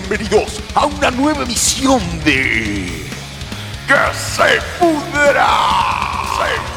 [0.00, 3.06] bienvenidos a una nueva emisión de...
[3.86, 5.46] ¡Que se pudra!
[6.36, 6.74] ¡Se.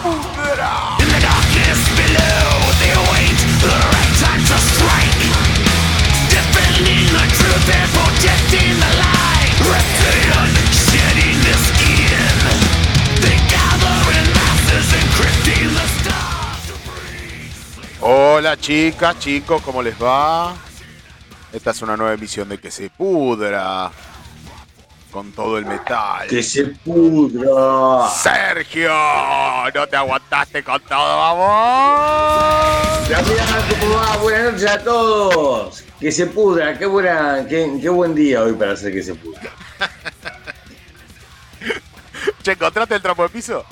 [18.00, 20.54] Hola chicas, chicos, ¿cómo les va?
[21.54, 23.92] Esta es una nueva emisión de Que se pudra.
[25.12, 26.28] Con todo el metal.
[26.28, 28.10] Que se pudra.
[28.10, 28.92] Sergio,
[29.74, 33.10] no te aguantaste con todo, vamos.
[33.10, 33.48] Damián,
[33.80, 34.18] ¿cómo va?
[34.18, 35.84] Buenas noches a todos.
[36.00, 39.50] Que se pudra, qué buena, qué, qué buen día hoy para hacer que se pudra.
[42.44, 43.66] che, ¿encontraste el trapo de piso?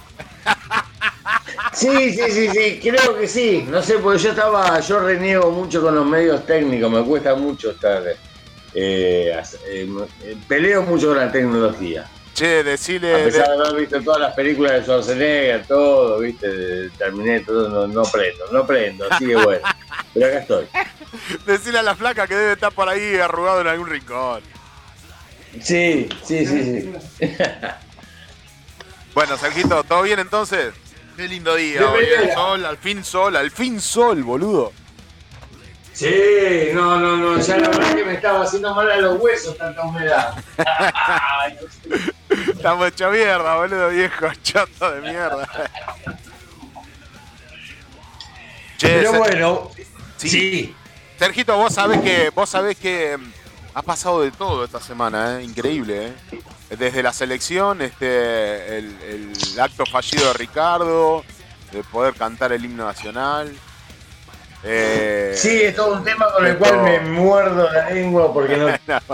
[1.76, 3.66] Sí, sí, sí, sí, creo que sí.
[3.68, 7.72] No sé, porque yo estaba, yo reniego mucho con los medios técnicos, me cuesta mucho
[7.72, 8.02] estar.
[8.74, 9.38] eh,
[9.68, 12.10] eh, peleo mucho con la tecnología.
[12.34, 13.14] Che, decile.
[13.14, 17.88] A pesar de haber visto todas las películas de Schwarzenegger, todo, viste, terminé todo, no,
[17.88, 19.68] no prendo, no prendo, así que bueno.
[20.14, 20.68] Pero acá estoy.
[21.46, 24.42] Decile a la flaca que debe estar por ahí arrugado en algún rincón.
[25.62, 26.94] Sí, sí, sí, sí.
[29.14, 30.74] Bueno, Sergito, ¿todo bien entonces?
[31.16, 34.74] Qué lindo día hoy, el sol, al fin sol, al fin sol, boludo.
[35.94, 36.14] Sí,
[36.74, 39.82] no, no, no, ya la verdad que me estaba haciendo mal a los huesos tanta
[39.84, 40.36] humedad.
[42.30, 45.48] Estamos hecho mierda, boludo, viejo, chato de mierda.
[48.82, 49.72] Pero bueno,
[50.18, 50.30] Sí.
[50.30, 50.76] sí.
[51.18, 53.32] Sergito, vos sabés que, vos sabés que mm,
[53.76, 55.44] ha pasado de todo esta semana, ¿eh?
[55.44, 56.40] increíble, ¿eh?
[56.78, 61.24] Desde la selección, este, el, el acto fallido de Ricardo,
[61.72, 63.54] de poder cantar el himno nacional.
[64.64, 66.84] eh, Sí, es todo un tema con el cual todo.
[66.84, 68.68] me muerdo la lengua porque no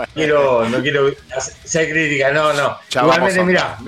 [0.14, 1.10] quiero, no quiero
[1.64, 2.78] ser crítica, no, no.
[2.88, 3.78] Ya Igualmente, mira,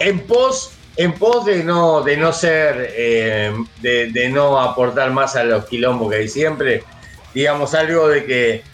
[0.00, 5.36] en pos, en pos de no, de no ser, eh, de, de no aportar más
[5.36, 6.82] a los quilombos que hay siempre,
[7.34, 8.71] digamos algo de que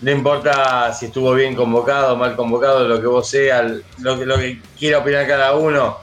[0.00, 4.36] no importa si estuvo bien convocado, mal convocado, lo que vos seas, lo que, lo
[4.36, 5.98] que quiera opinar cada uno.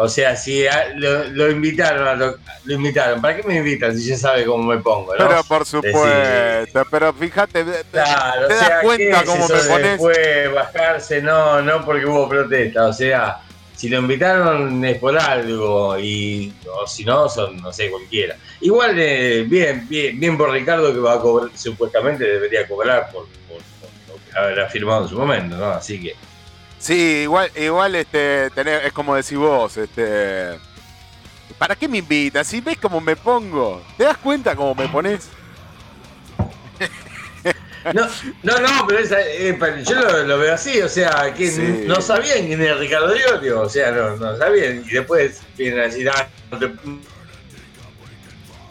[0.00, 3.96] O sea, si a- lo, lo invitaron, a lo, lo invitaron, ¿para qué me invitan
[3.98, 5.12] si ya sabe cómo me pongo?
[5.16, 5.28] ¿no?
[5.28, 9.24] Pero por Decir, supuesto, pero fíjate, te, te- Claro, te das sea, cuenta ¿qué es
[9.24, 9.90] cómo me pones.
[9.92, 13.40] Después bajarse, no, no porque hubo protesta, o sea,
[13.78, 18.36] si lo invitaron es por algo, y o si no, son, no sé, cualquiera.
[18.60, 23.26] Igual, eh, bien, bien, bien por Ricardo que va a cobrar, supuestamente debería cobrar por,
[23.48, 23.58] por-
[24.08, 25.66] lo que habrá firmado en su momento, ¿no?
[25.66, 26.14] Así que,
[26.80, 30.58] Sí, igual, igual este, tener- es como decís vos, este.
[31.56, 32.46] ¿Para qué me invitas?
[32.46, 35.28] Si ves cómo me pongo, ¿te das cuenta cómo me pones?
[37.94, 38.06] No,
[38.42, 41.84] no, no, pero esa, eh, yo lo, lo veo así, o sea, que Sí.
[41.86, 45.82] no sabían quién era Ricardo Diorio, o sea, no, no sabían, y después vienen a
[45.84, 46.70] decir, ah, no te,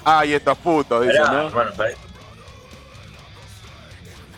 [0.04, 1.50] Ay, estos putos, dicen, pará, ¿no?
[1.52, 1.92] bueno, pará.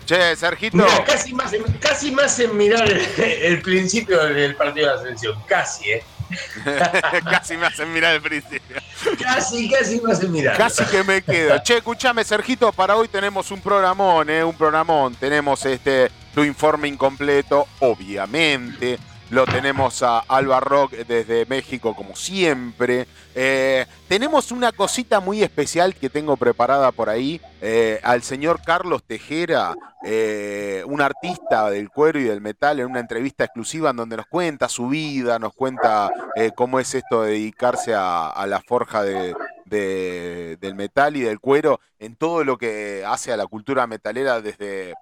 [0.06, 0.76] Che, Sergito.
[0.78, 5.02] Mira, casi más, en- casi más en mirar el, el principio del partido de la
[5.04, 5.40] selección.
[5.46, 6.04] Casi, ¿eh?
[7.30, 8.78] Casi me hacen mirar el principio.
[9.22, 10.58] Casi, casi más en mirar.
[10.58, 11.58] Casi que me quedo.
[11.64, 14.44] Che, escúchame, Sergito, para hoy tenemos un programón, ¿eh?
[14.44, 15.16] Un programón.
[15.16, 19.00] Tenemos este tu informe incompleto, obviamente.
[19.31, 23.06] Lo tenemos a Alba Rock desde México, como siempre.
[23.36, 27.40] Eh, tenemos una cosita muy especial que tengo preparada por ahí.
[27.62, 33.02] eh, al señor Carlos Tejera, eh, un artista del cuero y del metal, en una
[33.02, 36.10] entrevista exclusiva en donde nos cuenta su vida, nos cuenta
[36.56, 39.36] cómo es esto de dedicarse a, la forja de,
[39.66, 44.42] de- del metal y del cuero en todo lo que hace a la cultura metalera
[44.42, 44.94] desde,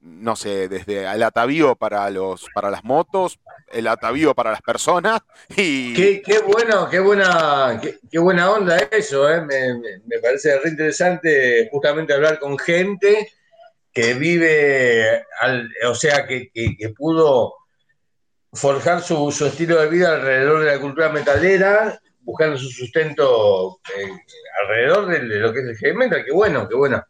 [0.00, 3.38] no sé, desde el atavío para, los, para las motos,
[3.70, 5.20] el atavío para las personas
[5.56, 5.94] y...
[5.94, 7.80] Qué, qué bueno, qué buena,
[8.10, 9.42] qué, buena onda eso, ¿eh?
[9.42, 13.30] Me, me- parece re interesante justamente hablar con gente
[13.92, 17.54] que vive, al- o sea, que, que- pudo
[18.52, 24.08] forjar su, su estilo de vida alrededor de la cultura metalera, buscando su sustento eh,
[24.62, 26.24] alrededor de, de lo que es el heavy metal.
[26.24, 27.04] Qué bueno, qué bueno.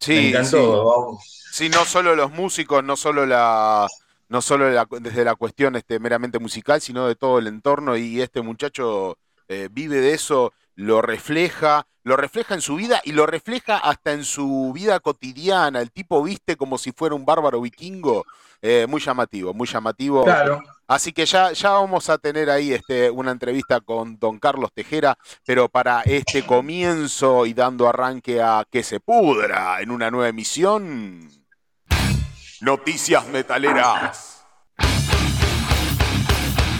[0.00, 1.18] Sí, me encantó.
[1.48, 3.92] Sí, no solo los músicos, no solo la,
[4.28, 7.96] no solo la- desde la cuestión este, meramente musical, sino de todo el entorno.
[7.96, 13.12] Y este muchacho eh, vive de eso, lo refleja, lo refleja en su vida y
[13.12, 15.80] lo refleja hasta en su vida cotidiana.
[15.80, 18.26] El tipo viste como si fuera un bárbaro vikingo.
[18.62, 20.24] eh, muy llamativo, muy llamativo.
[20.24, 20.60] Claro.
[20.88, 25.18] Así que ya, ya vamos a tener ahí este, una entrevista con don Carlos Tejera,
[25.44, 31.28] pero para este comienzo y dando arranque a que se pudra en una nueva emisión,
[32.62, 34.46] Noticias metaleras.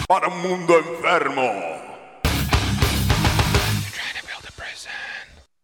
[0.07, 1.43] Para un mundo enfermo.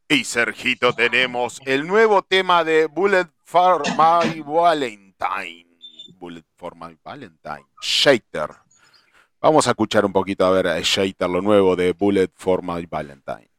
[0.08, 5.63] Y Sergito tenemos el nuevo tema de Bullet for My Valentine.
[6.24, 7.66] Bullet for My Valentine.
[7.82, 8.50] Shater.
[9.42, 12.86] Vamos a escuchar un poquito a ver a Shater, lo nuevo de Bullet for My
[12.86, 13.50] Valentine.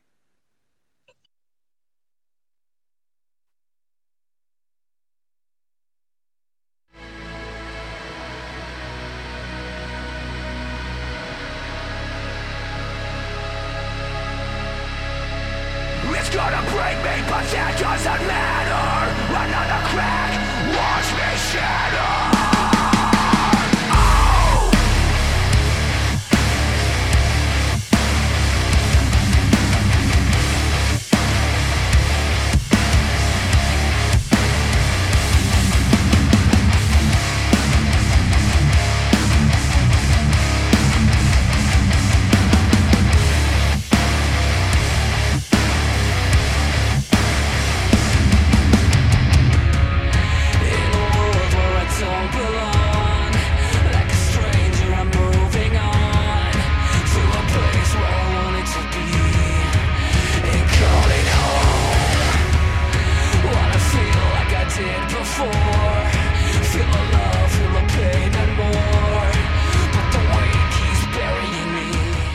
[16.72, 18.53] break me, but that doesn't matter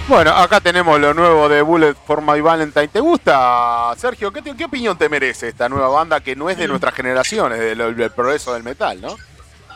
[0.10, 2.88] Bueno, acá tenemos lo nuevo de Bullet for My Valentine.
[2.88, 4.34] ¿Te gusta, Sergio?
[4.34, 7.78] ¿Qué, qué opinión te merece esta nueva banda que no es de nuestra generación, es
[7.78, 9.16] del, progreso del metal, no?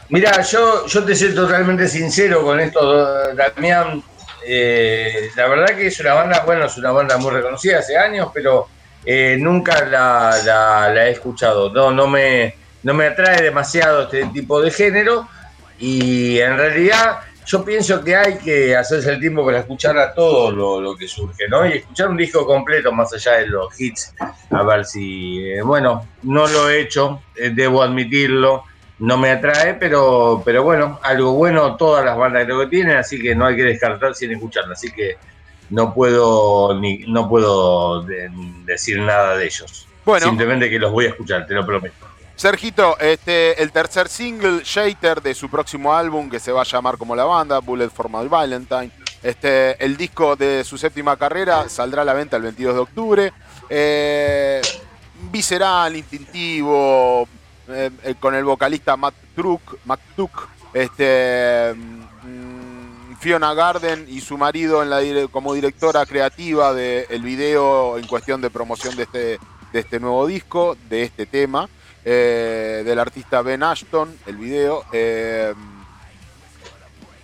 [0.10, 4.04] Mira, yo, yo te soy totalmente sincero con esto, Damián.
[4.44, 8.30] Eh, la verdad que es una banda, bueno, es una banda muy reconocida hace años,
[8.34, 8.68] pero
[9.06, 11.72] eh, nunca la, he escuchado.
[11.72, 15.30] No, no, me, no me atrae demasiado este tipo de género
[15.78, 20.82] y en realidad yo pienso que hay que hacerse el tiempo para escuchar a todo
[20.82, 21.66] lo, que surge, ¿no?
[21.66, 24.14] Y escuchar un disco completo más allá de los hits,
[24.50, 28.64] a ver si, eh, bueno, no lo he hecho, eh, debo admitirlo,
[29.00, 33.22] no me atrae, pero, pero bueno, algo bueno todas las bandas creo que tienen, así
[33.22, 35.18] que no hay que descartar sin escucharlo, así que
[35.70, 38.04] no puedo ni no puedo
[38.66, 39.88] decir nada de ellos.
[40.06, 42.13] Bueno, Simplemente que los voy a escuchar, te lo prometo.
[42.36, 46.98] Sergito, este, el tercer single, Shater, de su próximo álbum, que se va a llamar
[46.98, 48.92] como la banda, Bullet for My Valentine.
[49.22, 53.34] Este, el disco de su séptima carrera saldrá a la venta el 22 de octubre.
[53.70, 54.62] Eh,
[55.32, 57.28] visceral, instintivo,
[57.70, 59.16] eh, eh, con el vocalista Matt
[59.86, 60.02] Matt
[60.74, 64.84] este, mm, Fiona Garden y su marido
[65.32, 69.40] como directora creativa del video en cuestión de promoción de este,
[69.72, 71.70] de este nuevo disco, de este tema.
[72.06, 74.84] Eh, del artista Ben Ashton, el video.
[74.92, 75.54] Eh,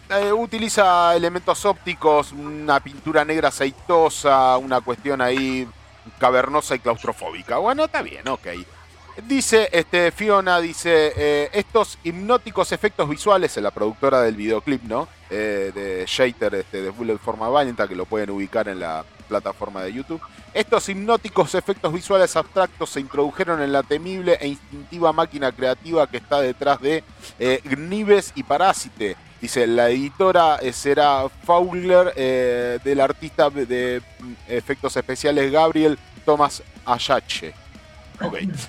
[0.10, 5.68] eh, utiliza elementos ópticos, una pintura negra aceitosa, una cuestión ahí
[6.18, 7.58] cavernosa y claustrofóbica.
[7.58, 8.48] Bueno, está bien, ok.
[9.28, 15.10] Dice, este, Fiona dice, estos hipnóticos efectos visuales, en la productora del videoclip, ¿no?
[15.36, 19.94] De Shater, este, de Bullet Forma Valenta, que lo pueden ubicar en la plataforma de
[19.94, 20.22] YouTube.
[20.54, 26.18] Estos hipnóticos efectos visuales abstractos se introdujeron en la temible e instintiva máquina creativa que
[26.18, 27.04] está detrás de
[27.38, 29.16] eh, Gnives y Parásite.
[29.40, 36.62] Dice, la editora eh, será Fowler eh, del artista de mm, efectos especiales Gabriel Thomas
[36.86, 37.54] Ayache.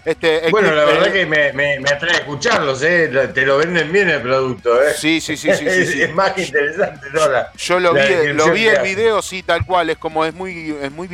[0.05, 3.09] Este, bueno, la verdad que me, me, atrae escucharlos, ¿eh?
[3.35, 4.81] te lo venden bien el producto.
[4.83, 4.95] ¿eh?
[4.97, 5.53] Sí, sí, sí.
[5.55, 5.67] sí,
[6.03, 7.21] es, más interesante, ¿no?
[7.57, 9.91] Yo lo vi, lo vi en video, sí, tal cual.
[9.91, 11.09] Es como, es muy, es muy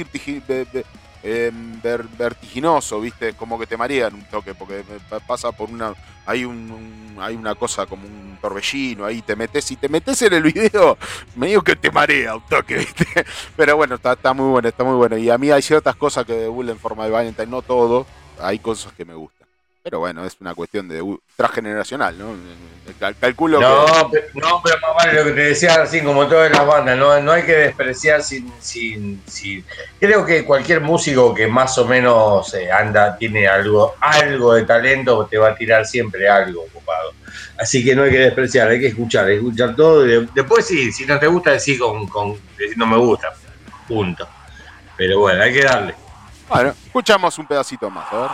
[1.22, 1.80] em,
[2.18, 3.32] vertiginoso, ¿viste?
[3.32, 4.84] Como que te marean un toque, porque
[5.26, 5.94] pasa por una.
[6.26, 10.32] Hay, un, hay una cosa como un torbellino ahí, te metes y te metes en
[10.34, 10.98] el video,
[11.36, 13.06] me digo que te marea un toque, ¿viste?
[13.56, 15.16] Pero bueno, está, está muy bueno, está muy bueno.
[15.16, 18.06] Y a mí hay ciertas cosas que de en forma de Valentine, no todo
[18.40, 19.46] hay cosas que me gustan.
[19.86, 21.00] Pero bueno, es una cuestión de
[21.36, 22.34] transgeneracional, ¿no?
[23.20, 26.66] calculo no, Pero, no, pero más vale lo que te decía, así como todas las
[26.66, 29.64] bandas, no, no hay que despreciar sin, sin, sin,
[30.00, 35.24] Creo que cualquier músico que más o menos eh, anda, tiene algo, algo de talento,
[35.26, 37.12] te va a tirar siempre algo ocupado.
[37.56, 40.02] Así que no hay que despreciar, hay que escuchar, hay que escuchar todo.
[40.02, 43.32] después sí, si no te gusta, decir con, con decir no me gusta.
[43.86, 44.28] Punto.
[44.96, 45.94] Pero bueno, hay que darle.
[46.48, 48.30] Bueno, escuchamos un pedacito más, a ver.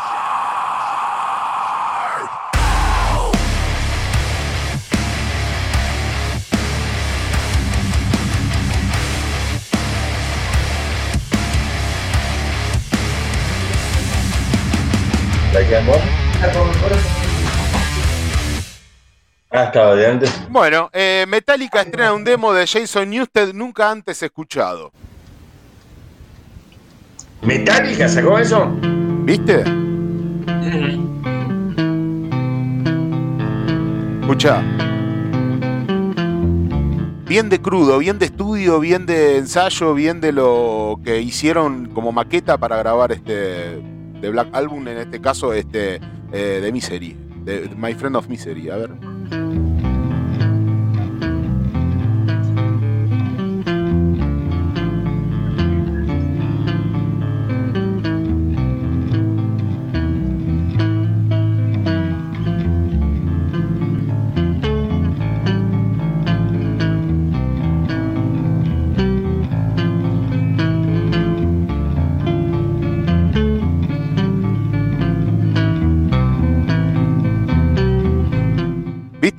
[15.53, 15.61] ¿La
[19.51, 20.49] Ah, estaba de antes.
[20.49, 24.93] Bueno, eh, Metallica estrena un demo de Jason Newsted nunca antes escuchado.
[27.43, 28.71] ¿Metallica sacó eso?
[29.25, 29.65] ¿Viste?
[34.21, 34.63] Escucha.
[37.27, 42.13] Bien de crudo, bien de estudio, bien de ensayo, bien de lo que hicieron como
[42.13, 43.81] maqueta para grabar este
[44.21, 46.01] de Black Album, en este caso este
[46.33, 48.71] eh, de Misery, de My Friend of Misery.
[48.71, 49.72] A ver.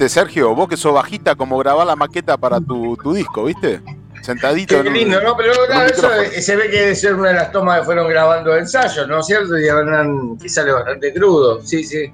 [0.04, 0.54] ¿Viste, Sergio?
[0.54, 3.80] Vos que sos bajita, como grabar la maqueta para tu, tu disco, ¿viste?
[4.22, 4.76] Sentadito.
[4.76, 5.38] Qué en un- lindo, ¿no?
[5.38, 6.10] Pero claro, eso
[6.42, 9.26] se ve que debe ser una de las tomas que fueron grabando ensayos, ¿no es
[9.26, 9.58] cierto?
[9.58, 11.62] Y habrán, que sale bastante crudo.
[11.64, 12.12] Sí, sí.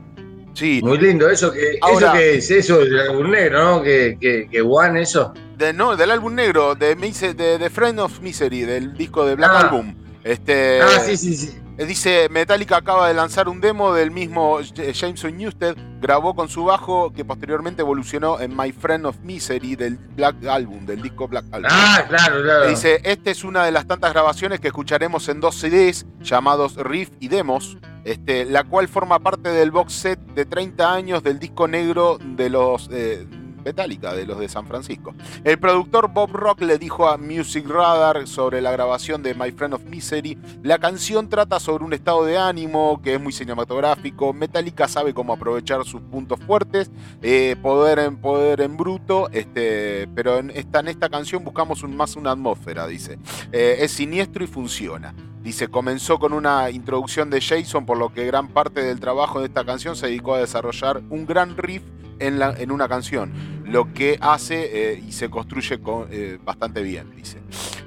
[0.54, 1.30] Sí, Muy lindo.
[1.30, 3.82] Eso que, Ahora- eso que es eso del álbum negro, ¿no?
[3.82, 5.34] Que, que, que Juan, eso.
[5.58, 9.60] de, no, del álbum negro, de, de Friend of Misery, del disco de Black Ah.
[9.62, 9.96] Album.
[10.24, 11.58] Este, ah, sí, sí, sí.
[11.80, 16.50] Eh, Dice, Metallica acaba de lanzar un demo del mismo J- Jameson Newsted, grabó con
[16.50, 21.28] su bajo que posteriormente evolucionó en My Friend of Misery del Black Album, del disco
[21.28, 21.72] Black Album.
[21.74, 22.68] Ah, claro, claro.
[22.68, 27.10] Dice, esta es una de las tantas grabaciones que escucharemos en dos CDs llamados Riff
[27.22, 31.68] y Demos, este, la cual forma parte del box set de 30 años del disco
[31.68, 33.26] negro de los eh,
[33.60, 35.14] Metallica, de los de San Francisco.
[35.44, 39.74] El productor Bob Rock le dijo a Music Radar sobre la grabación de My Friend
[39.74, 44.88] of Misery, la canción trata sobre un estado de ánimo que es muy cinematográfico, Metallica
[44.88, 50.52] sabe cómo aprovechar sus puntos fuertes, eh, poder en poder en bruto, este, pero en
[50.52, 53.20] esta, en esta canción buscamos más una atmósfera, dice.
[53.52, 55.14] Eh, es siniestro y funciona.
[55.44, 59.48] Dice, comenzó con una introducción de Jason, por lo que gran parte del trabajo de
[59.48, 61.82] esta canción se dedicó a desarrollar un gran riff
[62.20, 63.32] en, la- en una canción,
[63.66, 67.38] lo que hace eh, y se construye con- eh, bastante bien, dice.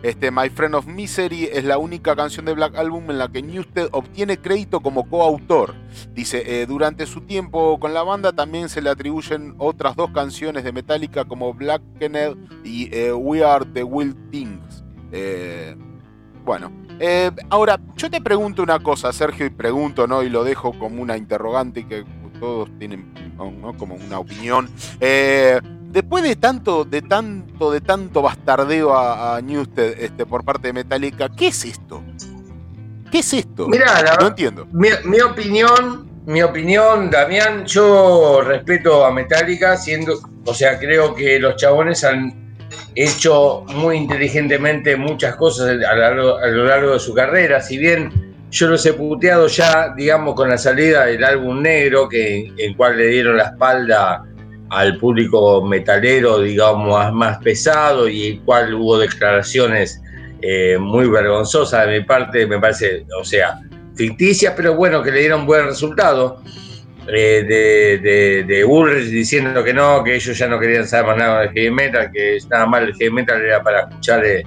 [0.03, 3.43] Este, My Friend of Misery es la única canción de Black Album en la que
[3.43, 5.75] Newsted obtiene crédito como coautor.
[6.15, 10.65] Dice, eh, durante su tiempo con la banda también se le atribuyen otras dos canciones
[10.65, 11.83] de Metallica como Black
[12.65, 14.83] y We Are the Wild Things.
[16.45, 20.23] Bueno, eh, ahora yo te pregunto una cosa, Sergio, y pregunto, ¿no?
[20.23, 22.05] Y lo dejo como una interrogante que
[22.41, 23.77] todos tienen ¿no?
[23.77, 24.69] como una opinión.
[25.01, 30.69] Eh, después de tanto, de tanto, de tanto bastardeo a, a Newsted este, por parte
[30.69, 32.03] de Metallica, ¿qué es esto?
[33.11, 33.69] ¿Qué es esto?
[33.69, 34.67] Mirá, la, no entiendo.
[34.73, 41.39] mi, mi opinión, mi opinión, Damián, yo respeto a Metallica, siendo, o sea, creo que
[41.39, 42.42] los chabones han
[42.95, 48.69] hecho muy inteligentemente muchas cosas a largo, lo largo de su carrera, si bien yo
[48.69, 53.07] los he puteado ya, digamos, con la salida del álbum negro, que el cual le
[53.07, 54.25] dieron la espalda
[54.69, 60.03] al público metalero, digamos, más pesado y el cual hubo declaraciones
[60.43, 63.59] eh, muy vergonzosas de mi parte, me parece, o sea,
[63.95, 66.43] ficticias, pero bueno, que le dieron buen resultado.
[67.09, 71.17] Eh, de, de, de Ulrich diciendo que no, que ellos ya no querían saber más
[71.17, 74.45] nada de heavy metal, que nada más el heavy metal era para escuchar eh,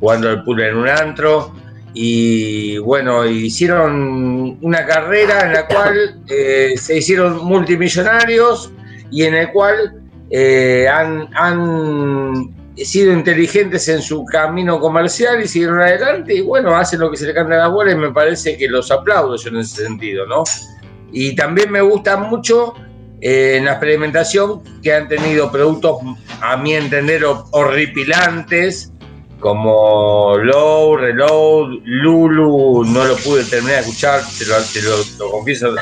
[0.00, 1.52] jugando al pool en un antro.
[1.94, 8.70] Y bueno, hicieron una carrera en la cual eh, se hicieron multimillonarios
[9.10, 15.80] y en el cual eh, han, han sido inteligentes en su camino comercial y siguieron
[15.80, 18.58] adelante y bueno, hacen lo que se le canta a la bola y me parece
[18.58, 20.44] que los aplaudo yo en ese sentido, ¿no?
[21.12, 22.74] Y también me gusta mucho
[23.20, 25.98] eh, en la experimentación que han tenido productos,
[26.42, 28.92] a mi entender, hor- horripilantes,
[29.40, 35.74] como Low, Reload, Lulu, no lo pude terminar de escuchar, te lo, confieso,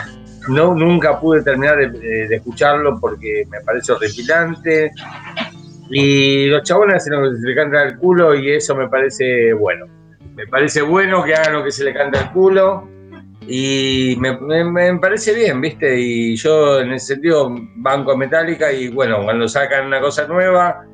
[0.48, 4.92] no, nunca pude terminar de, escucharlo porque me parece horripilante.
[5.90, 9.52] Y los chabones hacen lo que se le canta al culo y eso me parece
[9.52, 9.86] bueno.
[10.34, 12.88] Me parece bueno que hagan lo que se le canta al culo
[13.46, 15.98] y me, me- me parece bien, ¿viste?
[16.00, 20.84] Y yo en ese sentido banco a Metallica y bueno, cuando sacan una cosa nueva,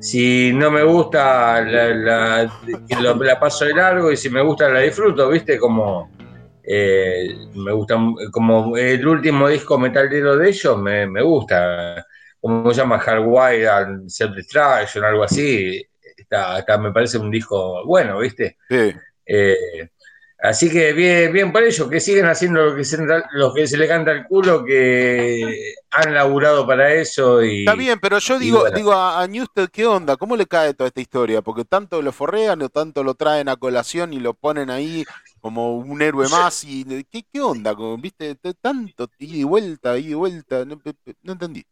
[0.00, 2.52] si no me gusta la, la-
[3.00, 5.58] la- la paso de largo y si me gusta la disfruto, ¿viste?
[5.58, 6.10] Como
[6.66, 7.96] eh, me gusta,
[8.32, 12.06] como el último disco metalero de ellos me, me gusta,
[12.40, 15.82] como se llama Hardwired and Self Destruction, algo así,
[16.16, 18.56] está, está- me parece un disco bueno, ¿viste?
[18.68, 18.92] Sí.
[19.26, 19.56] Eh,
[20.44, 22.98] Así que bien, bien por ello, que siguen haciendo lo que se,
[23.32, 27.60] lo que se le canta al culo, que han laburado para eso y.
[27.60, 28.76] Está bien, pero yo digo, bueno.
[28.76, 30.18] digo a, a Newsted, ¿qué onda?
[30.18, 31.40] ¿Cómo le cae toda esta historia?
[31.40, 35.06] Porque tanto lo forrean o tanto lo traen a colación y lo ponen ahí
[35.40, 37.74] como un héroe más y ¿qué, qué onda?
[37.74, 38.36] Como, ¿Viste?
[38.60, 40.78] Tanto ida y vuelta, ida y vuelta, no,
[41.22, 41.64] no entendí.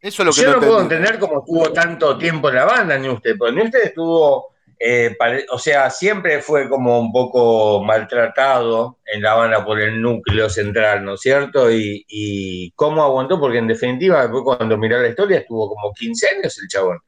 [0.00, 2.66] Eso es lo que Yo no, no puedo entender cómo estuvo tanto tiempo en la
[2.66, 5.16] banda, Newsted, porque Newsted estuvo, eh,
[5.50, 11.04] o sea, siempre fue como un poco maltratado en la banda por el núcleo central,
[11.04, 11.70] ¿no es cierto?
[11.70, 16.28] Y, y cómo aguantó, porque en definitiva, después cuando miré la historia, estuvo como 15
[16.28, 16.98] años el chabón.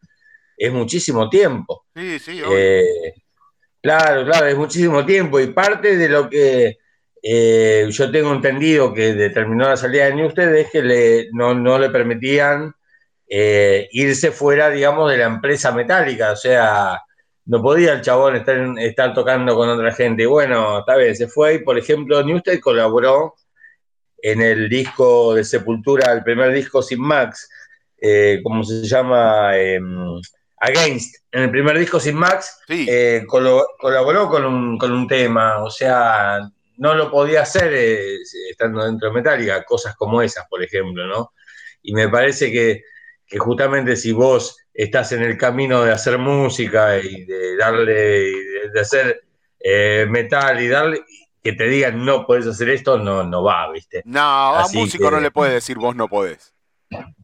[0.56, 1.84] Es muchísimo tiempo.
[1.94, 2.42] Sí, sí.
[2.50, 3.14] Eh,
[3.82, 6.78] claro, claro, es muchísimo tiempo y parte de lo que
[7.22, 11.78] eh, yo tengo entendido que determinó la salida de Newsted es que le, no, no
[11.78, 12.72] le permitían
[13.28, 17.00] eh, irse fuera, digamos, de la empresa metálica, o sea,
[17.48, 20.22] no podía el chabón estar, estar tocando con otra gente.
[20.22, 23.34] Y bueno, está bien, se fue y, por ejemplo, Newsted colaboró
[24.22, 27.48] en el disco de Sepultura, el primer disco sin Max,
[28.00, 29.56] eh, ¿cómo se llama?
[29.56, 30.20] Em,
[30.60, 31.16] Against.
[31.32, 35.62] En el primer disco sin Max Sí, eh, colo- colaboró con un, con un tema,
[35.62, 36.40] o sea,
[36.78, 38.16] no lo podía hacer eh,
[38.50, 41.32] estando dentro de Metallica, cosas como esas, por ejemplo, ¿no?
[41.82, 42.82] Y me parece que,
[43.26, 48.68] que justamente si vos estás en el camino de hacer música y de darle, y
[48.72, 49.22] de, hacer
[49.58, 51.00] eh, metal y darle,
[51.42, 54.02] que te digan no puedes hacer esto, no, no va, ¿viste?
[54.04, 56.54] no, a un músico que- no le puede decir vos no podés.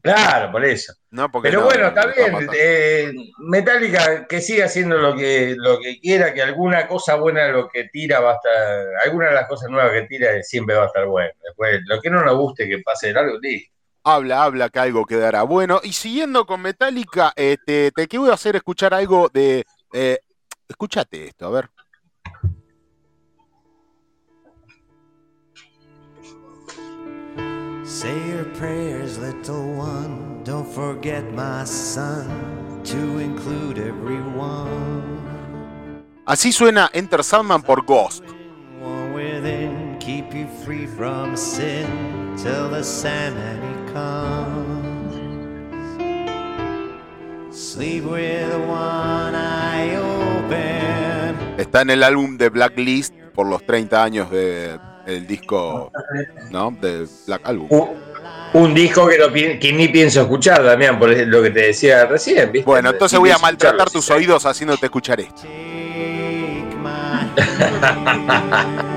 [0.03, 0.93] Claro, por eso.
[1.09, 2.49] No, porque Pero no, bueno, está bien.
[2.53, 7.67] eh, Metallica que siga haciendo lo que, lo que quiera, que alguna cosa buena lo
[7.67, 10.87] que tira va a estar, alguna de las cosas nuevas que tira siempre va a
[10.87, 11.31] estar buena.
[11.43, 13.73] Después, lo que no nos guste que pase de largo, listo.
[14.07, 15.41] Habla, habla que algo quedará.
[15.41, 19.65] Bueno, y siguiendo con Metallica, este, te quiero hacer escuchar algo de.
[19.93, 20.19] eh,
[20.69, 21.69] escúchate esto, a ver.
[27.83, 30.43] Say your prayers, little one.
[30.43, 32.27] Don't forget, my son,
[32.83, 35.19] to include everyone.
[36.27, 38.23] Así suena Enter Sandman por Ghost.
[39.99, 45.15] Keep you free from sin till the Sandman he comes.
[47.51, 51.35] Sleep with one eye open.
[51.57, 54.77] Está en el álbum de Blacklist por los 30 años de-
[55.07, 55.91] del disco,
[56.51, 56.71] ¿no?
[56.79, 57.67] De Black Album.
[57.71, 57.89] Un,
[58.53, 62.51] un disco que, no que ni pienso escuchar, Damián, por lo que te decía recién,
[62.51, 62.65] ¿viste?
[62.65, 65.41] Bueno, entonces voy a maltratar tus oídos haciéndote escuchar esto.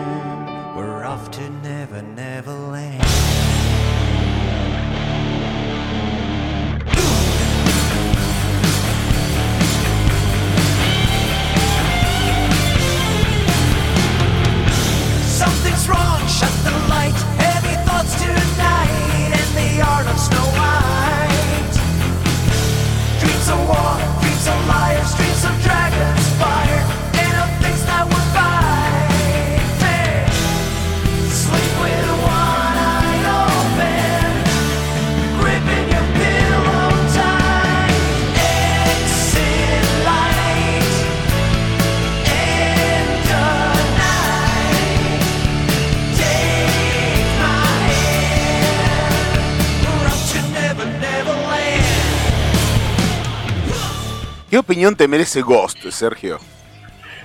[54.50, 56.38] ¿Qué opinión te merece Ghost, Sergio?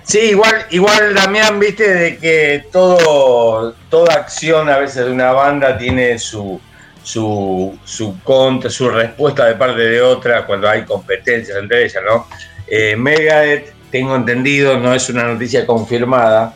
[0.04, 5.78] Sí, igual, igual Damián, viste, de que todo, toda acción a veces de una banda
[5.78, 6.60] tiene su,
[7.04, 12.28] su, su contra, su respuesta de parte de otra cuando hay competencias entre ellas, ¿no?
[12.68, 16.54] Eh, Megadeth, tengo entendido, no es una noticia confirmada,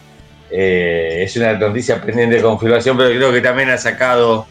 [0.51, 4.45] eh, es una noticia pendiente de confirmación, pero creo que también ha sacado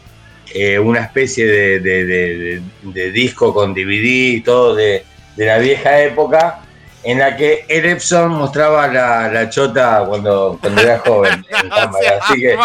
[0.55, 5.03] eh, una especie de, de- disco con DVD y todo de,
[5.37, 6.59] de la vieja época
[7.03, 12.19] en la que Erepson mostraba la, la chota cuando, cuando era joven en cámara.
[12.21, 12.57] Así que, eh,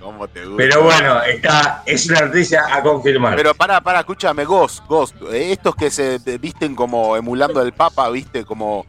[0.00, 0.56] ¿Cómo te gusta?
[0.56, 3.36] pero bueno, está, es una noticia a confirmar.
[3.36, 5.16] Pero para, para, escúchame, Ghost, Ghost.
[5.32, 8.86] Estos que se visten como emulando al Papa, viste, como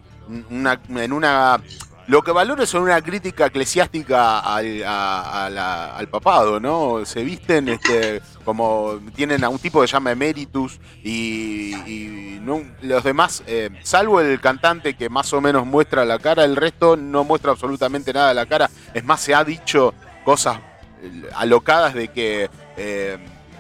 [0.49, 1.59] una, en una.
[2.07, 7.03] Lo que valoro es una crítica eclesiástica al, papado, ¿no?
[7.03, 8.99] Se visten este, como.
[9.15, 12.39] Tienen a un tipo que llama Emeritus y, y
[12.81, 16.95] los demás, eh, salvo el cantante que más o menos muestra la cara, el resto
[16.95, 18.69] no muestra absolutamente nada de la cara.
[18.93, 20.59] Es más, se ha dicho cosas
[21.01, 22.49] eh, alocadas de que.
[22.77, 23.17] eh,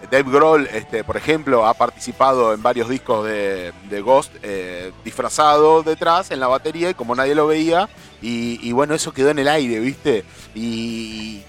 [0.09, 6.31] Dave Grohl, este, por ejemplo, ha participado en varios discos de, Ghost eh, disfrazado detrás
[6.31, 7.89] en la batería y como nadie lo veía,
[8.21, 10.23] y, bueno, eso quedó en el aire, ¿viste?
[10.55, 11.41] Y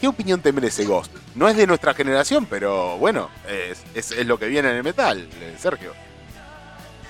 [0.00, 1.12] ¿qué, opinión te merece Ghost?
[1.36, 4.82] No es de nuestra generación, pero bueno, es, es- es lo que viene en el
[4.82, 5.92] metal, eh, Sergio.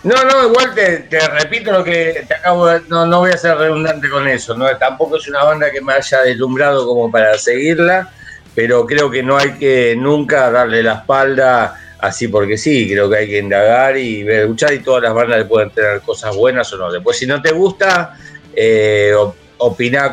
[0.02, 2.82] No, no, igual te, te repito lo que te acabo de.
[2.88, 4.54] No, no voy a ser redundante con eso.
[4.54, 8.12] No, tampoco es una banda que me haya deslumbrado como para seguirla,
[8.54, 12.88] pero creo que no hay que nunca darle la espalda así porque sí.
[12.90, 16.00] Creo que hay que indagar y ver, escuchar y todas las bandas le pueden tener
[16.02, 16.92] cosas buenas o no.
[16.92, 18.16] Después, si no te gusta,
[18.54, 19.12] eh,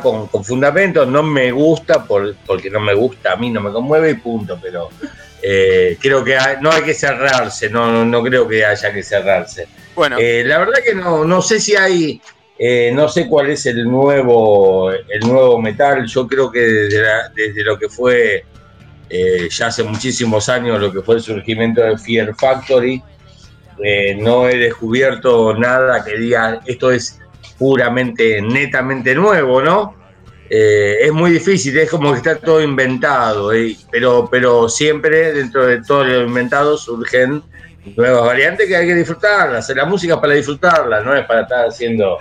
[0.02, 1.08] con, con fundamentos.
[1.08, 4.58] No me gusta por- porque no me gusta, a mí no me conmueve y punto,
[4.62, 4.90] pero.
[5.44, 9.02] eh, creo que hay- no hay que cerrarse, no, no, no creo que haya que
[9.02, 9.68] cerrarse.
[9.96, 12.22] Bueno, Eh, la verdad que no, no sé si hay,
[12.64, 16.06] eh, no sé cuál es el nuevo, el nuevo metal.
[16.06, 17.02] Yo creo que desde,
[17.34, 18.46] desde lo que fue
[19.10, 23.02] eh, ya hace muchísimos años, lo que fue el surgimiento de Fear Factory,
[23.84, 27.20] eh, no he descubierto nada que diga esto es
[27.58, 29.96] puramente, netamente nuevo, ¿no?
[30.48, 33.52] Es muy difícil, es como que está todo inventado,
[33.90, 37.42] pero, pero siempre dentro de todo lo inventado surgen
[37.96, 39.68] nuevas variantes que hay que disfrutarlas.
[39.70, 42.20] La música es para disfrutarla, no es para estar haciendo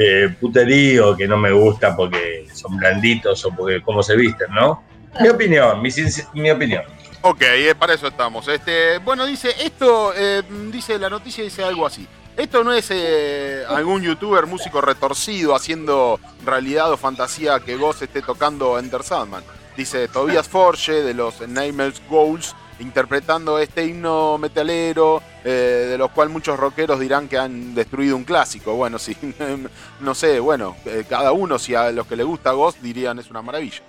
[0.00, 4.84] eh, puterío que no me gusta porque son blanditos o porque cómo se visten, ¿no?
[5.20, 5.90] Mi opinión, mi,
[6.34, 6.84] mi opinión.
[7.22, 8.46] Ok, eh, para eso estamos.
[8.46, 12.06] Este, bueno, dice, esto, eh, dice la noticia, dice algo así.
[12.36, 18.22] Esto no es eh, algún youtuber músico retorcido haciendo realidad o fantasía que Ghost esté
[18.22, 19.42] tocando Enter Sandman.
[19.76, 26.32] Dice Tobias Forge de los Nameless Goals interpretando este himno metalero, eh, de los cuales
[26.32, 28.74] muchos rockeros dirán que han destruido un clásico.
[28.74, 29.16] Bueno, sí,
[30.00, 33.30] no sé, bueno, eh, cada uno, si a los que le gusta Ghost dirían es
[33.30, 33.82] una maravilla.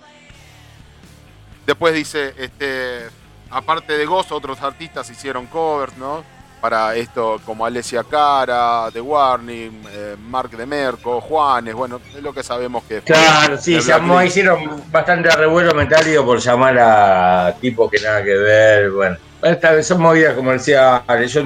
[1.66, 3.08] Después dice, este,
[3.50, 6.24] aparte de Ghost, otros artistas hicieron covers, ¿no?
[6.62, 12.34] Para esto, como Alessia Cara, The Warning, eh, Mark de Merco, Juanes, bueno, es lo
[12.34, 17.90] que sabemos que fue Claro, sí, llamó, hicieron bastante revuelo metálico por llamar a tipos
[17.90, 18.92] que nada que ver.
[18.92, 21.32] Bueno, esta son movidas comerciales.
[21.32, 21.44] Yo,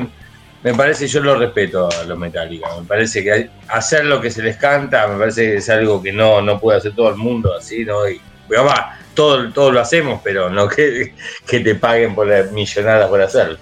[0.63, 2.81] me parece, yo lo respeto a los metálicos.
[2.81, 6.11] Me parece que hacer lo que se les canta, me parece que es algo que
[6.11, 8.07] no, no puede hacer todo el mundo así, ¿no?
[8.07, 11.13] Y, pero va, todo, todo lo hacemos, pero no que,
[11.45, 13.57] que te paguen por las millonadas por hacerlo.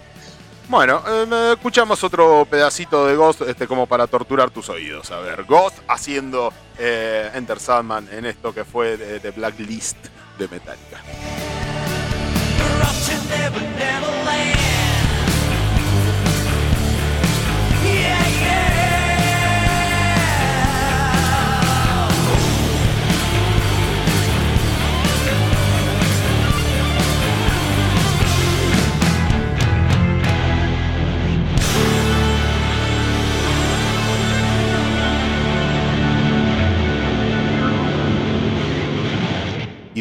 [0.71, 5.12] Bueno, eh, escuchamos otro pedacito de Ghost este, como para torturar tus oídos.
[5.12, 9.97] A ver, Ghost haciendo eh, Enter Sandman en esto que fue de, de Blacklist
[10.38, 11.01] de Metallica.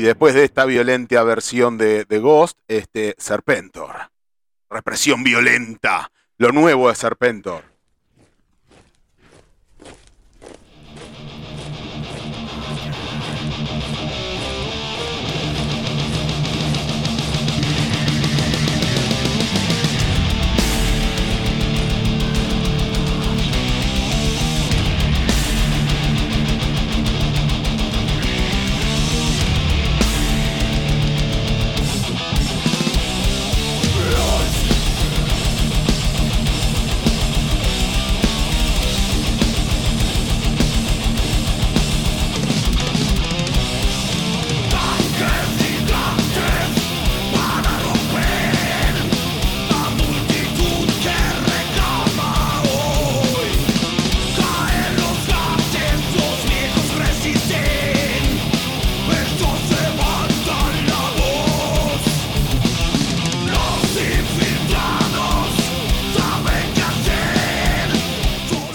[0.01, 4.11] Y después de esta violenta versión de, Ghost, este, Serpentor.
[4.71, 6.11] Represión violenta.
[6.39, 7.65] Lo nuevo de Serpentor.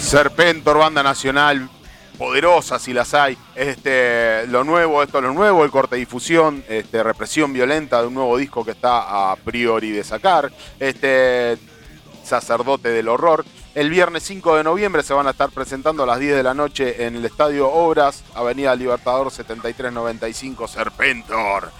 [0.06, 1.68] Serpentor, banda nacional,
[2.16, 3.36] poderosa si las hay.
[3.56, 8.14] Este, lo nuevo, esto es lo nuevo, el corte difusión, este, represión violenta de un
[8.14, 10.52] nuevo disco que está a priori de sacar.
[10.78, 11.58] Este,
[12.22, 13.44] sacerdote del horror.
[13.74, 16.54] El viernes 5 de noviembre se van a estar presentando a las 10 de la
[16.54, 21.72] noche en el Estadio Obras, Avenida Libertador 7395, Serpentor.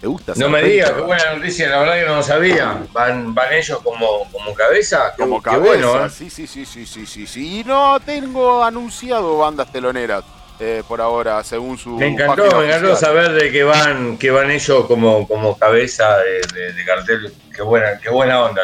[0.00, 2.82] ¿Te gusta No me digas, qué buena noticia, la verdad que no lo sabía.
[2.92, 5.14] ¿Van, van ellos como, como cabeza?
[5.16, 6.10] Qué- Como qué cabeza, bueno, ¿eh?
[6.10, 7.60] sí, sí, sí, sí, sí, sí, sí.
[7.60, 10.24] Y no tengo anunciado bandas teloneras.
[10.60, 11.96] eh, por ahora, según su.
[11.96, 12.96] Me encantó, me encantó oficial.
[12.96, 17.32] saber de que van, que van ellos como, como cabeza de, de- de cartel.
[17.54, 18.62] Qué buena, qué buena onda.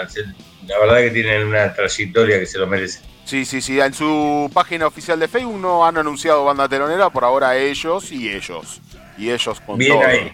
[0.68, 3.00] La verdad que tienen una trayectoria que se lo merece.
[3.24, 3.80] Sí, sí, sí.
[3.80, 8.28] En su página oficial de Facebook no han anunciado banda telonera, por ahora ellos y
[8.28, 8.80] ellos.
[9.18, 10.06] Y ellos con Bien todo.
[10.08, 10.32] ahí.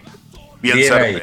[0.61, 1.21] Bien, Bien ahí.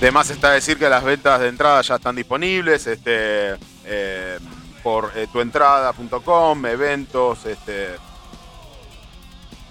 [0.00, 4.38] De más está decir que las ventas de entrada ya están disponibles este, eh,
[4.80, 7.96] por eh, tuentrada.com, eventos, este.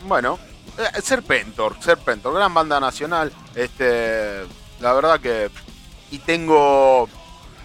[0.05, 0.37] Bueno,
[0.77, 3.31] eh, Serpentor, Serpentor, gran banda nacional.
[3.55, 4.43] Este,
[4.81, 5.49] la verdad que.
[6.11, 7.07] Y tengo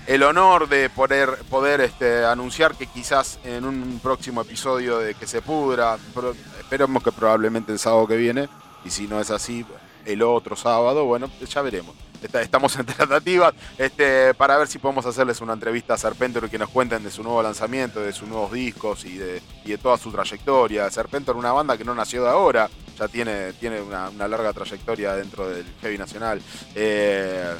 [0.06, 5.26] el honor de poder, poder este, anunciar que quizás en un próximo episodio de Que
[5.26, 8.48] se pudra, pero esperemos que probablemente el sábado que viene,
[8.84, 9.66] y si no es así,
[10.04, 11.96] el otro sábado, bueno, ya veremos.
[12.22, 16.58] Estamos en tratativas este, para ver si podemos hacerles una entrevista a Serpentor y que
[16.58, 19.42] nos cuenten de su nuevo lanzamiento, de sus nuevos discos y de,
[19.78, 20.90] toda su trayectoria.
[20.90, 25.14] Serpentor, una banda que no nació de ahora, ya tiene, tiene una, una larga trayectoria
[25.14, 26.40] dentro del heavy nacional.
[26.74, 27.54] Eh,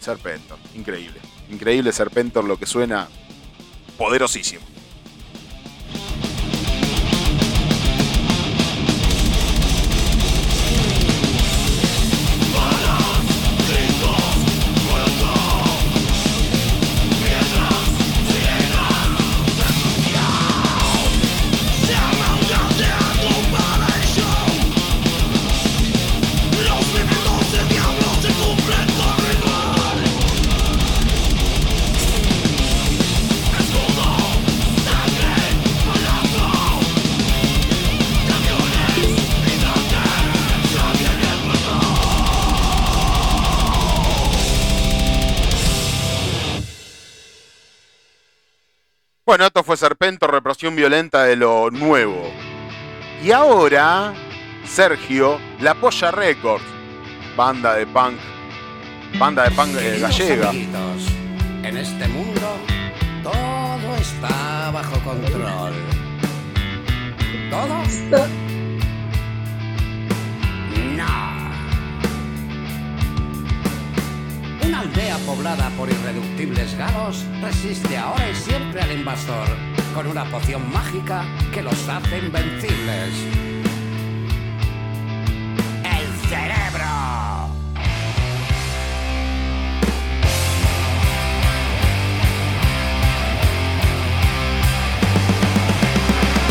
[0.00, 1.20] Serpentor, increíble.
[1.50, 3.08] Increíble Serpentor, lo que suena
[3.98, 4.62] poderosísimo.
[49.30, 52.32] Bueno, esto fue Serpentor, represión violenta de lo nuevo.
[53.22, 54.12] Y ahora,
[54.64, 56.64] Sergio, La Polla Records,
[57.36, 58.18] banda de punk,
[59.20, 60.48] banda de punk eh, Queridos gallega.
[60.48, 61.06] amiguitos,
[61.62, 62.56] en este mundo
[63.22, 65.74] todo está bajo control.
[67.50, 68.26] ¿Todo?
[70.96, 71.39] No.
[74.70, 79.48] Una aldea poblada por irreductibles galos resiste ahora y siempre al invasor
[79.96, 83.12] con una poción mágica que los hace invencibles.
[85.82, 86.86] ¡El cerebro!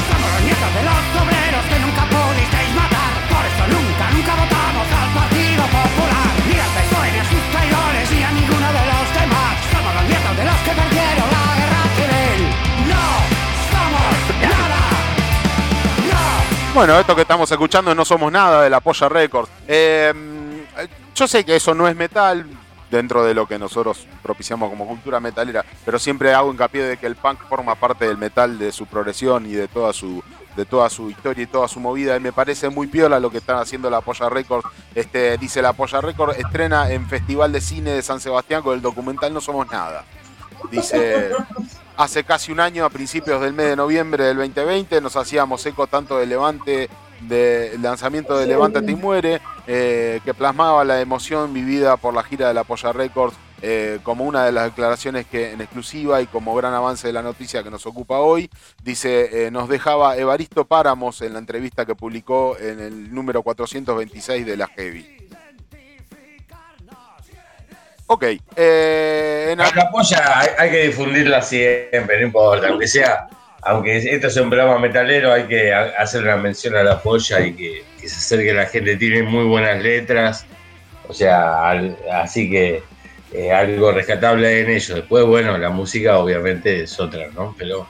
[0.10, 3.14] Somos los nietos de los obreros que nunca pudisteis matar.
[3.30, 4.59] Por eso nunca, nunca votamos
[16.80, 19.50] Bueno, esto que estamos escuchando no somos nada de La Polla Records.
[19.68, 20.14] Eh,
[21.14, 22.46] yo sé que eso no es metal
[22.90, 27.06] dentro de lo que nosotros propiciamos como cultura metalera, pero siempre hago hincapié de que
[27.06, 30.24] el punk forma parte del metal, de su progresión y de toda su
[30.56, 32.16] de toda su historia y toda su movida.
[32.16, 34.66] Y me parece muy piola lo que están haciendo la Polla Records.
[34.96, 38.82] Este, dice la Polla Records estrena en Festival de Cine de San Sebastián con el
[38.82, 40.06] documental No Somos Nada.
[40.72, 41.32] Dice,
[42.00, 45.86] hace casi un año, a principios del mes de noviembre del 2020, nos hacíamos eco
[45.86, 46.90] tanto del Levante,
[47.28, 52.48] del lanzamiento de Levántate y Muere, eh, que plasmaba la emoción vivida por la gira
[52.48, 56.56] de la Polla Records eh, como una de las declaraciones que en exclusiva y como
[56.56, 58.50] gran avance de la noticia que nos ocupa hoy.
[58.82, 64.46] Dice, eh, nos dejaba Evaristo Páramos en la entrevista que publicó en el número 426
[64.46, 65.19] de la Heavy.
[68.12, 68.24] Ok,
[68.56, 73.28] eh, en La polla hay, hay que difundirla siempre, no importa, aunque sea,
[73.62, 77.40] aunque esto es un programa metalero, hay que ha- hacer una mención a la polla
[77.42, 80.46] y que, que se acerque la gente, tiene muy buenas letras,
[81.08, 82.82] o sea, al- así que
[83.32, 84.96] eh, algo rescatable en ello.
[84.96, 87.56] Después, bueno, la música obviamente es otra, ¿no?
[87.60, 87.88] Pero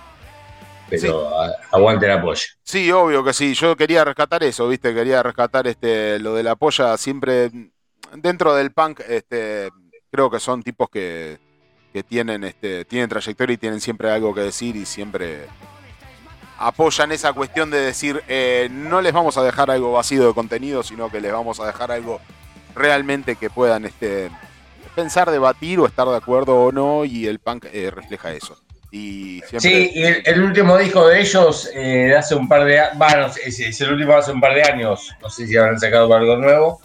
[0.90, 2.44] pero a- aguante la polla.
[2.64, 3.54] Sí, obvio que sí.
[3.54, 4.94] Yo quería rescatar eso, ¿viste?
[4.94, 7.52] Quería rescatar este lo de la polla siempre
[8.16, 9.70] dentro del punk, este
[10.12, 11.38] creo que son tipos que,
[11.94, 15.48] que tienen este tienen trayectoria y tienen siempre algo que decir y siempre
[16.60, 20.84] apoyan esa cuestión de decir eh, no les vamos a dejar algo vacío de contenido,
[20.84, 22.20] sino que les vamos a dejar algo
[22.76, 24.30] realmente que puedan este
[24.94, 28.58] pensar, debatir o estar de acuerdo o no y el punk eh, refleja eso.
[28.92, 29.40] Sí,
[29.94, 33.82] y el, último disco de ellos eh, hace un par de años, bueno, es, es
[33.82, 36.82] el último hace un par de años, no sé si habrán sacado algo nuevo,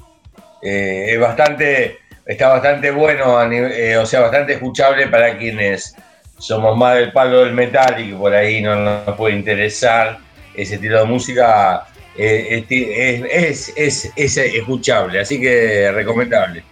[0.61, 5.95] es bastante, está bastante bueno, eh, o sea, bastante escuchable para quienes
[6.39, 10.19] somos más del palo del metal y que por ahí no nos puede interesar
[10.55, 16.65] ese estilo de música, eh, es, es, es, es escuchable, así que recomendable.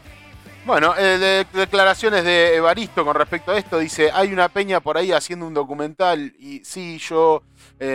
[0.64, 3.78] Bueno, eh, de- declaraciones de Evaristo con respecto a esto.
[3.80, 7.42] Dice, hay una peña por ahí haciendo un documental y sí, yo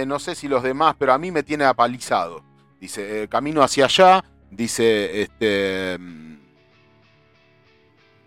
[0.05, 2.43] no sé si los demás, pero a mí me tiene apalizado.
[2.81, 4.23] Dice, camino hacia allá.
[4.51, 5.97] Dice, este...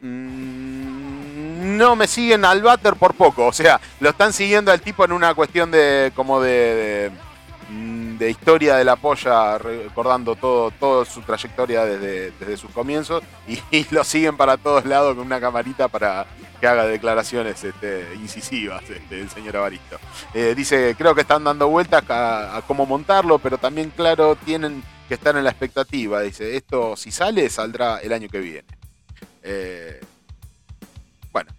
[0.01, 3.47] mm, no me siguen al váter por poco.
[3.47, 6.51] O sea, lo están siguiendo al tipo en una cuestión de como de...
[6.51, 7.13] de
[7.71, 13.23] mm, historia de la polla, recordando todo, toda su trayectoria desde, desde sus comienzos,
[13.71, 16.27] y, lo siguen para todos lados con una camarita para
[16.61, 19.99] que haga declaraciones este, incisivas este, el señor Avaristo.
[20.35, 25.15] Eh, dice, creo que están dando vueltas a cómo montarlo, pero también, claro, tienen que
[25.15, 26.21] estar en la expectativa.
[26.21, 28.80] Dice, esto si sale, saldrá el año que viene.
[29.43, 30.01] Eh,
[31.33, 31.51] bueno,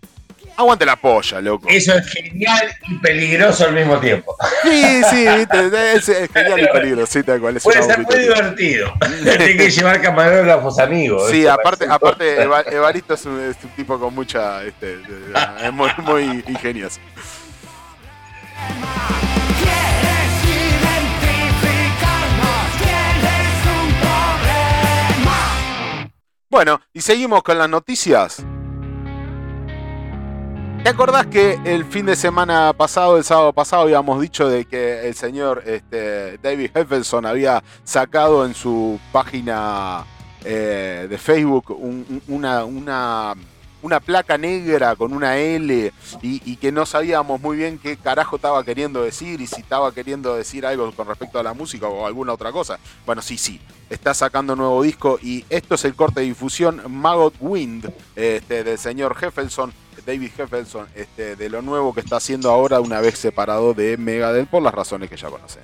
[0.58, 1.68] aguante la polla, loco.
[1.70, 4.36] Eso es genial y peligroso al mismo tiempo.
[4.64, 7.58] Sí, sí, viste, es, es genial y peligroso, sí, tal cual.
[7.58, 8.94] es Puede ser muy divertido.
[9.24, 11.30] Tiene que llevar camarógrafos amigos.
[11.32, 14.64] Sí, aparte, aparte Eva- Evaristo es un, es un tipo con mucha.
[14.64, 15.00] Este,
[15.64, 17.00] es muy, muy ingenioso.
[26.52, 28.44] Bueno, y seguimos con las noticias.
[30.84, 35.08] ¿Te acordás que el fin de semana pasado, el sábado pasado, habíamos dicho de que
[35.08, 40.04] el señor este, David Heffelson había sacado en su página
[40.44, 43.34] eh, de Facebook un- un- una, una,
[43.82, 45.92] una placa negra con una L
[46.22, 50.36] y, que no sabíamos muy bien qué carajo estaba queriendo decir y si estaba queriendo
[50.36, 52.80] decir algo con respecto a la música o alguna otra cosa?
[53.06, 57.36] Bueno, sí, sí, está sacando nuevo disco y esto es el corte de difusión Maggot
[57.40, 59.74] Wind este, del señor Heffelson,
[60.06, 64.50] David Heffelson, este, de lo nuevo que está haciendo ahora una vez separado de Megadeth
[64.50, 65.64] por las razones que ya conocen.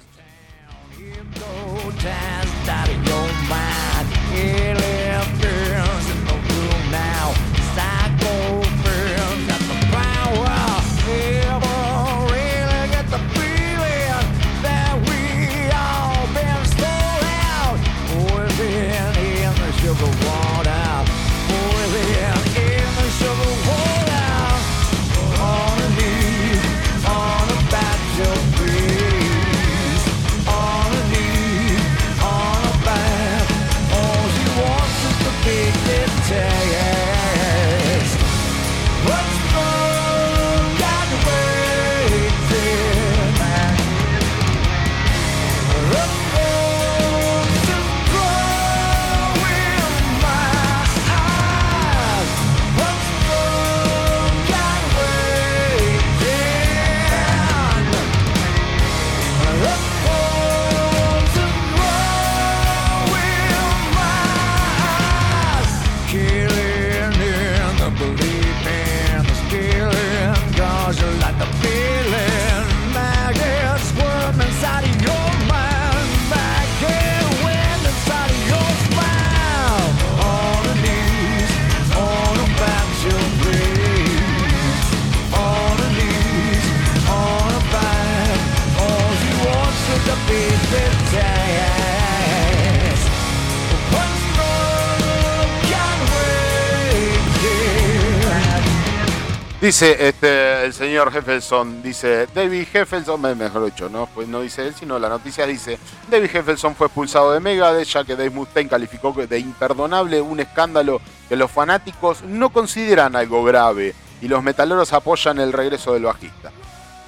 [99.67, 104.65] Dice este, el señor Heffelson, dice, David Heffelson, me- mejor dicho, no, pues no dice
[104.65, 105.77] él, sino la noticia dice,
[106.09, 111.01] David Heffelson fue expulsado de Megadeth ya que Dave Mustaine calificó de imperdonable un escándalo
[111.27, 116.49] que los fanáticos no consideran algo grave y los metaleros apoyan el regreso del bajista.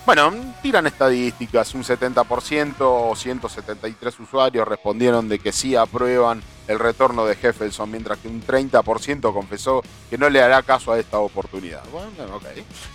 [0.06, 7.26] Bueno, tiran estadísticas, un 70% o 173 usuarios respondieron de que sí aprueban el retorno
[7.26, 11.82] de Heffelson, mientras que un 30% confesó que no le hará caso a esta oportunidad.
[11.92, 12.46] Bueno, ok.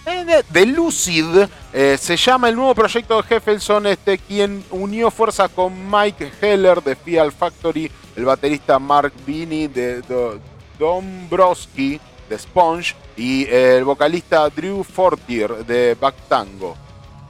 [0.07, 1.27] Eh, de, de Lucid
[1.72, 6.83] eh, se llama el nuevo proyecto de Heffelson, este, quien unió fuerzas con Mike Heller
[6.83, 10.39] de Fial Factory, el baterista Mark Bini de, Do-
[10.79, 16.77] Dombrowski de Sponge y el vocalista Drew Fortier de Back Tango.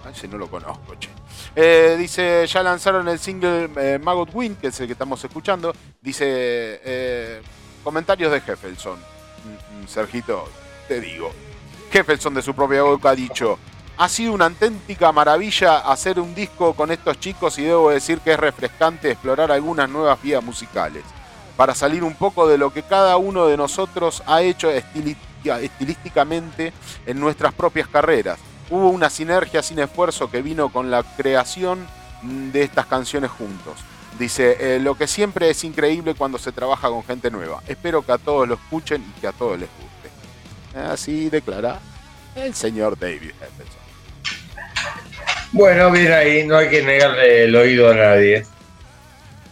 [0.07, 1.09] Ay, si no lo conozco, che.
[1.57, 5.75] Eh, dice, ya lanzaron el single eh, Maggot Wind, que es el que estamos escuchando.
[6.01, 7.43] Dice, eh,
[7.85, 8.99] comentarios de Heffelson.
[8.99, 10.49] Mm, mm, Sergito,
[10.89, 11.31] te digo.
[11.93, 13.59] Heffelson de su propia boca ha dicho,
[13.97, 18.33] ha sido una auténtica maravilla hacer un disco con estos chicos y debo decir que
[18.33, 21.05] es refrescante explorar algunas nuevas vías musicales.
[21.57, 26.73] Para salir un poco de lo que cada uno de nosotros ha hecho estilísticamente
[27.07, 28.41] en nuestras propias carreras.
[28.71, 31.87] Hubo una sinergia sin esfuerzo que vino con la creación
[32.23, 33.75] mm, de estas canciones juntos.
[34.19, 37.62] Dice, eh, lo que siempre es increíble cuando se trabaja con gente nueva.
[37.67, 40.79] Espero que a todos lo escuchen y que a todos les guste.
[40.79, 41.81] Así declara
[42.37, 43.85] el señor David Heffelson.
[45.53, 48.45] Bueno, bien ahí, no hay que negarle el oído a nadie.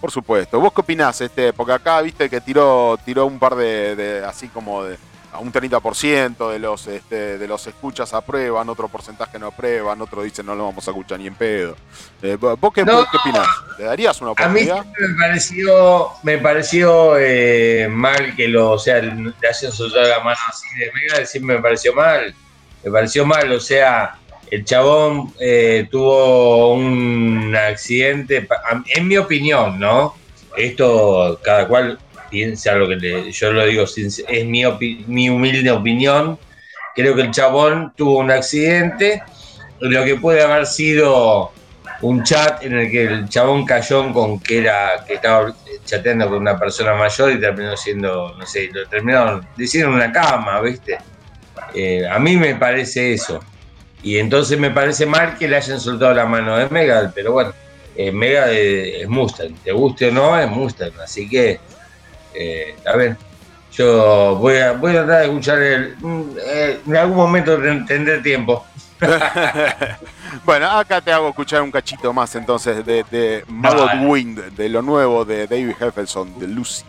[0.01, 0.59] Por supuesto.
[0.59, 1.21] ¿Vos qué opinás?
[1.21, 4.97] Este, porque acá viste que tiró, tiró un par de, de- así como de
[5.33, 10.23] a un 30% de los este, de los escuchas aprueban, otro porcentaje no aprueban, otro
[10.23, 11.75] dice no lo vamos a escuchar ni en pedo.
[12.23, 13.07] Eh, ¿Vos qué, No.
[13.11, 13.47] qué opinás?
[13.79, 14.83] ¿Le darías una A mí oportunidad?
[14.83, 20.21] siempre me pareció, me pareció eh, mal que lo, o sea, le hayan soltado la
[20.21, 22.35] mano así de Mega, siempre me pareció mal.
[22.85, 24.17] Me pareció mal, o sea,
[24.51, 28.47] el chabón eh, tuvo un accidente,
[28.95, 30.15] en mi opinión, ¿no?
[30.57, 31.99] Esto cada cual
[32.33, 36.39] piensa lo que le, yo lo digo, es mi, opi- mi humilde opinión.
[36.95, 39.23] Creo que el chabón tuvo un accidente,
[39.81, 41.53] lo que puede haber sido
[42.01, 45.55] un chat en el que el chabón cayó con que era que estaba
[45.85, 50.61] chateando con una persona mayor y terminó siendo, no sé, lo terminaron en una cama,
[50.61, 50.99] ¿viste?
[51.75, 53.41] Eh, a mí me parece eso.
[54.03, 57.53] Y entonces me parece mal que le hayan soltado la mano de Megal, pero bueno,
[57.95, 61.61] eh, Megal eh, es Mustang, te guste o no, es Mustang, así que,
[62.35, 63.17] eh, a ver,
[63.73, 68.19] yo voy a, voy a tratar de escuchar el, mm, eh, en algún momento tendré
[68.19, 68.65] tiempo.
[70.45, 73.45] bueno, acá te hago escuchar un cachito más entonces de, de.
[74.07, 76.85] Wind, de lo nuevo de David Heffelson, de Lucy.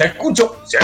[0.00, 0.78] Te escucho, sí.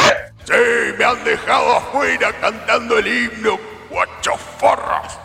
[0.45, 0.53] Sí,
[0.99, 3.59] me han dejado afuera cantando el himno,
[3.89, 5.19] guacho forros.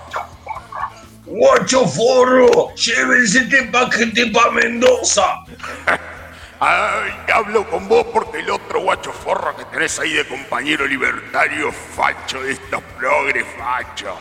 [1.25, 5.43] Guacho forro, llévense este paquete pa' Mendoza.
[6.61, 11.71] Ay, hablo con vos porque el otro guacho forro que tenés ahí de compañero libertario
[11.71, 14.19] facho de estos progres fachos.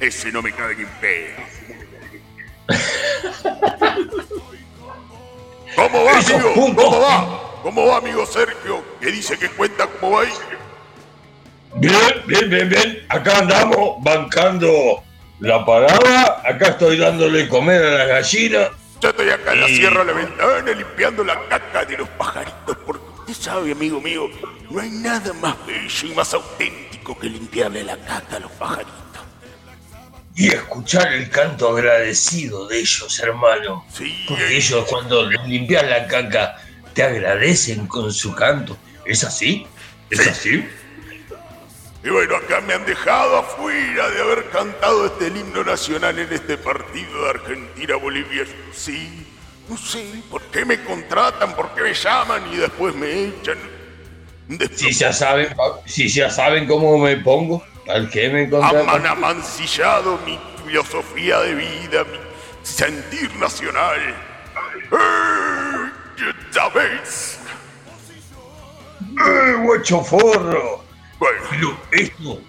[0.00, 1.36] Ese no me cabe ni pedo.
[5.76, 6.52] ¿Cómo va, amigo?
[6.54, 7.43] ¿Cómo va?
[7.64, 8.84] ¿Cómo va, amigo Sergio?
[9.00, 10.28] Que dice que cuenta cómo va ahí.
[11.76, 13.06] Bien, bien, bien, bien.
[13.08, 15.02] Acá andamos bancando
[15.40, 16.42] la parada.
[16.44, 18.68] Acá estoy dándole comer a las gallinas.
[19.00, 22.76] Yo estoy acá en la sierra de la ventana limpiando la caca de los pajaritos
[22.84, 24.28] porque usted sabe, amigo mío,
[24.68, 28.92] no hay nada más bello y más auténtico que limpiarle la caca a los pajaritos.
[30.34, 33.86] Y escuchar el canto agradecido de ellos, hermano.
[33.90, 36.58] Sí, Porque eh, ellos cuando limpian la caca
[36.94, 38.76] te agradecen con su canto.
[39.04, 39.66] ¿Es así?
[40.10, 40.28] ¿Es Sí.
[40.28, 40.68] así?
[42.04, 46.58] Y bueno, acá me han dejado afuera de haber cantado este himno nacional en este
[46.58, 48.44] partido de Argentina-Bolivia.
[48.74, 49.26] Sí,
[49.68, 53.56] no sé por qué me contratan, por qué me llaman y después me echan.
[54.48, 55.54] Después- Si ya saben,
[55.86, 57.64] si ya saben cómo me pongo.
[57.88, 59.06] Al que me Han contratan.
[59.06, 62.18] amancillado mi filosofía de vida, mi
[62.62, 63.98] sentir nacional.
[64.92, 65.73] ¡Eh!
[66.52, 67.38] ¿Ya ves?
[69.00, 70.84] ¡Eh, guacho forro!
[71.18, 72.40] Bueno, esto,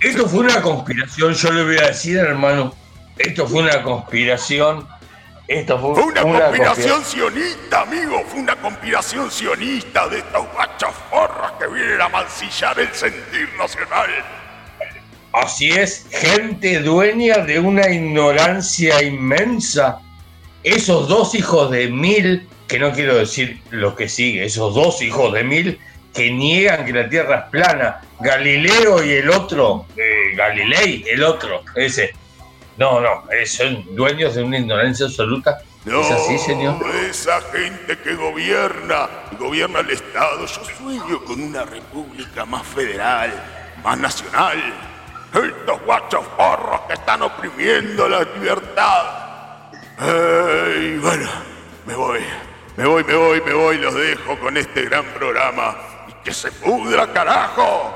[0.00, 2.74] esto fue una conspiración, yo le voy a decir, hermano.
[3.18, 4.86] Esto fue una conspiración.
[5.46, 8.22] Esto fue, fue una conspira- conspiración sionista, amigo.
[8.28, 14.10] Fue una conspiración sionista de estos guachos forros que vienen a mancillar el sentir nacional.
[15.32, 20.00] Así es, gente dueña de una ignorancia inmensa.
[20.62, 25.32] Esos dos hijos de mil, que no quiero decir lo que sigue, esos dos hijos
[25.32, 25.80] de mil
[26.14, 28.00] que niegan que la Tierra es plana.
[28.20, 32.14] Galileo y el otro, eh, Galilei, el otro, ese.
[32.76, 35.58] No, no, eh, son dueños de una ignorancia absoluta.
[35.84, 36.76] No, ¿Es así, señor?
[37.08, 39.08] esa gente que gobierna,
[39.38, 40.46] gobierna el Estado.
[40.46, 43.32] Yo sueño con una república más federal,
[43.82, 44.58] más nacional.
[45.32, 49.70] Estos guachos porros que están oprimiendo la libertad.
[49.98, 51.28] Bueno,
[51.86, 52.20] me voy,
[52.80, 55.76] me voy, me voy, me voy, los dejo con este gran programa.
[56.08, 57.92] Y que se pudra, carajo.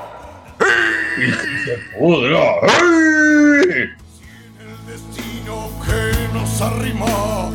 [0.59, 1.33] ¡Ay!
[1.97, 2.39] ¡Pudra!
[2.61, 3.89] ¡Ay!
[4.85, 7.51] destino que nos arrimó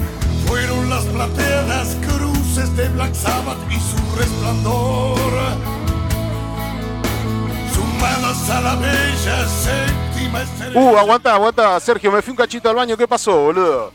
[0.46, 5.16] fueron las plateadas cruces de Black Sabbath y su resplandor.
[7.72, 10.80] Sumadas a la bella séptima estrella.
[10.80, 13.92] Uh, aguanta, aguanta, Sergio, me fui un cachito al baño, ¿qué pasó, boludo?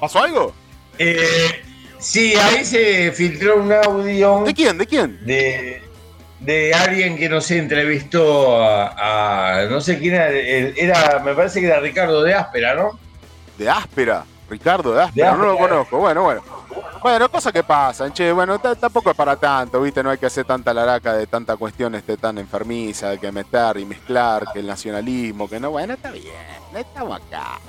[0.00, 0.54] ¿Pasó algo?
[0.96, 1.64] Eh,
[2.06, 4.42] sí, ahí se filtró un audio.
[4.44, 4.78] ¿De quién?
[4.78, 5.18] ¿De quién?
[5.24, 5.82] de,
[6.40, 11.60] de alguien que no sé, entrevistó a, a- no sé quién era, era, me parece
[11.60, 12.98] que era Ricardo de Áspera, ¿no?
[13.58, 14.24] De áspera.
[14.48, 15.98] Ricardo de áspera, De no lo conozco.
[15.98, 16.42] Bueno, bueno.
[17.02, 18.32] Bueno, cosas que pasan, che.
[18.32, 20.02] Bueno, tampoco es para tanto, ¿viste?
[20.02, 23.76] No hay que hacer tanta laraca de tanta cuestión este, tan enfermiza, de que meter
[23.78, 25.70] y mezclar, que el nacionalismo, que no.
[25.70, 26.34] Bueno, está bien,
[26.74, 27.60] estamos acá.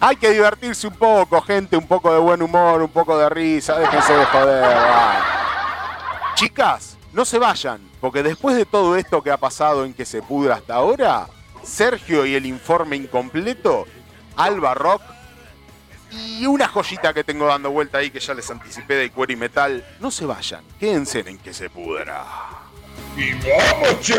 [0.00, 3.78] Hay que divertirse un poco, gente, un poco de buen humor, un poco de risa.
[3.78, 6.32] Déjense de joder, va.
[6.34, 10.22] Chicas, no se vayan, porque después de todo esto que ha pasado en que se
[10.22, 11.26] pudra hasta ahora,
[11.62, 13.86] Sergio y el informe incompleto,
[14.36, 15.02] Alba Rock
[16.10, 19.36] y una joyita que tengo dando vuelta ahí que ya les anticipé de cuero y
[19.36, 22.24] metal, no se vayan, quédense en que se pudra.
[23.16, 24.12] ¡Y vamos!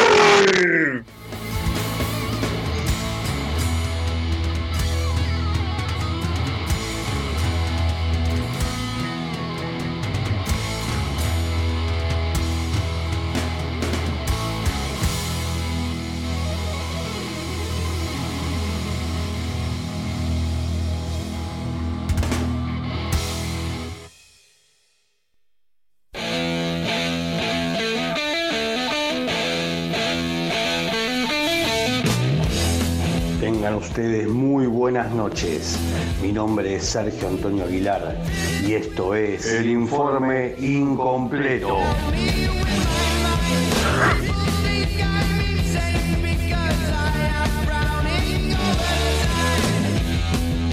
[35.08, 35.80] Buenas noches.
[36.22, 38.18] Mi nombre es Sergio Antonio Aguilar
[38.66, 41.78] y esto es el informe incompleto.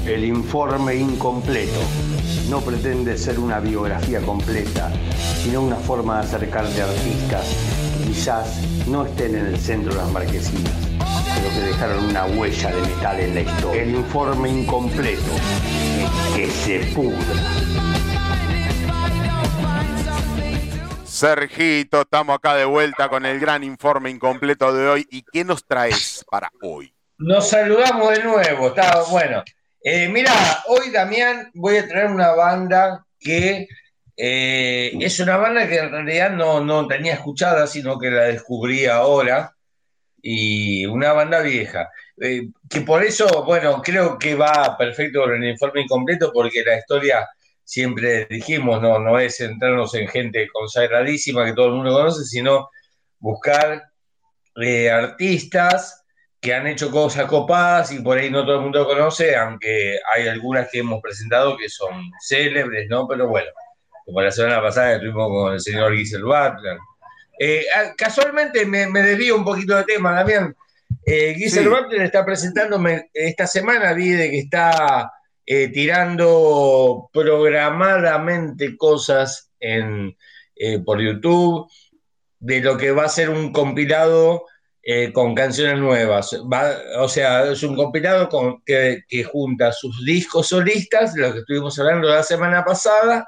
[0.07, 1.81] El informe incompleto
[2.51, 4.91] no pretende ser una biografía completa,
[5.43, 7.47] sino una forma de acercarte a artistas
[7.99, 10.73] que quizás no estén en el centro de las marquesinas,
[11.35, 13.83] pero que dejaron una huella de metal en la historia.
[13.83, 15.33] El informe incompleto
[16.35, 17.41] que se pudra.
[21.05, 25.07] Sergito, estamos acá de vuelta con el gran informe incompleto de hoy.
[25.11, 26.93] ¿Y qué nos traes para hoy?
[27.19, 29.43] Nos saludamos de nuevo, está bueno.
[29.81, 30.33] Eh, mira,
[30.67, 33.69] hoy Damián voy a traer una banda que
[34.17, 38.87] eh, es una banda que en realidad no, no tenía escuchada, sino que la descubrí
[38.87, 39.54] ahora.
[40.27, 41.91] Y una banda vieja.
[42.21, 46.79] Eh, que por eso, bueno, creo que va perfecto con el informe incompleto, porque la
[46.79, 47.29] historia,
[47.63, 52.71] siempre dijimos, no, no es centrarnos en gente consagradísima que todo el mundo conoce, sino
[53.19, 53.83] buscar
[54.57, 56.05] eh, artistas
[56.41, 60.29] que han hecho cosas copadas y por ahí no todo el mundo conoce, aunque hay
[60.29, 63.09] algunas que hemos presentado que son célebres, ¿no?
[63.09, 63.51] Pero bueno,
[64.05, 66.79] como la semana pasada estuvimos con el señor Giselle Butler.
[67.39, 70.55] Eh, ah, casualmente me, me desvío un poquito de tema, Damián.
[71.07, 71.69] Eh, Giselle Sí.
[71.69, 75.11] Butler está presentándome esta semana, vi de que está
[75.47, 80.17] eh, tirando programadamente cosas en,
[80.57, 81.69] eh, por YouTube
[82.39, 84.45] de lo que va a ser un compilado
[84.83, 86.39] eh, con canciones nuevas.
[86.53, 91.33] Va- o sea, es un compilado con, que, que junta sus discos solistas, de lo
[91.33, 93.27] que estuvimos hablando la semana pasada,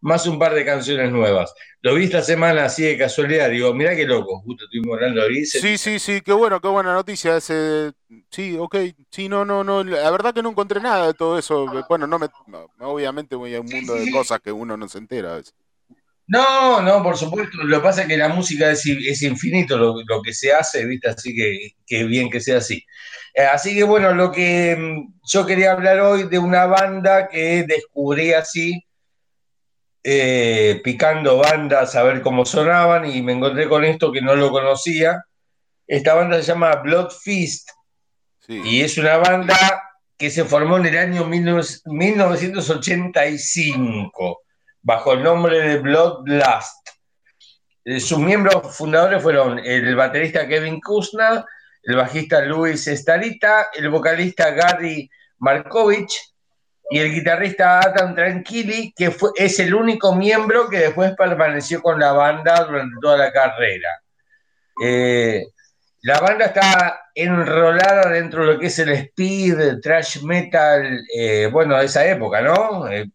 [0.00, 1.52] más un par de canciones nuevas.
[1.80, 5.60] Lo vi esta semana así de casualidad, digo, mirá qué loco, justo estuvimos hablando Grisel.
[5.60, 7.36] Sí, sí, sí, qué bueno, qué buena noticia.
[7.36, 7.92] Ese,
[8.30, 8.76] sí, ok,
[9.10, 11.66] sí, no, no, no, la verdad que no encontré nada de todo eso.
[11.88, 12.28] Bueno, no me,
[12.80, 15.54] obviamente voy a un mundo de cosas que uno no se entera a veces.
[16.28, 17.56] No, no, por supuesto.
[17.64, 20.84] Lo que pasa es que la música es, es infinito lo, lo que se hace,
[20.84, 21.08] ¿viste?
[21.08, 22.84] Así que, que bien que sea así.
[23.34, 27.64] Eh, así que bueno, lo que mm, yo quería hablar hoy de una banda que
[27.66, 28.84] descubrí así,
[30.10, 34.50] eh, picando bandas a ver cómo sonaban y me encontré con esto que no lo
[34.50, 35.22] conocía.
[35.86, 37.68] Esta banda se llama Blood Feast
[38.46, 38.58] Sí.
[38.64, 39.54] y es una banda
[40.16, 44.40] que se formó en el año 19- 1985
[44.80, 46.88] bajo el nombre de Blood Blast.
[47.84, 51.44] Eh, Sus miembros fundadores fueron el baterista Kevin Kuzna,
[51.82, 56.18] el bajista Luis Starita, el vocalista Gary Markovich
[56.90, 61.98] y el guitarrista Adam Tranquilli, que fue, es el único miembro que después permaneció con
[62.00, 63.88] la banda durante toda la carrera.
[64.82, 65.44] Eh,
[66.02, 71.76] la banda está enrolada dentro de lo que es el speed, trash metal, eh, bueno,
[71.76, 72.86] de esa época, ¿no?
[72.88, 73.12] El-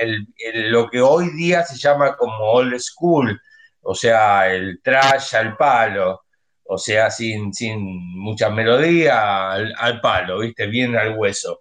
[0.00, 3.38] el- el- lo que hoy día se llama como old school,
[3.82, 6.22] o sea, el trash al palo,
[6.64, 7.78] o sea, sin, sin
[8.18, 10.66] mucha melodía, al palo, ¿viste?
[10.66, 11.60] Bien al hueso.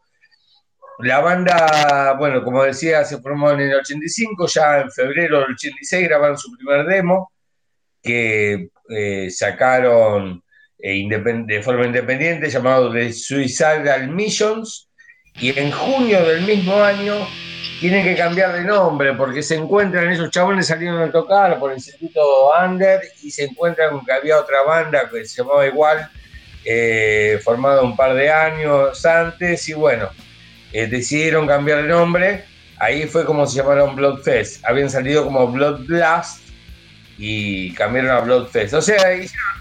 [0.99, 6.07] La banda, bueno, como decía, se formó en el 85, ya en febrero del 86
[6.07, 7.31] grabaron su primer demo,
[8.03, 10.43] que eh, sacaron
[10.77, 14.89] eh, de forma independiente, llamado The Suicidal Missions,
[15.35, 17.15] y en junio del mismo año
[17.79, 21.81] tienen que cambiar de nombre porque se encuentran, esos chabones salieron a tocar por el
[21.81, 26.09] circuito under y se encuentran con que había otra banda que se llamaba igual,
[26.63, 30.09] eh, formada un par de años antes, y bueno,
[30.73, 32.45] eh, decidieron cambiar de nombre.
[32.79, 34.65] Ahí fue como se llamaron Bloodfest.
[34.65, 36.39] Habían salido como Blood Blast
[37.17, 38.73] y cambiaron a Bloodfest.
[38.73, 39.51] O sea, hicieron,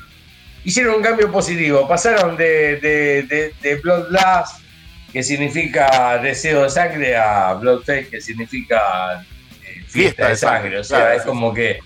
[0.65, 1.87] hicieron un cambio positivo.
[1.87, 4.63] Pasaron de, de, de, de Blood Blast,
[5.13, 9.23] que significa deseo de sangre, a Bloodfest, que significa
[9.67, 10.79] eh, fiesta, de sangre.
[10.79, 11.81] O sea, claro, es como que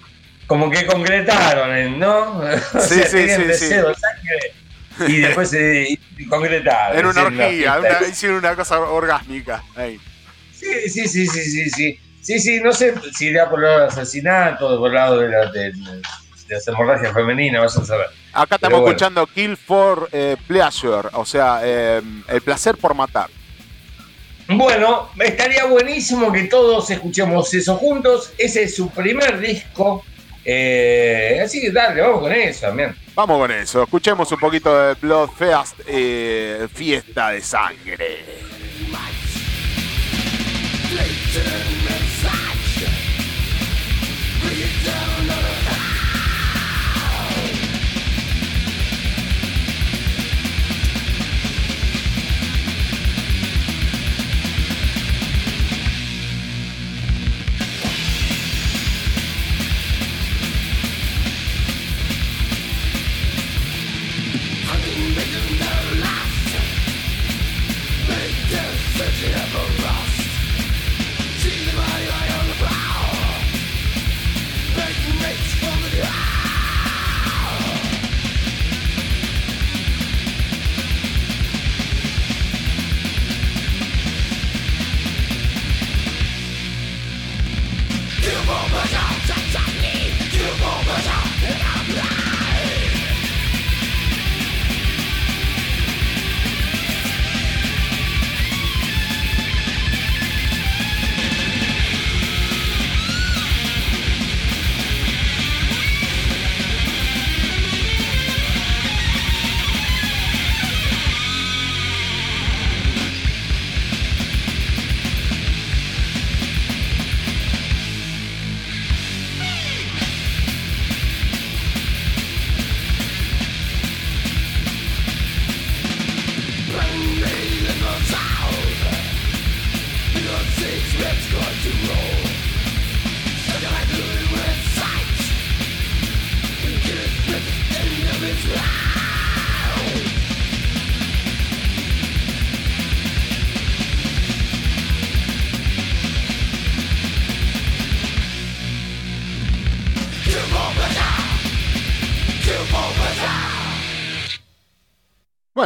[0.46, 1.98] como que concretaron.
[1.98, 2.40] ¿no?
[2.74, 3.88] O Sí, sea, sí, sí, deseo sí.
[3.88, 4.53] de sangre
[5.09, 6.99] y después se concretaron.
[6.99, 9.62] En una orgía, una- hicieron una cosa orgásmica.
[9.76, 9.99] Ahí.
[10.53, 12.01] Sí, sí, sí, sí, sí, sí.
[12.22, 15.28] Sí, sí, no sé si irá por el lado del asesinato, por el lado de,
[15.28, 16.03] la, de, de
[16.49, 18.07] las hemorragias femeninas, vas a saber.
[18.32, 18.97] Acá estamos bueno.
[18.97, 23.28] escuchando Kill for eh, Pleasure, o sea, eh, el placer por matar.
[24.49, 28.32] Bueno, estaría buenísimo que todos escuchemos eso juntos.
[28.38, 30.05] Ese es su primer disco.
[30.45, 32.95] Eh, así que dale, vamos con eso también.
[33.14, 38.24] Vamos con eso, escuchemos un poquito de Bloodfest, eh, fiesta de sangre.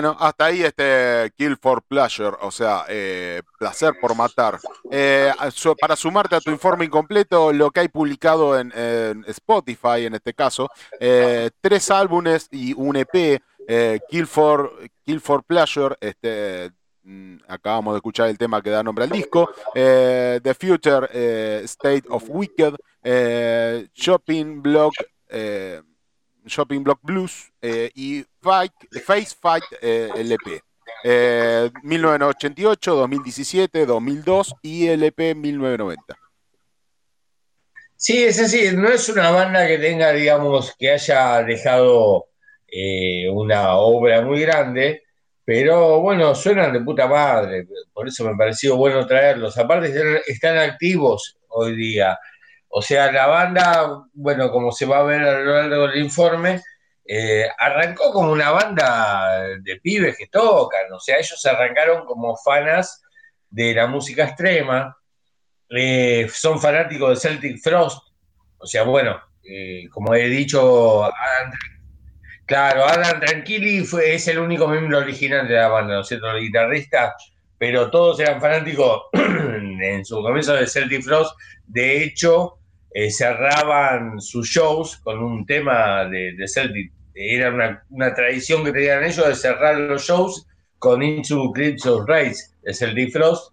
[0.01, 4.61] Bueno, hasta ahí este Kill for Pleasure, o sea, eh, placer por matar.
[4.93, 5.33] eh,
[5.81, 8.73] para sumarte a tu informe incompleto, lo que hay publicado en,
[9.27, 10.71] Spotify, en este caso,
[11.01, 13.41] eh, tres álbumes y un EP,
[14.09, 14.73] Kill, for,
[15.05, 16.71] Kill for Pleasure, este,
[17.03, 22.23] mm, acabamos de escuchar el tema que da nombre al disco, The Future State of
[22.29, 22.77] Wicked,
[23.95, 24.95] Shopping Block,
[26.49, 28.73] Shopping Block Blues eh, y Fight,
[29.05, 30.63] Face Fight eh, LP.
[31.05, 36.19] Eh, 1988, 2017, 2002 y LP 1990.
[37.97, 42.27] Sí, es así, no es una banda que tenga, digamos, que haya dejado
[42.69, 45.03] eh, una obra muy grande,
[45.45, 49.59] pero bueno, suenan de puta madre, por eso me pareció bueno traerlos.
[49.59, 52.19] Aparte están, están activos hoy día.
[52.69, 56.63] O sea, la banda, bueno, como se va a ver a lo largo del informe,
[57.11, 63.03] eh, arrancó como una banda de pibes que tocan, o sea, ellos arrancaron como fanas
[63.49, 64.95] de la música extrema,
[65.71, 68.03] eh, son fanáticos de Celtic Frost,
[68.59, 71.09] o sea, bueno, eh, como he dicho,
[72.45, 76.31] claro, Adam Tranquilli fue, es el único miembro original de la banda, ¿no es cierto?
[76.31, 77.15] El guitarrista,
[77.57, 81.35] pero todos eran fanáticos en su comienzo de Celtic Frost,
[81.67, 82.58] de hecho,
[82.95, 89.05] eh, cerraban sus shows con un tema de, de Celtic, era una, tradición que tenían
[89.05, 90.47] ellos de cerrar los shows
[90.79, 93.53] con Into Clips of Race de Celtic Frost,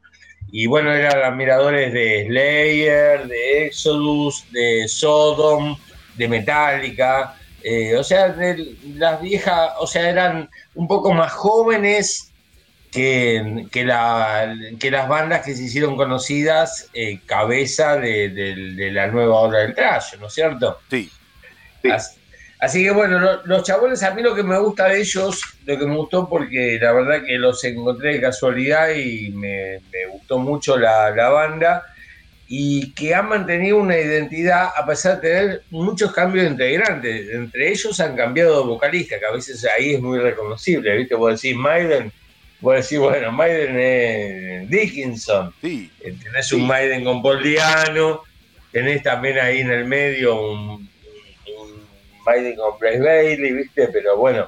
[0.51, 5.75] y bueno, eran admiradores de Slayer, de Exodus, de Sodom,
[6.15, 7.35] de Metallica.
[7.63, 12.31] eh, o sea, de las viejas, o sea, eran un poco más jóvenes
[12.95, 18.91] que, que, la- que las bandas que se hicieron conocidas, eh, cabeza de, de- de
[18.91, 20.79] la nueva hora del trash, ¿no es cierto?
[20.89, 21.09] Sí.
[21.91, 22.17] Así,
[22.59, 25.77] así que bueno, lo- los chabones, a mí lo que me gusta de ellos, lo
[25.77, 30.39] que me gustó, porque la verdad que los encontré de casualidad y me, me gustó
[30.39, 31.83] mucho la, la banda,
[32.47, 37.29] y que han mantenido una identidad a pesar de tener muchos cambios de integrantes.
[37.33, 41.15] Entre ellos han cambiado de vocalista, que a veces ahí es muy reconocible, ¿viste?
[41.15, 42.11] Vos decís Maiden,
[42.61, 48.21] vos decís, bueno, Maiden es Dickinson, Sí, eh, tenés un Maiden con Paul Diano,
[48.71, 50.89] tenés también ahí en el medio un,
[52.25, 53.87] Maiden con Bryce Bailey, ¿viste?
[53.89, 54.47] Pero bueno,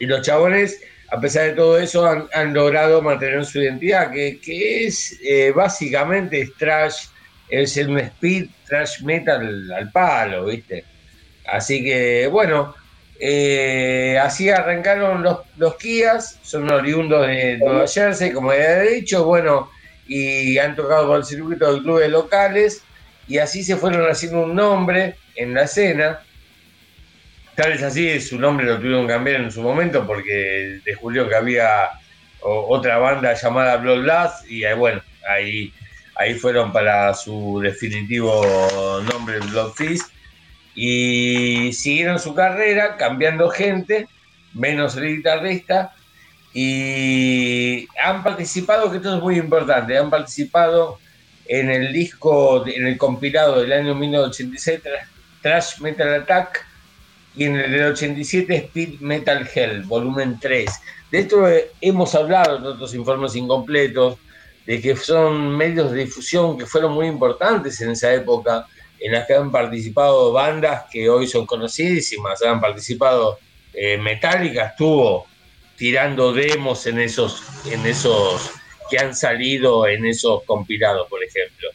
[0.00, 4.40] y los chabones, a pesar de todo eso, han, han logrado mantener su identidad, que,
[4.40, 7.04] que es eh, básicamente es trash,
[7.48, 10.84] es un speed trash metal al palo, ¿viste?
[11.46, 12.74] Así que bueno,
[13.24, 19.24] eh, así arrancaron los, los Kias, son oriundos de Nueva Jersey, como ya he dicho,
[19.24, 19.70] bueno,
[20.08, 22.82] y han tocado por el circuito de clubes locales,
[23.28, 26.18] y así se fueron haciendo un nombre en la escena.
[27.54, 31.36] Tal vez así su nombre lo tuvieron que cambiar en su momento porque descubrió que
[31.36, 31.90] había
[32.40, 35.00] otra banda llamada Blood Blast y bueno,
[35.30, 35.72] ahí,
[36.16, 40.12] ahí fueron para su definitivo nombre Blood Fist
[40.74, 44.08] y siguieron su carrera cambiando gente,
[44.54, 45.92] menos el guitarrista
[46.54, 50.98] y han participado, que esto es muy importante, han participado
[51.46, 55.06] en el disco, en el compilado del año 1986, Tra-
[55.40, 56.66] Trash Metal Attack,
[57.34, 60.70] y en el del 87 Speed Metal Hell, volumen 3.
[61.10, 61.46] De esto
[61.80, 64.18] hemos hablado en otros informes incompletos,
[64.66, 68.66] de que son medios de difusión que fueron muy importantes en esa época,
[69.04, 73.38] en las que han participado bandas que hoy son conocidísimas, han participado
[73.74, 75.26] eh, Metallica, estuvo
[75.76, 78.50] tirando demos en esos, en esos
[78.90, 81.68] que han salido en esos compilados, por ejemplo.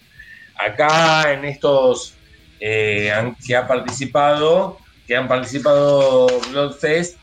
[0.55, 2.13] Acá en estos
[2.59, 7.17] eh, han- que ha participado, que han participado Bloodfest,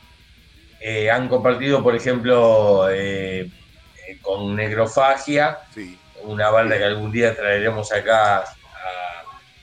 [0.80, 5.98] eh, han compartido, por ejemplo, eh, eh, con Negrofagia, sí.
[6.24, 8.44] una banda que algún día traeremos acá a,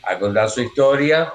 [0.04, 1.32] a contar su historia,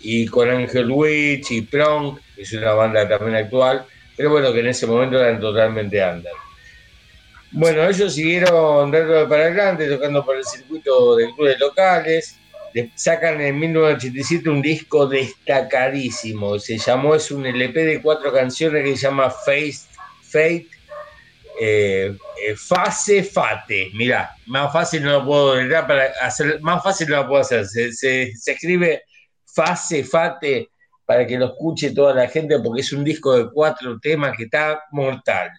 [0.00, 3.84] y con Angel Witch y Prong, que es una banda también actual,
[4.16, 6.32] pero bueno, que en ese momento eran totalmente under.
[7.52, 12.36] Bueno, ellos siguieron dando para adelante, tocando por el circuito de clubes locales,
[12.72, 18.82] le- sacan en 1987 un disco destacadísimo, se llamó, es un LP de cuatro canciones
[18.84, 19.86] que se llama Face,
[20.22, 20.66] Fate,
[21.60, 25.54] eh, eh, Fase Fate, mirá, más fácil no lo puedo
[25.86, 29.02] para hacer, más fácil no lo puedo hacer, se, se- se escribe
[29.46, 30.68] Fase Fate
[31.06, 34.44] para que lo escuche toda la gente porque es un disco de cuatro temas que
[34.44, 35.50] está mortal,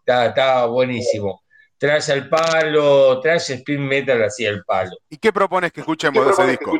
[0.00, 1.42] está, está buenísimo.
[1.78, 4.92] Trash al palo, trash speed metal así al palo.
[5.08, 6.78] ¿Y qué propones que escuchemos de ese disco?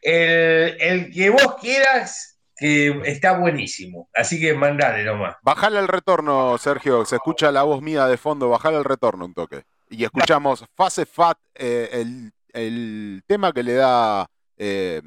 [0.00, 4.08] El, el que vos quieras, está buenísimo.
[4.14, 5.36] Así que mandale nomás.
[5.42, 7.04] Bajale el retorno, Sergio.
[7.04, 8.48] Se escucha la voz mía de fondo.
[8.48, 9.62] Bajale el retorno un toque.
[9.90, 15.00] y escuchamos Fase Fat, eh, el, el tema que le da eh,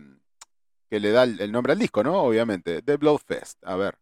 [0.90, 2.22] que le da el, el nombre al disco, ¿no?
[2.22, 3.64] Obviamente, The Bloodfest.
[3.64, 3.98] A ver.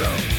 [0.00, 0.29] show.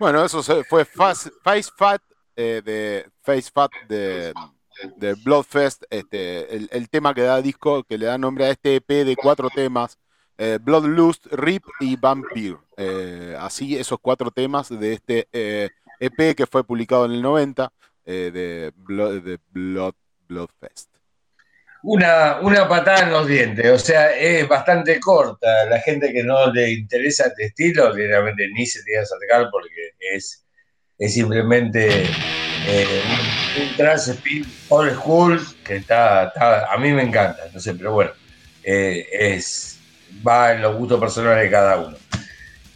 [0.00, 2.00] Bueno, eso fue Face Fat
[2.34, 4.32] eh, de Face Fat de,
[5.22, 9.14] Bloodfest, este, el, tema que da disco, que le da nombre a este EP de
[9.14, 9.98] cuatro temas,
[10.38, 12.56] eh, Bloodlust, Rip y Vampire.
[12.78, 17.70] Eh, así esos cuatro temas de este EP que fue publicado en el 90
[18.06, 19.94] eh, de, Blood, de Blood,
[20.26, 20.99] Bloodfest.
[21.82, 25.64] Una, una patada en los dientes, o sea, es bastante corta.
[25.64, 29.94] La gente que no le interesa este estilo, realmente ni se tiene que acercar porque
[30.14, 30.44] es,
[30.98, 32.04] es simplemente
[32.66, 33.02] eh,
[33.58, 34.14] un, un trance
[34.68, 38.10] old school que está, está- a mí me encanta, no sé, pero bueno,
[38.62, 39.78] eh, es,
[40.26, 41.96] va en los gustos personales de cada uno.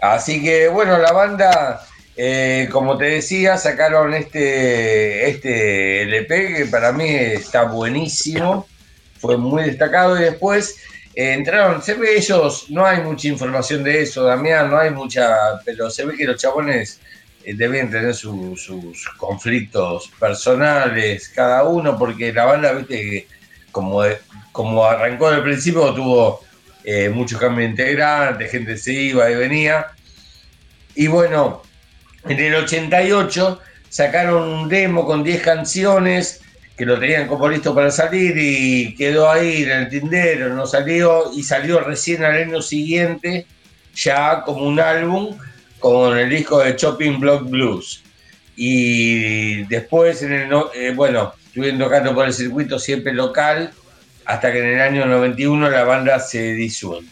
[0.01, 1.83] Así que bueno, la banda,
[2.17, 8.67] eh, como te decía, sacaron este, este LP que para mí está buenísimo
[9.25, 10.77] fue muy destacado y después
[11.14, 15.35] eh, entraron, se ve ellos, no hay mucha información de eso, Damián, no hay mucha,
[15.64, 17.01] pero se ve que los chabones
[17.43, 23.27] eh, deben tener su- sus conflictos personales, cada uno, porque la banda, viste,
[23.72, 24.03] como,
[24.53, 26.41] como arrancó del principio, tuvo
[26.85, 29.87] eh, muchos cambios de integrantes, gente se iba y venía.
[30.95, 31.62] Y bueno,
[32.29, 33.59] en el 88
[33.89, 36.43] sacaron un demo con 10 canciones
[36.77, 41.33] que lo tenían como listo para salir y quedó ahí en el tindero, no salió
[41.33, 43.47] y salió recién al año siguiente
[43.95, 45.37] ya como un álbum
[45.79, 48.03] con el disco de Chopping Block Blues.
[48.57, 53.72] Y después, en el eh, bueno, estuvieron tocando por el circuito siempre local,
[54.25, 57.09] hasta que en el año 91 la banda se disuelve.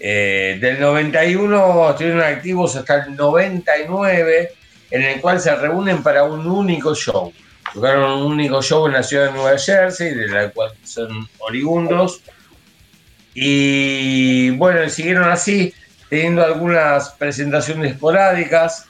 [0.00, 4.52] Eh, del 91 estuvieron activos hasta el 99,
[4.90, 7.32] en el cual se reúnen para un único show.
[7.74, 12.22] Tocaron un único show en la ciudad de Nueva Jersey, de la cual son oriundos.
[13.34, 15.72] Y bueno, siguieron así,
[16.08, 18.86] teniendo algunas presentaciones esporádicas,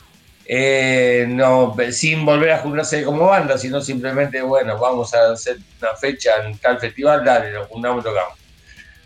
[0.46, 5.94] eh, no, sin volver a juntarse como banda, sino simplemente, bueno, vamos a hacer una
[5.96, 8.38] fecha en tal festival, dale, nos juntamos tocamos.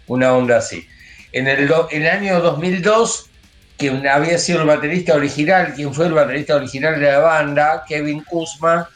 [0.06, 0.86] Una onda así.
[1.32, 3.30] En el, en el año 2002,
[3.76, 8.22] que había sido el baterista original, quien fue el baterista original de la banda, Kevin
[8.22, 8.88] Kuzma,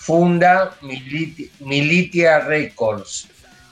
[0.00, 3.28] funda Militi- Militia Records.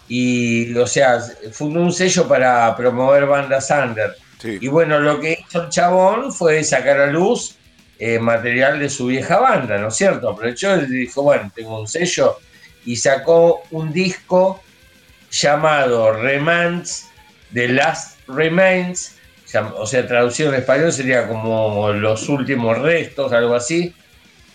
[0.09, 1.21] Y, o sea,
[1.53, 4.15] fundó un sello para promover bandas under.
[4.39, 4.59] Sí.
[4.61, 7.57] Y bueno, lo que hizo el chabón fue sacar a luz
[7.99, 10.29] eh, material de su vieja banda, ¿no es cierto?
[10.31, 12.39] Aprovechó y dijo, bueno, tengo un sello
[12.85, 14.63] y sacó un disco
[15.31, 17.09] llamado Remains,
[17.53, 19.17] The Last Remains,
[19.77, 23.95] o sea, traducido en español sería como los últimos restos, algo así,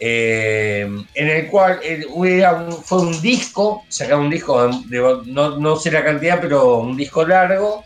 [0.05, 0.81] eh,
[1.13, 5.91] en el cual eh, era fue un disco, sacaron un disco, de- no, no sé
[5.91, 7.85] la cantidad, pero un disco largo,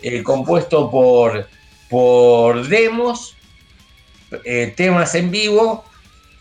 [0.00, 1.46] eh, compuesto por,
[1.90, 3.36] por demos,
[4.42, 5.84] eh, temas en vivo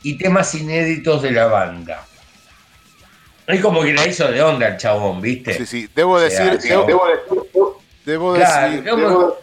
[0.03, 2.05] y temas inéditos de la banda.
[3.45, 5.53] Es como que la hizo de onda el chabón, ¿viste?
[5.57, 5.89] Sí, sí.
[5.93, 9.34] Debo decir, debo, debo- debo Claro, decir, como-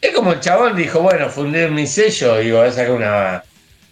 [0.00, 3.44] es como el chabón dijo, bueno, fundé mi sello y voy a sacar una,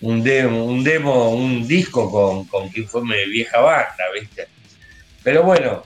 [0.03, 4.49] un, demo, un demo, un disco con, con quien fue mi vieja banda, ¿viste?
[5.23, 5.83] Pero bueno,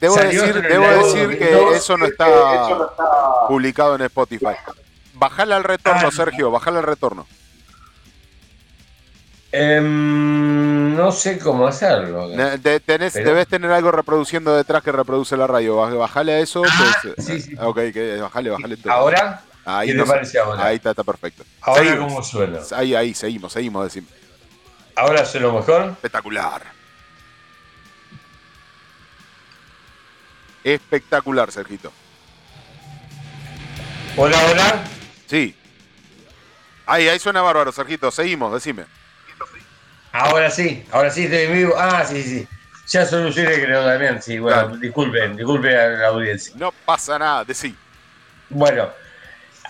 [0.00, 3.04] debo decir, debo decir que 2002, eso no está eso no está-
[3.48, 4.54] publicado en Spotify.
[5.14, 7.26] Bajale al retorno, Ah, Sergio, bajale al retorno.
[9.50, 12.28] em, no sé cómo hacerlo.
[12.28, 15.76] Ne- de- tenés- Pero- debes tener algo reproduciendo detrás que reproduce la radio.
[15.78, 16.62] Baj- Bajale a eso.
[16.68, 17.56] Ah, pues, sí, eh, sí.
[17.58, 17.78] Ok,
[18.20, 18.92] bajale, bajale todo.
[18.92, 19.42] ¿Ahora?
[19.70, 20.12] Ahí ¿Qué te no sé.
[20.12, 20.64] parece ahora?
[20.64, 21.44] Ahí está, está perfecto.
[21.60, 22.06] ¿Ahora Seguimos.
[22.12, 22.58] cómo suena?
[22.74, 24.06] Ahí, ahí, seguimos, seguimos, decime.
[24.96, 25.90] ¿Ahora suena mejor?
[25.90, 26.62] Espectacular.
[30.64, 31.92] Espectacular, Sergito.
[34.16, 34.84] ¿Hola, hola?
[35.26, 35.54] Sí.
[36.86, 38.10] Ahí, ahí suena bárbaro, Sergito.
[38.10, 38.84] Seguimos, decime.
[40.12, 41.74] Ahora sí, ahora sí estoy en vivo.
[41.78, 42.48] Ah, sí, sí.
[42.88, 44.20] Ya solucioné, creo, Damián.
[44.22, 44.76] Sí, bueno, Claro.
[44.78, 46.54] disculpen, disculpen a la audiencia.
[46.56, 47.76] No pasa nada, decí.
[48.48, 48.88] Bueno,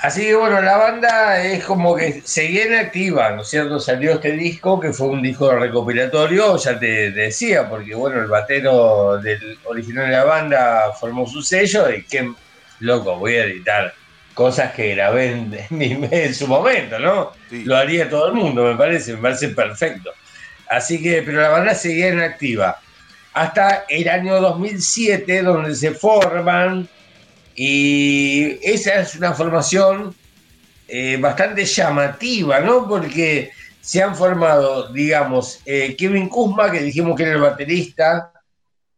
[0.01, 3.79] así que bueno, la banda es como que seguía en activa, ¿no es cierto?
[3.81, 8.29] Salió este disco, que fue un disco recopilatorio, ya te, te decía, porque bueno, el
[8.29, 12.33] batero del original de la banda formó su sello y qué
[12.81, 13.93] loco, voy a editar
[14.35, 15.69] cosas que grabé en,
[16.13, 17.33] en su momento, ¿no?
[17.51, 17.65] Sí.
[17.65, 20.13] Lo haría todo el mundo, me parece, me parece perfecto.
[20.69, 22.79] Así que, pero la banda seguía en activa.
[23.33, 26.89] Hasta el año 2007, donde se forman,
[27.61, 30.15] y esa es una formación
[30.87, 32.87] eh, bastante llamativa, ¿no?
[32.89, 33.51] Porque
[33.81, 38.33] se han formado, digamos, eh, Kevin Kuzma, que dijimos que era el baterista,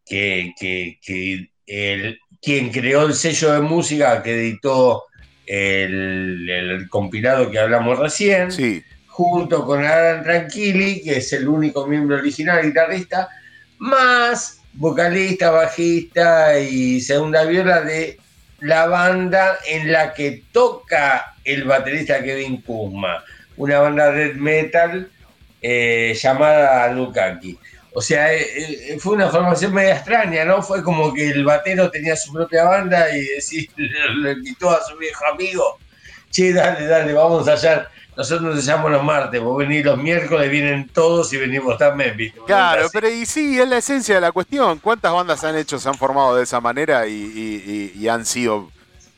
[0.04, 5.04] que, que- que el- quien creó el sello de música que editó
[5.46, 11.86] el, el compilado que hablamos recién Sí, junto con Adam Tranquilli, que es el único
[11.86, 13.28] miembro original guitarrista,
[13.78, 18.18] más vocalista, bajista y segunda viola de
[18.60, 23.24] la banda en la que toca el baterista Kevin Kuzma,
[23.56, 25.10] una banda de metal
[25.62, 27.58] eh, llamada Lukaki.
[27.92, 28.46] O sea, eh,
[28.92, 30.62] eh, fue una formación media extraña, ¿no?
[30.62, 34.96] Fue como que el batero tenía su propia banda y decir, le invitó a su
[34.96, 35.78] viejo amigo,
[36.30, 37.88] che, dale, dale, vamos allá.
[38.16, 42.38] Nosotros nos llamo los martes, vos venís los miércoles, vienen todos y venimos también, ¿viste?
[42.46, 44.78] claro, pero y sí, es la esencia de la cuestión.
[44.78, 48.26] ¿Cuántas bandas han hecho, se han formado de esa manera y, y- y- y han
[48.26, 48.70] sido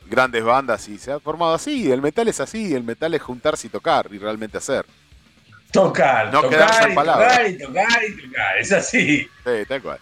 [0.09, 1.90] grandes bandas y se ha formado así?
[1.90, 4.84] El metal es así, el metal es juntarse y tocar y realmente hacer.
[5.72, 7.32] Tocar, No tocar y palabras.
[7.32, 9.18] tocar y tocar y tocar, es así.
[9.45, 9.99] Sí, tal cual.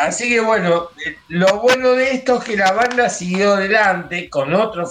[0.00, 4.52] Así que bueno, eh, lo bueno de esto es que la banda siguió adelante con
[4.54, 4.88] otro,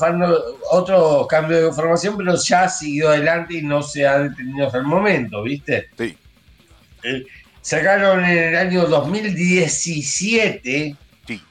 [0.72, 4.86] otro cambio de formación, pero ya siguió adelante y no se ha detenido hasta el
[4.86, 5.90] momento, ¿viste?
[5.98, 6.18] Sí.
[7.04, 7.26] Eh,
[7.62, 10.96] sacaron en el año 2017,
[11.28, 11.42] Sí.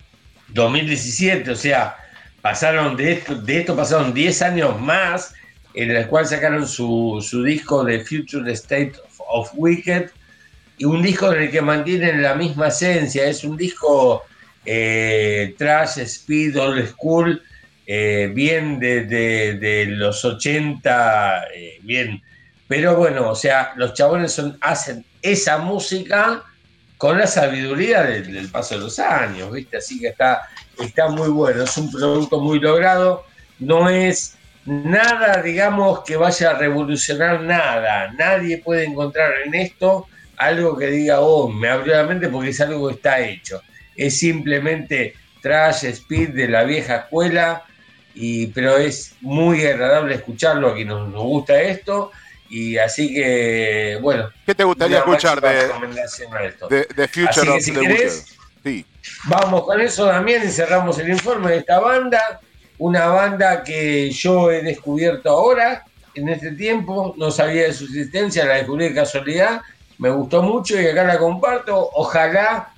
[0.49, 1.97] 2017, o sea,
[2.41, 5.35] pasaron de esto, de esto pasaron 10 años más,
[5.75, 10.11] en el cual sacaron su, su disco de Future State of, of Wicked,
[10.85, 14.25] un disco en el que mantienen la misma esencia, es un disco
[14.65, 17.43] eh, trash, speed, old school,
[17.87, 22.23] eh, bien de, los 80, eh, bien,
[22.69, 26.45] pero bueno, o sea, los chabones hacen esa música
[26.97, 29.79] con la sabiduría del, del paso de los años, ¿viste?
[29.79, 30.43] Así que está,
[30.79, 33.27] está muy bueno, es un producto muy logrado,
[33.59, 40.07] no es nada, digamos, que vaya a revolucionar nada, nadie puede encontrar en esto
[40.45, 43.63] algo que diga, oh, me abrió la mente porque es algo que está hecho,
[43.97, 47.65] es simplemente trash, speed de la vieja escuela,
[48.15, 52.11] y, pero es muy agradable escucharlo a quien nos, nos gusta esto.
[52.51, 54.29] Y así que, bueno.
[54.45, 55.69] ¿Qué te gustaría escuchar de,
[56.69, 58.37] de, de Future Así que of si the querés-?
[58.63, 58.87] Sí.
[59.25, 62.41] Vamos con eso también y cerramos el informe de esta banda.
[62.77, 65.85] Una banda que yo he descubierto ahora,
[66.15, 69.63] en este tiempo, no sabía de su existencia, la descubrí de casualidad,
[70.03, 71.91] me gustó mucho y acá la comparto.
[71.95, 72.73] Ojalá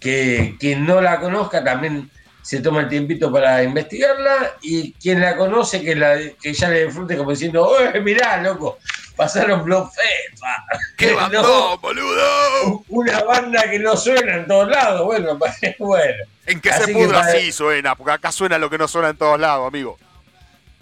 [0.00, 2.10] que quien no la conozca también
[2.42, 6.86] se tome el tiempito para investigarla y quien la conoce que, la, que ya le
[6.86, 8.78] disfrute como diciendo, ¡Oye, mirá, loco!
[9.14, 10.40] Pasaron Bloodfest.
[10.40, 10.56] pa".
[10.96, 12.84] ¡Qué No, bandón, boludo!
[12.88, 15.04] una banda que no suena en todos lados.
[15.04, 15.38] Bueno,
[15.78, 16.24] bueno.
[16.44, 19.16] En que Así se pudra así suena, porque acá suena lo que no suena en
[19.16, 19.96] todos lados, amigo.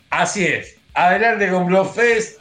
[0.09, 0.75] Así es.
[0.95, 2.41] Adelante con Bloodfest.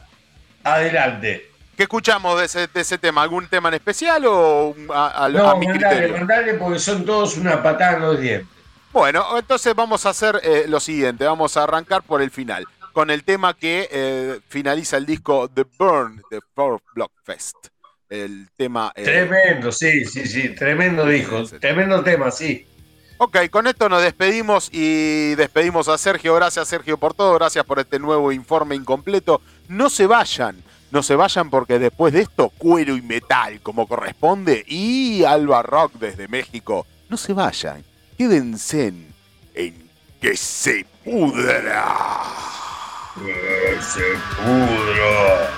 [0.64, 1.51] Adelante.
[1.82, 3.24] ¿Qué escuchamos de ese, de ese tema?
[3.24, 7.36] ¿Algún tema en especial o a, a- a No, mi mandale, mandale porque son todos
[7.36, 8.46] una patada en los dientes.
[8.92, 13.10] Bueno, entonces vamos a hacer eh, lo siguiente, vamos a arrancar por el final, con
[13.10, 17.56] el tema que eh, finaliza el disco The Burn de Four Block Fest.
[18.08, 18.92] El tema...
[18.94, 20.50] eh, Tremendo, sí, sí, sí.
[20.50, 21.42] Tremendo disco.
[21.60, 22.64] Tremendo tema, sí.
[23.18, 26.36] Ok, con esto nos despedimos y despedimos a Sergio.
[26.36, 29.40] Gracias Sergio por todo, gracias por este nuevo informe incompleto.
[29.66, 30.62] No se vayan,
[30.92, 35.94] no se vayan porque después de esto cuero y metal como corresponde y Alba Rock
[35.94, 36.86] desde México.
[37.08, 37.82] No se vayan,
[38.18, 38.92] quédense
[39.54, 39.90] en,
[40.20, 42.22] que se pudra.
[43.80, 44.02] se
[44.36, 45.52] pudra.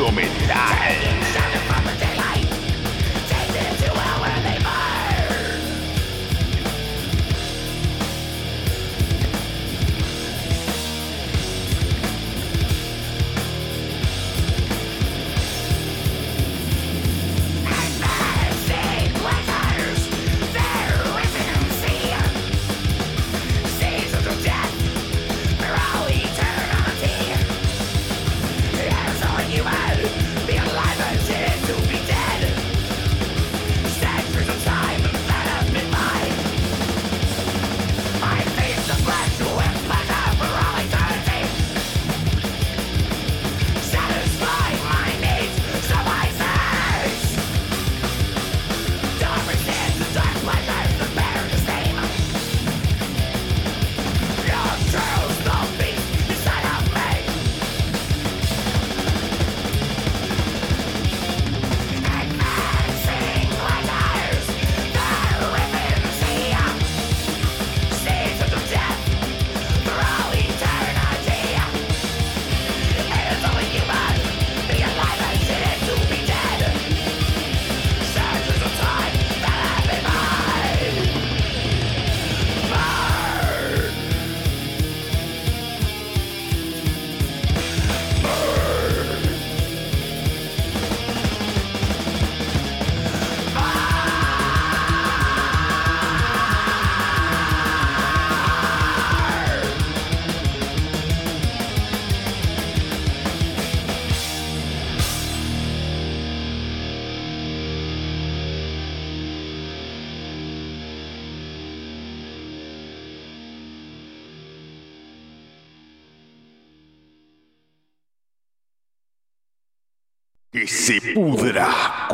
[0.00, 0.12] Puro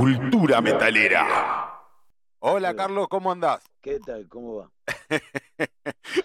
[0.07, 1.73] cultura metalera.
[2.39, 3.61] Hola Carlos, ¿cómo andás?
[3.81, 4.29] ¿Qué tal?
[4.29, 4.71] ¿Cómo va?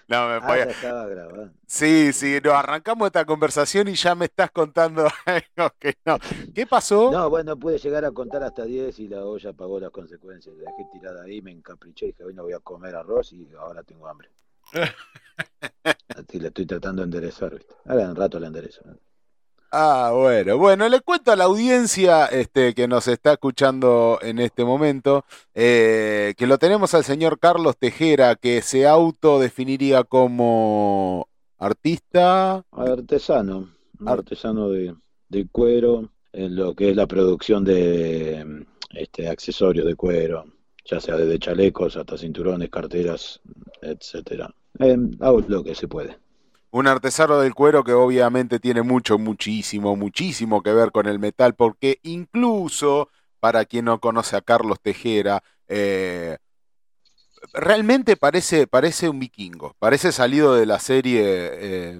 [0.07, 1.53] No, me Ah, ya estaba grabando.
[1.65, 6.17] Sí, sí, nos arrancamos esta conversación y ya me estás contando algo que no.
[6.53, 7.11] ¿Qué pasó?
[7.11, 10.53] No, bueno, pude llegar a contar hasta 10 y la olla pagó las consecuencias.
[10.57, 13.47] La dejé tirada ahí, me encapriché y dije, hoy no voy a comer arroz y
[13.57, 14.29] ahora tengo hambre.
[16.15, 17.73] Así la estoy tratando de enderezar, ¿viste?
[17.85, 18.81] Ahora en rato la enderezo.
[18.85, 18.97] ¿no?
[19.73, 24.65] Ah, bueno, bueno, le cuento a la audiencia este, que nos está escuchando en este
[24.65, 25.23] momento
[25.55, 32.65] eh, que lo tenemos al señor Carlos Tejera, que se autodefiniría como artista.
[32.71, 33.69] Artesano,
[34.05, 34.93] artesano de,
[35.29, 40.47] de cuero, en lo que es la producción de este, accesorios de cuero,
[40.83, 43.39] ya sea desde chalecos hasta cinturones, carteras,
[43.81, 44.53] etcétera.
[44.79, 46.17] Eh, hago lo que se puede.
[46.71, 51.53] Un artesano del cuero que obviamente tiene mucho, muchísimo, muchísimo que ver con el metal,
[51.53, 56.37] porque incluso, para quien no conoce a Carlos Tejera, eh,
[57.53, 61.99] realmente parece, parece un vikingo, parece salido de la serie, eh,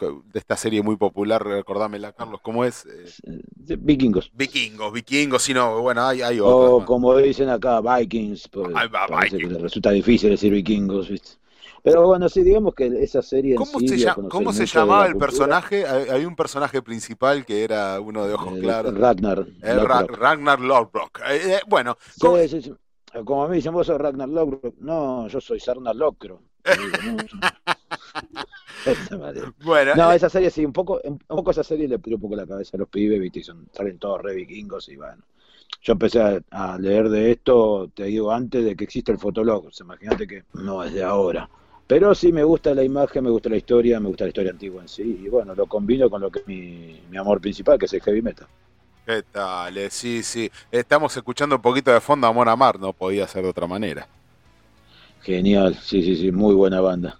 [0.00, 2.86] de esta serie muy popular, recordámela Carlos, ¿cómo es?
[2.86, 4.30] Eh, Vikingos.
[4.34, 8.48] vikingos, vikingos, si no, bueno, hay, hay otras O como dicen acá, Vikings.
[8.48, 11.41] pues, va, que les resulta difícil decir vikingos, ¿viste?
[11.82, 15.06] Pero bueno, sí, digamos que esa serie en ¿Cómo sí se, llama- cómo llamaba la
[15.06, 15.86] el cultura, personaje?
[15.86, 18.94] Hay, un personaje principal que era uno de ojos eh, claros.
[18.96, 19.46] Ragnar.
[19.62, 19.74] Eh.
[19.74, 21.20] Ragnar Lothbrok.
[21.28, 22.72] Eh, eh, bueno, ¿cómo- Sí.
[23.24, 24.76] Como a mí dicen, vos sos Ragnar Lothbrok.
[24.78, 26.40] No, yo soy Sarna Locro.
[29.64, 32.36] Bueno, No, esa serie sí, un poco, un poco esa serie le pidió un poco
[32.36, 33.40] la cabeza a los pibes, ¿viste?
[33.40, 35.22] Y son, salen todos re vikingos y bueno.
[35.82, 39.66] Yo empecé a, a leer de esto, te digo, antes de que exista el fotolog.
[39.66, 41.48] O sea, imagínate que no es de ahora.
[41.86, 44.82] Pero sí me gusta la imagen, me gusta la historia, me gusta la historia antigua
[44.82, 45.02] en sí.
[45.24, 48.02] Y bueno, lo combino con lo que es mi, mi amor principal, que es el
[48.02, 48.48] heavy metal.
[49.06, 49.76] ¿qué tal?
[49.78, 50.50] Eh, Sí, sí.
[50.70, 54.08] Estamos escuchando un poquito de fondo Amor a Mar, no podía ser de otra manera.
[55.22, 57.18] Genial, sí, sí, sí, muy buena banda.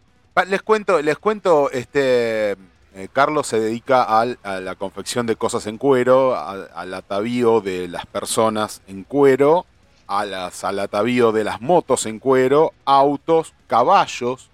[0.49, 2.53] Les cuento, les cuento, este
[2.95, 7.61] eh, Carlos se dedica al- a la confección de cosas en cuero, a- al atavío
[7.61, 9.67] de las personas en cuero,
[10.07, 14.52] a las, al atavío de las motos en cuero, autos, caballos.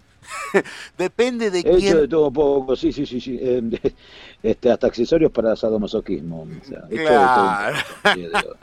[0.98, 1.96] Depende de He hecho quién.
[1.96, 3.38] de todo poco, sí, sí, sí, sí.
[3.40, 3.94] eh, de-
[4.42, 6.42] este, hasta accesorios para sadomasoquismo.
[6.42, 7.56] O sea, he hecho de todo un
[8.05, 8.56] Claro.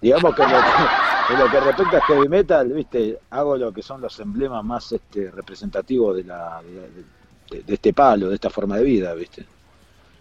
[0.00, 3.72] Digamos que en lo que, en lo que respecta a heavy metal, viste, hago lo
[3.72, 6.70] que son los emblemas más este, representativos de, la, de,
[7.58, 9.44] de- de este palo, de esta forma de vida, viste.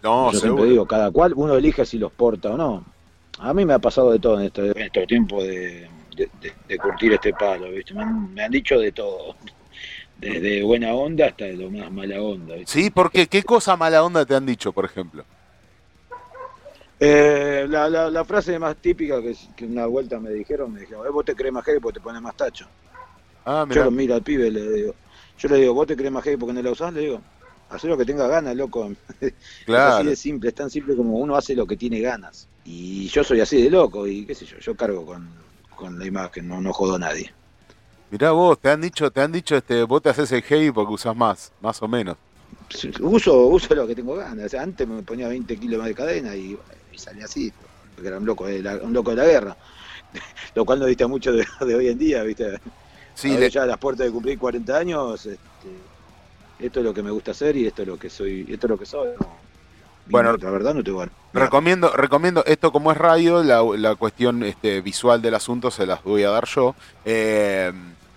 [0.03, 0.39] No, Yo seguro.
[0.63, 2.83] siempre digo, cada cual uno elige si los porta o no.
[3.39, 6.53] A mí me ha pasado de todo en este, en estos tiempos de, de, de-
[6.67, 7.93] de curtir este palo, ¿viste?
[7.93, 9.35] Me han, me han dicho de todo.
[10.23, 12.73] Desde buena onda hasta lo más mala onda, ¿viste?
[12.73, 15.25] Sí, porque ¿qué cosa mala onda te han dicho, por ejemplo?
[16.99, 21.05] Eh, la, la, la frase más típica que, que una vuelta me dijeron, me dijeron,
[21.05, 22.71] "Eh, vos te crees más heavy porque te pones más tacho.
[23.45, 24.95] Ah, Yo lo miro al pibe le digo,
[25.37, 27.23] yo le digo, vos te crees más heavy porque no la usás, le digo,
[27.69, 28.91] haz lo que tenga ganas, loco.
[29.71, 30.07] Es así Claro.
[30.07, 32.49] de simple, es tan simple como uno hace lo que tiene ganas.
[32.63, 35.35] Y yo soy así de loco y qué sé yo, yo cargo con,
[35.75, 37.35] con la imagen, no, no jodo a nadie.
[38.14, 40.94] Mirá vos, te han dicho, te han dicho, este, vos te haces el heavy porque
[40.94, 42.15] usás más, más o menos.
[43.02, 44.45] Uso, uso lo que tengo ganas.
[44.45, 46.57] O sea, antes me ponía 20 kilos más de cadena y,
[46.91, 47.52] y salía así,
[47.95, 49.57] porque era un loco de la, un loco de la guerra.
[50.56, 52.60] Lo cual no dista mucho de, de hoy en día, ¿viste?
[53.15, 55.40] Sí, Ahora le- ya a las puertas de cumplir 40 años, este,
[56.60, 58.69] esto es lo que me gusta hacer y esto es lo que soy, esto es
[58.72, 59.10] lo que soy.
[60.07, 61.15] Bueno, no, la verdad no tengo ganas.
[61.34, 66.03] Recomiendo, recomiendo, esto como es radio, la, la cuestión este, visual del asunto se las
[66.03, 66.76] voy a dar yo.
[67.06, 67.72] Eh,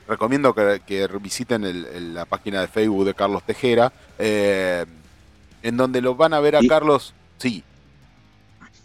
[0.08, 4.84] recomiendo que, que visiten el- el- la página de Facebook de Carlos Tejera, eh,
[5.62, 7.14] en donde lo van a ver a Y- Carlos.
[7.38, 7.62] Sí,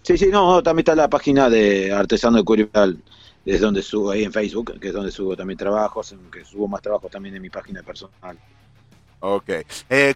[0.03, 2.97] Sí, sí, no, no, también está la página de Artesano de Curial,
[3.45, 6.67] es donde subo ahí en Facebook, que es donde subo también trabajos, en que subo
[6.67, 8.37] más trabajos también en mi página personal.
[9.19, 9.49] ok.
[9.89, 10.15] Eh,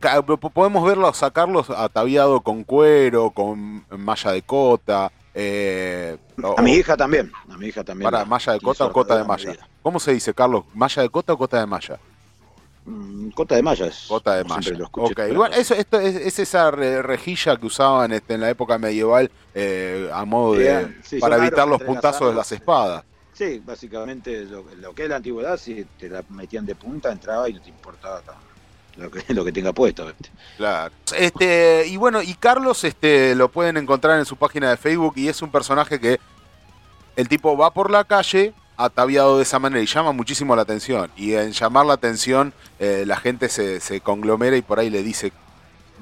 [0.51, 5.11] podemos verlo, sacarlos ataviado con cuero, con malla de cota.
[5.37, 8.05] Eh, o- A mi hija también, a mi hija también.
[8.09, 9.45] Para, la- malla de cota o cota de malla.
[9.49, 9.67] medida.
[9.83, 10.63] ¿Cómo se dice, Carlos?
[10.73, 11.99] ¿Malla de cota o cota de malla?
[12.85, 14.05] Mm, Cota de malla es.
[14.07, 14.71] Cota de malla.
[14.77, 18.49] lo escuché, igual eso, esto es, es esa re- rejilla que usaban este, en la
[18.51, 20.95] época medieval eh, a modo de.
[21.03, 23.03] Sí, para evitar los puntazos de las espadas.
[23.33, 27.49] Sí, básicamente lo, lo que es la antigüedad, si te la metían de punta, entraba
[27.49, 28.21] y no te importaba
[28.97, 30.05] lo que, lo que tenga puesto.
[30.05, 30.29] ¿viste?
[30.57, 30.93] Claro.
[31.17, 35.27] Este, y bueno, y Carlos este, lo pueden encontrar en su página de Facebook y
[35.27, 36.19] es un personaje que
[37.15, 41.09] el tipo va por la calle ataviado de esa manera y llama muchísimo la atención.
[41.15, 45.01] Y en llamar la atención, eh, la gente se, se conglomera y por ahí le
[45.01, 45.31] dice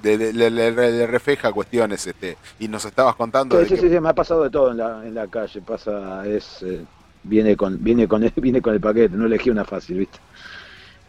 [0.01, 3.75] de- de- le, le- le refleja cuestiones, este, y nos estabas contando de Sí, sí,
[3.75, 5.61] que- sí, sí, me ha pasado de todo en la, en la calle.
[5.61, 6.83] Pasa, es, eh,
[7.21, 9.15] viene con, viene con, el, viene con el paquete.
[9.15, 10.17] No elegí una fácil, ¿viste?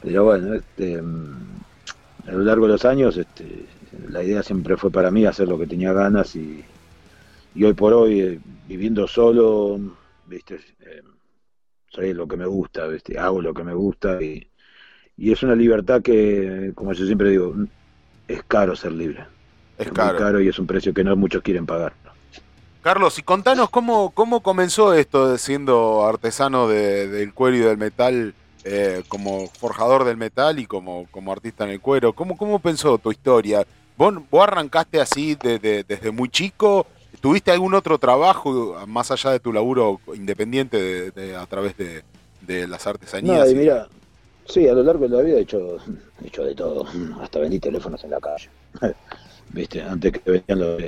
[0.02, 1.46] Pero bueno, este, mm,
[2.26, 3.66] a lo largo de los años, este,
[4.08, 6.64] la idea siempre fue para mí hacer lo que tenía ganas y,
[7.54, 9.78] y hoy por hoy, eh, viviendo solo,
[10.26, 10.56] ¿viste?
[10.80, 11.02] Eh,
[11.88, 13.18] soy lo que me gusta, ¿viste?
[13.18, 14.46] Hago lo que me gusta y,
[15.16, 17.54] y es una libertad que, como yo siempre digo,
[18.28, 19.26] es caro ser libre.
[19.78, 20.18] es muy caro.
[20.18, 21.92] caro y es un precio que no muchos quieren pagar.
[22.82, 27.78] Carlos, y contanos cómo, cómo comenzó esto de siendo artesano de- del cuero y del
[27.78, 28.34] metal,
[28.64, 32.14] eh, como forjador del metal y como, como artista en el cuero.
[32.14, 33.64] ¿Cómo, cómo pensó tu historia?
[33.96, 36.86] ¿Vos, vos arrancaste así de- de- desde muy chico?
[37.20, 42.02] ¿Tuviste algún otro trabajo más allá de tu laburo independiente de- a través de,
[42.68, 43.54] las artesanías?
[44.46, 45.78] Sí, a lo largo de la vida he hecho,
[46.22, 46.84] he hecho de todo,
[47.20, 48.50] hasta vendí teléfonos en la calle.
[49.48, 50.82] Viste, antes que venían los,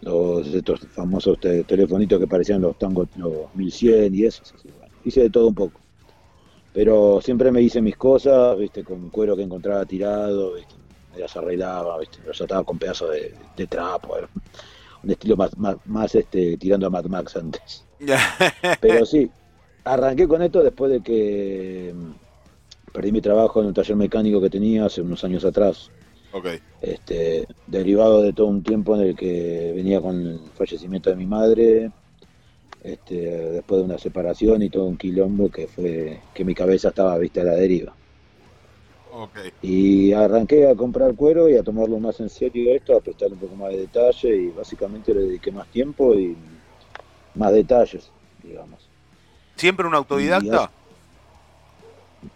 [0.00, 4.92] los estos famosos te- telefonitos que parecían los tangos, los 1100 y eso, así, bueno,
[5.04, 5.85] hice de todo un poco.
[6.76, 10.74] Pero siempre me hice mis cosas, viste, con cuero que encontraba tirado, viste,
[11.14, 14.14] me las arreglaba, viste, los ataba con pedazos de, de trapo,
[15.02, 17.86] un estilo más, más, más, este, tirando a Mad Max antes.
[18.82, 19.30] Pero sí,
[19.84, 24.50] arranqué con esto después de que mm, perdí mi trabajo en un taller mecánico que
[24.50, 25.90] tenía hace unos años atrás,
[26.82, 31.24] este, derivado de todo un tiempo en el que venía con el fallecimiento de mi
[31.24, 31.90] madre,
[32.86, 37.18] este, después de una separación y todo un quilombo que fue que mi cabeza estaba
[37.18, 37.92] vista a la deriva.
[39.62, 43.40] Y arranqué a comprar cuero y a tomarlo más en serio esto, a prestarle un
[43.40, 46.36] poco más de detalle y básicamente le dediqué más tiempo y
[47.34, 48.10] más detalles,
[48.42, 48.78] digamos.
[49.56, 50.70] ¿Siempre un autodidacta?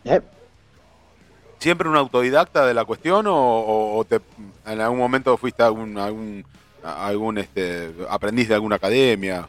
[0.04, 0.20] ¿Eh?
[1.58, 4.20] ¿Siempre un autodidacta de la cuestión o, o- o te,
[4.66, 6.42] en algún momento fuiste a algún, algún,
[6.82, 9.46] a algún este, aprendiz de alguna academia?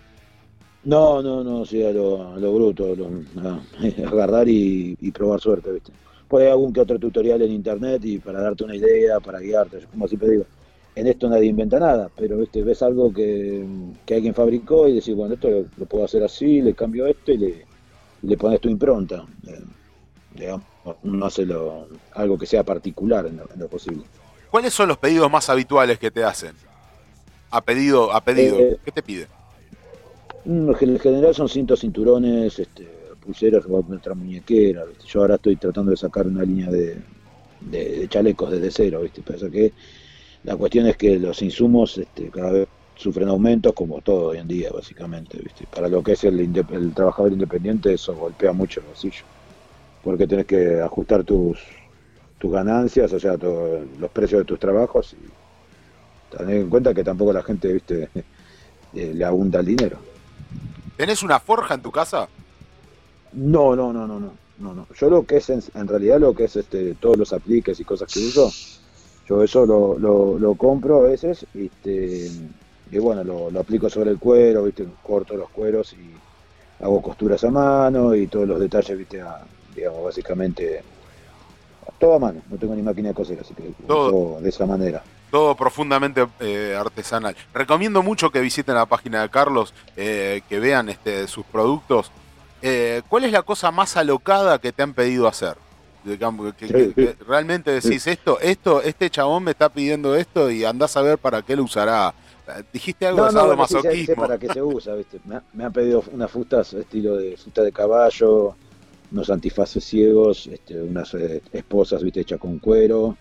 [0.84, 3.62] No, no, no, sí, a lo, a lo bruto, lo- a-
[4.08, 5.94] agarrar y, y probar suerte, ¿viste?
[6.28, 9.80] Puede haber algún que otro tutorial en internet y para darte una idea, para guiarte,
[9.82, 10.46] yo como siempre digo,
[10.96, 12.64] en esto nadie inventa nada, pero ¿viste?
[12.64, 13.64] ves algo que,
[14.06, 17.32] que alguien fabricó y decís, bueno, esto lo, lo puedo hacer así, le cambio esto
[17.32, 17.66] y le,
[18.24, 19.26] le pones tu impronta.
[19.48, 19.62] eh,
[20.32, 20.64] digamos,
[21.04, 24.04] no hace lo- algo que sea particular en lo, en lo posible.
[24.50, 26.56] ¿Cuáles son los pedidos más habituales que te hacen?
[27.52, 28.58] A pedido, a pedido.
[28.60, 29.28] Eh, ¿Qué te pide?
[30.46, 32.88] Mm, En general son cintos, cinturones, este,
[33.24, 34.84] pulseras otra muñequera.
[35.06, 39.22] Yo ahora estoy tratando de sacar una línea de, chalecos desde cero, ¿viste?
[39.22, 39.72] Pasa que
[40.44, 44.48] la cuestión es que los insumos este, cada vez sufren aumentos, como todo hoy en
[44.48, 45.66] día, básicamente, ¿viste?
[45.74, 46.52] Para lo que es el,
[46.96, 49.24] trabajador independiente, eso golpea mucho el bolsillo.
[50.04, 51.60] Porque tenés que ajustar tus,
[52.44, 57.44] ganancias, o sea, los precios de tus trabajos y tener en cuenta que tampoco la
[57.44, 58.10] gente, ¿viste?
[58.96, 60.11] eh, le abunda el dinero.
[61.02, 62.30] ¿Tenés una forja en tu casa?
[63.34, 64.88] No, no, no, no, no, no, no.
[64.94, 67.84] Yo lo que es en, en realidad lo que es este todos los apliques y
[67.84, 68.52] cosas que uso,
[69.26, 72.30] yo eso lo, lo, lo compro a veces y, este,
[72.92, 76.22] y bueno, lo, lo aplico sobre el cuero, viste, corto los cueros y
[76.78, 80.86] hago costuras a mano y todos los detalles, viste, a- digamos, básicamente
[81.98, 84.10] todo a mano, no tengo ni máquina de coser, así que Todo.
[84.10, 85.04] uso de esa manera.
[85.32, 87.36] Todo profundamente eh, artesanal.
[87.54, 92.12] Recomiendo mucho que visiten la página de Carlos, eh, que vean este, sus productos.
[92.62, 95.56] Eh, ¿Cuál es la cosa más alocada que te han pedido hacer?
[96.04, 100.66] Digamos, que, que- que realmente decís esto, esto, este chabón me está pidiendo esto y
[100.66, 102.14] andás a ver para qué lo usará.
[102.74, 104.16] Dijiste algo de sí, sé- sé sadomasoquismo.
[104.16, 105.20] para qué se usa, ¿viste?
[105.26, 108.56] Me, ha- me han pedido unas fustas estilo de fusta de caballo,
[109.12, 112.22] unos antifaces ciegos, este, unas eh, esposas, ¿viste?
[112.22, 113.16] Hechas con cuero,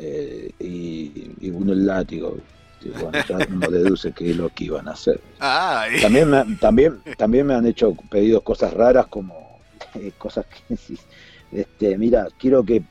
[0.00, 2.38] eh, y, y uno el látigo.
[2.82, 5.20] ya uno deduce que es lo que iban a hacer.
[5.38, 6.00] Ay.
[6.00, 9.60] También me, también, también me han hecho pedidos cosas raras como
[9.94, 10.76] eh, cosas que
[11.52, 12.82] este, mira, quiero que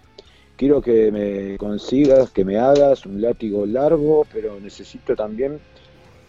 [0.56, 5.60] quiero que me consigas, que me hagas un látigo largo, pero necesito también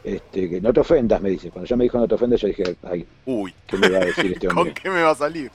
[0.04, 1.50] este, que no te ofendas, me dice.
[1.50, 4.04] Cuando ya me dijo no te ofendas, yo dije, ay, Uy, ¿qué me va a
[4.06, 4.74] decir este ¿con hombre?
[4.80, 5.50] qué me va a salir?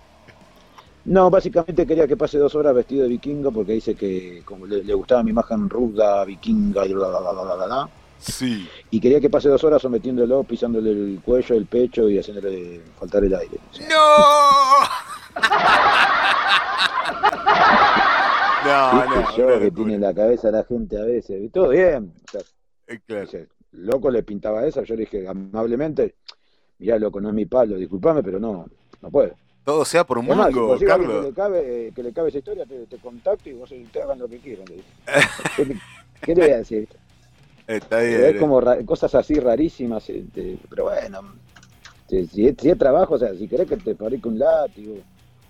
[1.05, 4.83] No, básicamente quería que pase dos horas vestido de vikingo porque dice que como le,
[4.83, 7.89] le gustaba mi imagen ruda, vikinga y bla, bla, bla, bla, bla.
[8.17, 8.67] Sí.
[8.89, 13.23] Y quería que pase dos horas sometiéndolo, pisándole el cuello, el pecho y haciéndole faltar
[13.23, 13.59] el aire.
[13.89, 15.35] ¡No!
[18.65, 21.39] No, ¿Viste no, el show una que tiene en la cabeza la gente a veces?
[21.43, 22.11] y Todo bien.
[22.27, 22.41] O sea,
[22.87, 23.21] Eh, claro.
[23.21, 26.15] dice, loco le pintaba esa, yo le dije amablemente,
[26.79, 28.65] mirá loco, no es mi palo, disculpame, pero no,
[29.01, 29.35] no puedo.
[29.65, 31.25] Todo sea por un Es más, si mango, a alguien que Carlos.
[31.25, 34.27] le cabe, que le cabe esa historia, te, te contacto y vos te hagan lo
[34.27, 34.65] que quieran.
[36.21, 36.87] ¿Qué le voy a decir?
[37.67, 38.25] Está bien.
[38.25, 41.19] Es como ra- cosas así rarísimas, este, pero bueno,
[42.07, 44.97] si, si es, si es trabajo, o sea, si querés que te fabrique un látigo,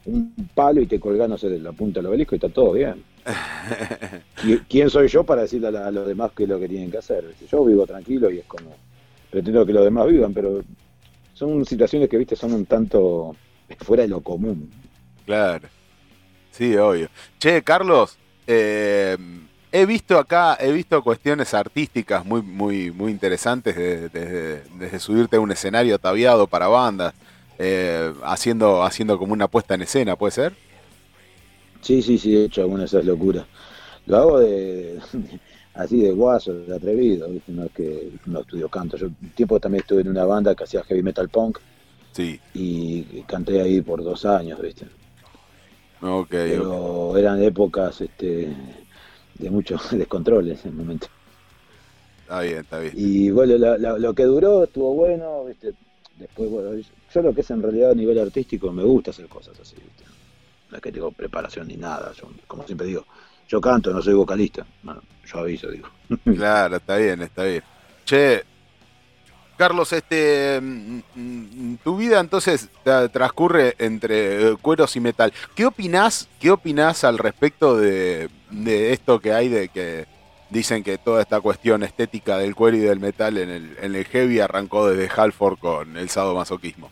[0.05, 2.71] un palo y te colgás, no sé, de la punta del obelisco y está todo
[2.71, 3.03] bien.
[4.41, 6.69] ¿Qui- ¿Quién soy yo para decirle a, la- a los demás qué es lo que
[6.69, 7.25] tienen que hacer?
[7.51, 8.71] Yo vivo tranquilo y es como,
[9.29, 10.61] pretendo que los demás vivan, pero
[11.33, 13.35] son situaciones que, viste, son un tanto
[13.79, 14.69] fuera de lo común.
[15.25, 15.67] Claro.
[16.51, 17.09] Sí, obvio.
[17.39, 18.17] Che, Carlos,
[18.47, 19.17] eh,
[19.71, 25.37] he visto acá, he visto cuestiones artísticas muy, muy, muy interesantes desde, desde- desde subirte
[25.37, 27.13] a un escenario ataviado para bandas,
[27.59, 30.53] eh, haciendo, haciendo como una puesta en escena, ¿puede ser?
[31.81, 33.45] Sí, sí, sí, he hecho algunas de esas locuras.
[34.05, 34.99] Lo hago de,
[35.73, 37.51] así de guaso, de atrevido, ¿viste?
[37.51, 38.97] no es que no estudio canto.
[38.97, 41.59] Yo un tiempo también estuve en una banda que hacía heavy metal punk
[42.15, 42.39] Sí.
[42.53, 44.85] y canté ahí por dos años, ¿viste?
[46.01, 46.27] Ok, ok.
[46.31, 48.55] Pero eran épocas este,
[49.37, 51.07] de muchos descontroles en el momento.
[52.21, 52.93] Está bien, está bien.
[52.95, 55.73] Y bueno, la- la- lo que duró estuvo bueno, ¿viste?
[56.17, 56.69] Después, bueno,
[57.13, 60.05] yo lo que es en realidad a nivel artístico me gusta hacer cosas así, ¿viste?
[60.71, 63.05] No es que tengo preparación ni nada, yo, como siempre digo,
[63.49, 64.65] yo canto, no soy vocalista.
[64.83, 65.89] Bueno, yo aviso, digo.
[66.35, 67.61] Claro, está bien, está bien.
[68.05, 68.43] Che,
[69.57, 75.31] Carlos, este, mm, mm, tu vida entonces tra- transcurre entre eh, cueros y metal.
[75.55, 80.05] ¿Qué opinás, qué opinás al respecto de, de esto que hay de que
[80.49, 84.05] dicen que toda esta cuestión estética del cuero y del metal en el, en el
[84.05, 86.89] heavy arrancó desde Halford con el sadomasoquismo?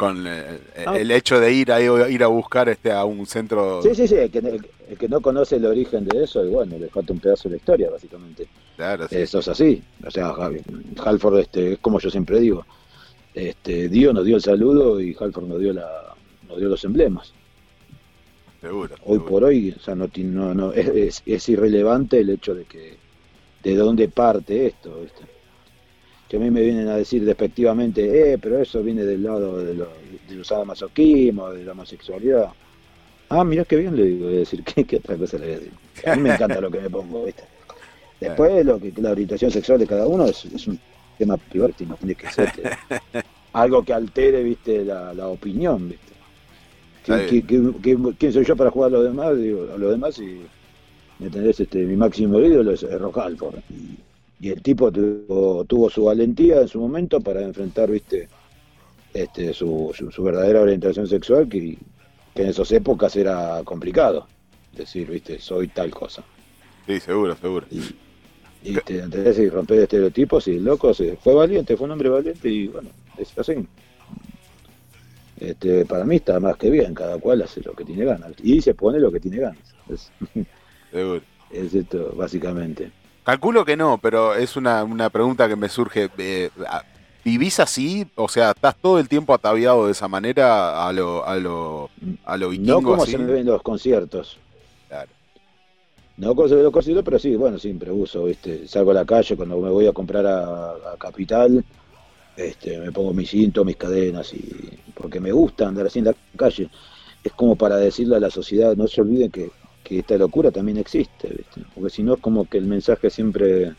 [0.00, 0.96] Con eh, Ah.
[0.98, 1.78] el hecho de ir a,
[2.08, 3.82] ir a buscar este a un centro...
[3.82, 6.48] Sí, sí, sí, el que, el- el que no conoce el origen de eso, y
[6.48, 8.48] bueno, le falta un pedazo de la historia, básicamente.
[8.76, 9.16] Claro, sí.
[9.16, 9.82] Eso es así.
[10.06, 10.32] O sea,
[11.04, 12.64] Halford, este, es como yo siempre digo,
[13.34, 16.14] este, Dios nos dio el saludo y Halford nos dio, la,
[16.48, 17.34] nos dio los emblemas.
[18.62, 18.94] Seguro.
[19.04, 22.64] Hoy por hoy, o sea, no, no, no, es, es- es irrelevante el hecho de
[22.64, 22.96] que
[23.62, 25.24] de dónde parte esto, ¿viste?
[26.30, 29.74] Que a mí me vienen a decir despectivamente, eh, pero eso viene del lado de,
[29.74, 29.88] lo,
[30.28, 32.50] de los masoquismo, de la homosexualidad.
[33.28, 35.54] Ah, mirá qué bien le digo, voy a decir, ¿qué, qué otra cosa le voy
[35.54, 35.72] a decir?
[36.06, 37.42] A mí me encanta lo que me pongo, ¿viste?
[38.20, 40.78] Después, lo que la orientación sexual de cada uno es, es un
[41.18, 42.62] tema privado, no tiene que ser que-
[43.52, 44.84] algo que altere, ¿viste?
[44.84, 46.12] La, la opinión, ¿viste?
[47.00, 49.36] Está ¿Qui- qui- qui- qui- ¿Quién soy yo para jugar a los demás?
[49.36, 50.42] Digo, a los demás y
[51.18, 51.58] ¿me entendés?
[51.58, 53.56] Este, mi máximo ídolo es Halford.
[53.70, 53.96] Y,
[54.40, 58.28] y el tipo tuvo, tuvo su valentía en su momento para enfrentar, viste,
[59.12, 61.76] este, su, su, su verdadera orientación sexual, que,
[62.34, 64.26] que en esas épocas era complicado.
[64.72, 66.24] Decir, viste, soy tal cosa.
[66.86, 67.66] Sí, seguro, seguro.
[68.62, 72.08] Y te entendés y romper estereotipos y el loco se, fue valiente, fue un hombre
[72.08, 73.54] valiente y bueno, es así.
[75.38, 78.60] Este, para mí está más que bien, cada cual hace lo que tiene ganas y
[78.60, 79.74] se pone lo que tiene ganas.
[79.88, 80.12] Es,
[80.90, 81.22] Seguro.
[81.50, 82.92] es esto, básicamente.
[83.24, 86.10] Calculo que no, pero es una, una pregunta que me surge.
[86.18, 86.50] eh,
[87.22, 88.06] ¿Vivís así?
[88.14, 91.90] O sea, ¿estás todo el tiempo ataviado de esa manera a lo, a lo,
[92.24, 92.80] a lo vikingo?
[92.80, 93.12] No como así?
[93.12, 94.38] se me ven los conciertos.
[94.88, 95.10] Claro.
[96.16, 98.66] No como se ven los conciertos, pero sí, bueno, siempre uso, ¿viste?
[98.66, 101.62] Salgo a la calle cuando me voy a comprar a, a Capital,
[102.36, 106.14] este, me pongo mis cintos, mis cadenas, y porque me gusta andar así en la
[106.36, 106.70] calle.
[107.22, 109.50] Es como para decirle a la sociedad, no se olviden que,
[109.90, 111.62] que esta locura también existe, ¿viste?
[111.74, 113.72] Porque si no es como que el mensaje siempre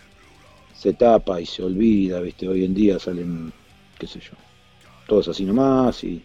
[0.75, 2.49] se tapa y se olvida, ¿viste?
[2.49, 3.53] Hoy en día salen,
[3.97, 4.33] qué sé yo,
[5.07, 6.21] todos así nomás y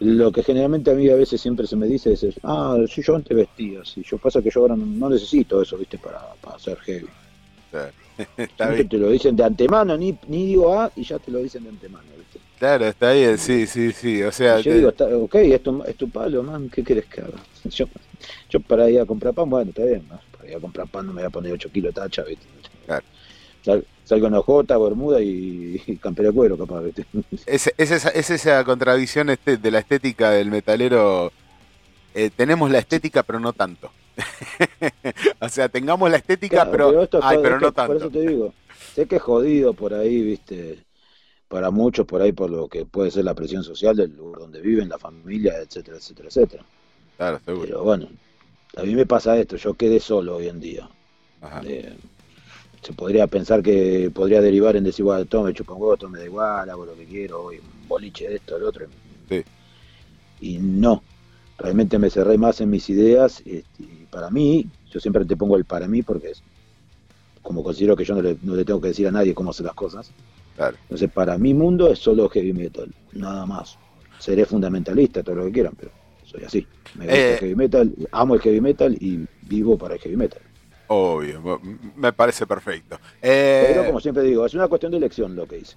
[0.00, 3.14] lo que generalmente a mí a veces siempre se me dice es, ah, si yo
[3.14, 5.98] antes vestía así, yo pasa que yo ahora no, necesito eso, ¿viste?
[5.98, 7.08] Para, para ser heavy.
[8.38, 8.88] Está bien.
[8.88, 11.68] te lo dicen de antemano, ni, ni digo ah, y ya te lo dicen de
[11.68, 12.40] antemano, ¿viste?
[12.62, 14.22] Claro, está bien, sí, sí, sí.
[14.22, 16.84] O sea, Y yo te- digo, está, ok, es tu, es tu palo, man, ¿qué
[16.84, 17.38] quieres que haga?
[17.64, 17.86] Yo,
[18.50, 20.20] yo para ir a comprar pan, bueno, está bien, ¿no?
[20.36, 22.46] para ir a comprar pan no me voy a poner 8 kilos de tacha, ¿viste?
[22.86, 23.04] Claro.
[23.64, 27.04] Sal- salgo en ojota, bermuda y, y campera de cuero, capaz, ¿viste?
[27.46, 31.32] es, es esa, es esa contradicción este, de la estética del metalero.
[32.14, 33.90] Eh, tenemos la estética, pero no tanto.
[35.40, 37.96] o sea, tengamos la estética, Claro, pero, esto es ay, pero no que Por tanto.
[37.96, 38.54] eso te digo,
[38.94, 40.78] sé que es jodido por ahí, viste,
[41.52, 44.62] para muchos por ahí por lo que puede ser la presión social del lugar donde
[44.62, 46.64] viven, la familia, etcétera, etcétera, etcétera.
[47.18, 47.66] Claro, seguro.
[47.66, 48.08] Pero bueno,
[48.74, 50.88] a mí me pasa esto, yo quedé solo hoy en día.
[51.42, 51.60] Ajá.
[51.66, 51.94] Eh,
[52.80, 56.08] se podría pensar que podría derivar en decir, bueno, todo me chupa un huevo, todo
[56.08, 58.86] me da igual, hago lo que quiero, voy un boliche de esto, del otro.
[59.28, 59.44] Sí.
[60.40, 61.02] Y no,
[61.58, 65.58] realmente me cerré más en mis ideas este, y para mí, yo siempre te pongo
[65.58, 66.42] el para mí porque es
[67.42, 69.66] como considero que yo no le, no le tengo que decir a nadie cómo hacer
[69.66, 70.10] las cosas.
[70.56, 70.76] Claro.
[70.82, 73.78] Entonces, para mi mundo es solo heavy metal, nada más.
[74.18, 75.90] Seré fundamentalista, todo lo que quieran, pero
[76.24, 76.66] soy así.
[76.94, 77.32] Me gusta Eh.
[77.34, 80.40] el heavy metal, amo el heavy metal y vivo para el heavy metal.
[80.88, 81.60] Obvio,
[81.96, 82.98] me parece perfecto.
[83.22, 85.74] Eh, Pero como siempre digo, es una cuestión de elección lo que hice.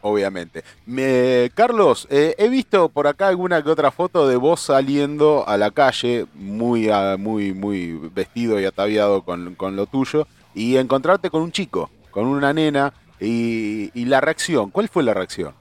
[0.00, 0.62] Obviamente.
[0.86, 5.56] Me- Carlos, eh, he visto por acá alguna que otra foto de vos saliendo a
[5.56, 11.30] la calle, muy, ah, muy, muy vestido y ataviado con, con lo tuyo, y encontrarte
[11.30, 14.70] con un chico, con una nena, y, y la reacción.
[14.70, 15.52] ¿Cuál fue la reacción?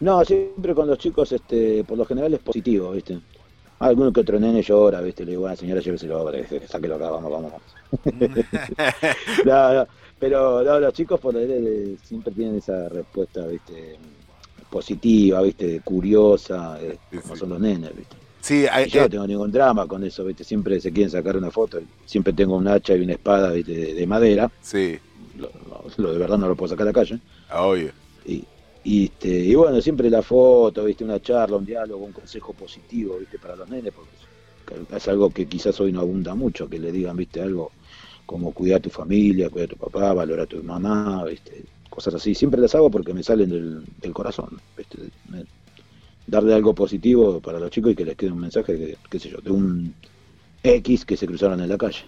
[0.00, 3.18] No, siempre con los chicos, este, por lo general es positivo, ¿viste?
[3.80, 5.24] Alguno que otro nene llora, ¿viste?
[5.24, 7.52] Le digo, bueno, señora, lléveselo ahora, eh, sáquelo acá, vamos, vamos.
[9.44, 9.86] No, no,
[10.18, 13.96] pero no, los chicos por eh, siempre tienen esa respuesta, ¿viste?
[14.70, 15.80] Positiva, ¿viste?
[15.80, 18.16] Curiosa, eh, como son los nenes, ¿viste?
[18.40, 20.44] Sí, hay- Y yo eh, no tengo ningún drama con eso, ¿viste?
[20.44, 23.72] Siempre se quieren sacar una foto, siempre tengo un hacha y una espada, ¿viste?
[23.74, 24.98] De, de madera, sí,
[25.38, 27.22] lo, lo- lo de verdad no lo puedo sacar a la calle.
[27.50, 27.92] obvio.
[28.24, 28.48] Y,
[28.82, 31.04] y, este, y bueno, siempre la foto, ¿viste?
[31.04, 33.38] Una charla, un diálogo, un consejo positivo, ¿viste?
[33.38, 34.16] Para los nenes, porque
[34.96, 37.40] es, algo que quizás hoy no abunda mucho, que le digan, ¿viste?
[37.40, 37.74] Algo
[38.26, 41.70] como cuidar a tu familia, cuidar a tu papá, valorar a tu mamá, ¿viste?
[41.88, 42.34] Cosas así.
[42.34, 45.10] Siempre las hago porque me salen del, del corazón, ¿viste?
[45.24, 45.46] Me-
[46.26, 49.30] darle algo positivo para los chicos y que les quede un mensaje, de, qué sé
[49.30, 49.96] yo, de un
[50.62, 52.00] X que se cruzaron en la calle.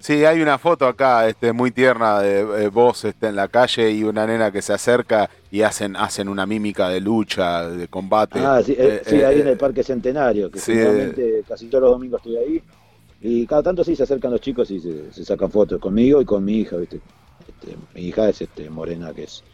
[0.00, 3.90] Sí, hay una foto acá este, muy tierna de eh, vos este, en la calle
[3.90, 8.38] y una nena que se acerca y hacen, hacen una mímica de lucha, de combate.
[8.38, 10.72] Ah, sí, eh, Eh, sí, eh, ahí en el Parque Centenario, que sí,
[11.46, 12.62] casi todos los domingos estoy ahí.
[13.20, 16.24] Y cada tanto sí se acercan los chicos y se, se sacan fotos conmigo y
[16.24, 16.98] con mi hija, ¿viste?
[17.46, 19.44] Este, mi hija es este, Morena, que es.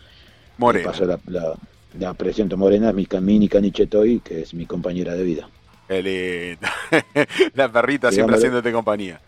[0.58, 0.90] Morena.
[0.92, 1.54] Pasó la, la,
[1.98, 5.48] la presento Morena, es mi Mini Caniche Toy, que es mi compañera de vida.
[5.88, 6.68] Qué lindo.
[7.54, 9.20] la perrita siempre haciéndote compañía.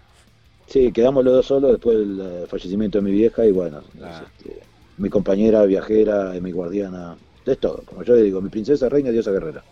[0.68, 4.22] Sí, quedamos los dos solos después del eh, fallecimiento de mi vieja y bueno, Ah.
[4.38, 4.60] este,
[4.98, 7.16] mi compañera viajera, es mi guardiana,
[7.46, 7.82] es todo.
[7.86, 9.64] Como yo le digo, mi princesa, reina, diosa guerrera.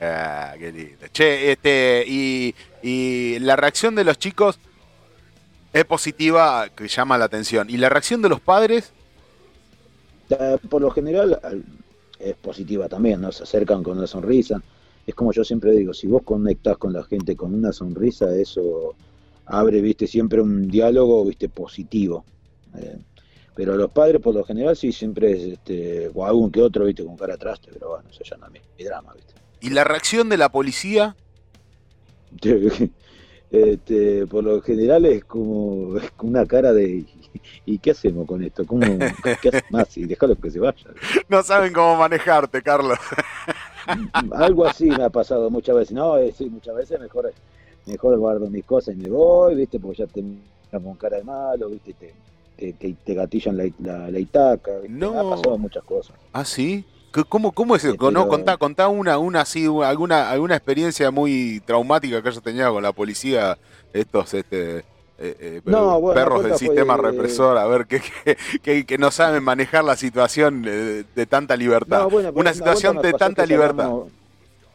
[0.00, 1.06] Ah, qué lindo.
[1.12, 4.58] Che, este, y, y la reacción de los chicos
[5.72, 7.70] es positiva, que llama la atención.
[7.70, 8.92] ¿Y la reacción de los padres?
[10.30, 11.64] Eh, Por lo general al-
[12.18, 13.30] es positiva también, ¿no?
[13.32, 14.60] Se acercan con una sonrisa.
[15.06, 18.94] Es como yo siempre digo, si vos conectás con la gente con una sonrisa, eso
[19.50, 22.24] abre, viste, siempre un diálogo, viste, positivo.
[22.76, 22.98] Eh,
[23.54, 27.04] pero los padres, por lo general, sí, siempre es, este, o algún que otro, viste,
[27.04, 29.34] con cara traste, pero bueno, eso ya no es mi, mi drama, viste.
[29.60, 31.16] ¿Y la reacción de la policía?
[33.50, 37.04] Este, por lo general es como, es como una cara de,
[37.66, 38.64] ¿y qué hacemos con esto?
[38.64, 38.86] ¿Cómo,
[39.42, 39.96] ¿Qué hacemos más?
[39.96, 40.94] Y dejarlos que se vayan.
[41.28, 42.98] No saben cómo manejarte, Carlos.
[44.32, 45.92] Algo así me ha pasado muchas veces.
[45.92, 47.32] No, eh, sí, muchas veces mejor,
[47.90, 49.78] mejor guardo mis cosas y me voy, ¿viste?
[49.80, 51.94] Porque ya te miran con cara de malo, ¿viste?
[51.94, 52.14] Te,
[52.56, 54.88] te, te- te gatillan la, la, la itaca, ¿viste?
[54.96, 55.18] No.
[55.18, 56.16] Ha pasado muchas cosas.
[56.32, 56.84] ¿Ah, sí?
[57.12, 57.92] ¿Qué- ¿Cómo, cómo es eso?
[57.98, 62.72] Sí, No, contá, contá una, una así, alguna, alguna experiencia muy traumática que hayas tenido
[62.72, 63.58] con la policía,
[63.92, 64.84] estos este, eh,
[65.18, 68.98] eh, No, bueno, perros la del fue- sistema represor, a ver, que, que, que- que
[68.98, 72.02] no saben manejar la situación de, de tanta libertad.
[72.02, 73.84] No, bueno, una situación de tanta libertad.
[73.84, 74.08] salíamos-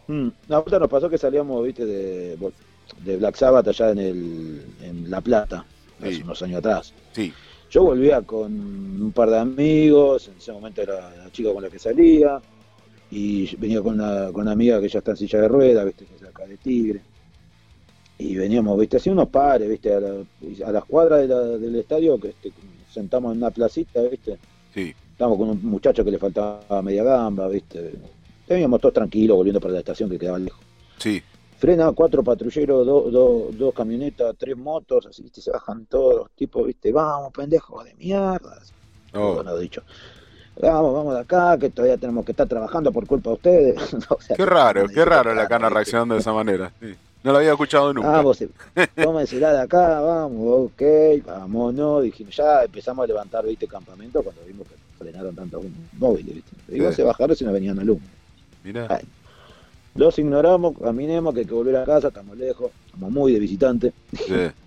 [0.08, 2.38] Mm, una vuelta nos pasó que salíamos, viste, de,
[3.04, 5.66] de Black Sabbath allá en, el, en La Plata,
[6.02, 6.94] hace unos años atrás.
[7.14, 7.34] Sí,
[7.72, 11.70] Yo volvía con un par de amigos, en ese momento era la chica con la
[11.70, 12.40] que salía,
[13.12, 16.06] y venía con una, con una amiga que ya está en silla de ruedas, viste,
[16.06, 17.02] que es acá de Tigre.
[18.18, 20.24] Y veníamos, viste, así unos pares, viste, a, la-
[20.68, 22.52] a las cuadras de la- del estadio, que este,
[22.92, 24.38] sentamos en una placita, viste.
[24.74, 24.94] sí.
[25.12, 27.94] Estábamos con un muchacho que le faltaba media gamba, viste.
[28.50, 30.60] Veníamos todos tranquilos volviendo para la estación que quedaba lejos.
[30.98, 31.22] Sí,
[31.66, 36.30] Frena cuatro patrulleros, dos, dos, dos camionetas, tres motos, así, viste, se bajan todos los
[36.36, 38.62] tipos, viste, vamos, pendejos de mierda.
[39.16, 39.34] Oh.
[39.34, 39.82] Bueno, dicho.
[40.62, 43.94] Vamos, vamos de acá, que todavía tenemos que estar trabajando por culpa de ustedes.
[44.10, 46.72] O sea, qué raro, qué raro la "Ah, cana reaccionando de esa manera.
[46.80, 46.94] sí.
[47.24, 48.10] No lo había escuchado nunca.
[48.12, 48.50] Vamos, eh,
[48.96, 50.82] tómensela de acá, vamos, ok,
[51.26, 52.04] vámonos.
[52.04, 55.64] Dijimos, ya empezamos a levantar, viste, campamento cuando vimos que frenaron tantos
[55.94, 56.52] móviles, viste.
[56.68, 56.94] Y Sí.
[56.98, 58.08] se bajaron si no venían alumnos.
[58.64, 58.86] Mirá.
[58.88, 59.02] Ay.
[59.96, 63.94] Los ignoramos, caminemos, que hay que volver a casa, estamos lejos, estamos muy de visitante.
[64.14, 64.52] Sí,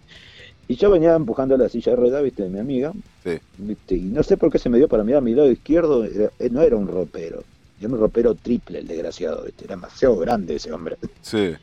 [0.70, 2.92] Y yo venía empujando la silla de ruedas, viste, de mi amiga,
[3.24, 3.38] sí.
[3.56, 6.04] viste, y no sé por qué se me dio para mirar a mi lado izquierdo,
[6.04, 7.46] era- eh, no era un ropero,
[7.78, 10.98] era un ropero triple el desgraciado, viste, era demasiado grande ese hombre.
[11.22, 11.56] sí.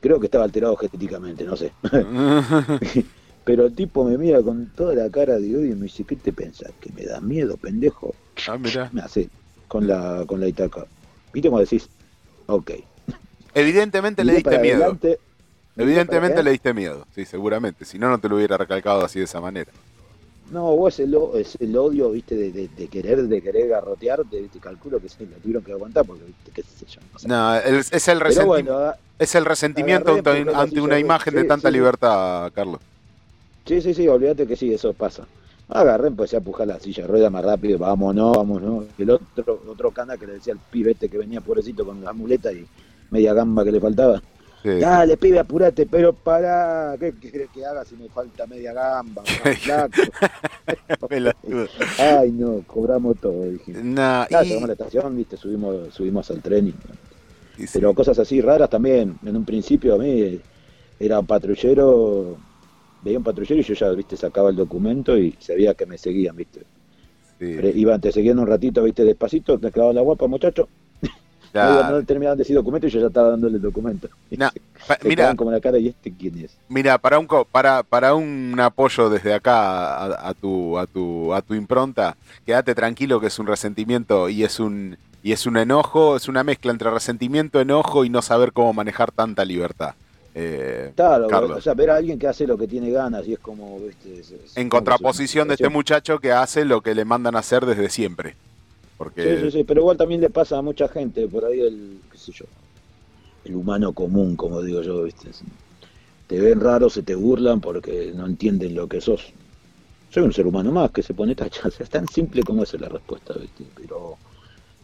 [0.00, 1.72] Creo que estaba alterado genéticamente, no sé.
[3.44, 6.16] Pero el tipo me mira con toda la cara de odio y me dice, ¿qué
[6.16, 6.72] te pensás?
[6.80, 8.16] ¿Que me da miedo, pendejo?
[8.48, 8.90] ah, mirá.
[8.92, 9.30] Me hace
[9.68, 10.86] con la, con la itaca.
[11.32, 11.88] ¿Viste cómo decís?
[12.46, 12.70] Ok.
[13.54, 14.82] Evidentemente le diste miedo.
[14.82, 15.18] adelante,
[15.76, 17.84] Evidentemente le diste miedo, sí, seguramente.
[17.84, 19.72] Si no, no te lo hubiera recalcado así de esa manera.
[20.52, 24.58] No, vos el, es el odio, viste, de, de- de querer, de querer garrotearte, viste,
[24.58, 27.28] calculo que sí, lo tuvieron que aguantar porque, viste, qué sé yo, no sé.
[27.28, 31.74] No, es el, bueno, es el resentimiento agarré, ante, una imagen de tanta sí.
[31.74, 32.80] libertad, Carlos.
[33.66, 35.26] Sí, sí, sí, olvídate que sí, eso pasa.
[35.68, 38.84] Agarré, empecé a pujar la silla de rueda más rápido, vámonos, vámonos.
[38.98, 42.52] El otro, otro cana que le decía al pibete que venía pobrecito con la muleta
[42.52, 42.66] y
[43.10, 44.22] media gamba que le faltaba.
[44.62, 44.78] Sí.
[44.78, 49.22] Dale, pibe, apurate, pero para, ¿qué querés que haga si me falta media gamba?
[51.98, 53.44] Ay, no, cobramos todo.
[53.44, 53.72] Dije.
[53.82, 56.74] Nah, y- llegamos a la estación, viste, subimos, subimos al tren y
[57.56, 57.78] y sí.
[57.78, 59.16] pero cosas así raras también.
[59.24, 60.40] En un principio a mí
[60.98, 62.36] era un patrullero,
[63.04, 66.34] veía un patrullero y yo ya, viste, sacaba el documento y sabía que me seguían,
[66.36, 66.60] viste.
[67.38, 67.52] Sí.
[67.56, 70.68] Pero iban, te seguían un ratito, viste, despacito, te clavaban la guapa, muchacho.
[70.70, 71.10] Claro.
[71.54, 74.08] No, no terminaban de decir documento y yo ya estaba dándole el documento.
[74.32, 74.50] Nah,
[74.88, 76.56] pa- mira, como la cara y este quién es.
[76.68, 81.42] Mira, para un para, para un apoyo desde acá a, a tu a tu a
[81.42, 86.16] tu impronta, quédate tranquilo que es un resentimiento y es un y es un enojo,
[86.16, 89.94] es una mezcla entre resentimiento, enojo y no saber cómo manejar tanta libertad.
[90.34, 91.58] Eh, Claro, Carlos.
[91.58, 94.18] o sea, ver a alguien que hace lo que tiene ganas y es como, viste,
[94.20, 97.40] es- es- en como contraposición de este muchacho que hace lo que le mandan a
[97.40, 98.36] hacer desde siempre.
[98.96, 102.00] Porque Sí, sí, sí, pero igual también le pasa a mucha gente, por ahí el,
[102.10, 102.44] qué sé yo,
[103.44, 105.30] el humano común, como digo yo, ¿viste?
[106.26, 109.32] Te ven raro, se te burlan porque no entienden lo que sos.
[110.10, 112.62] Soy un ser humano más que se pone tacha, o sea, es tan simple como
[112.62, 113.64] esa es la respuesta, ¿viste?
[113.74, 114.16] Pero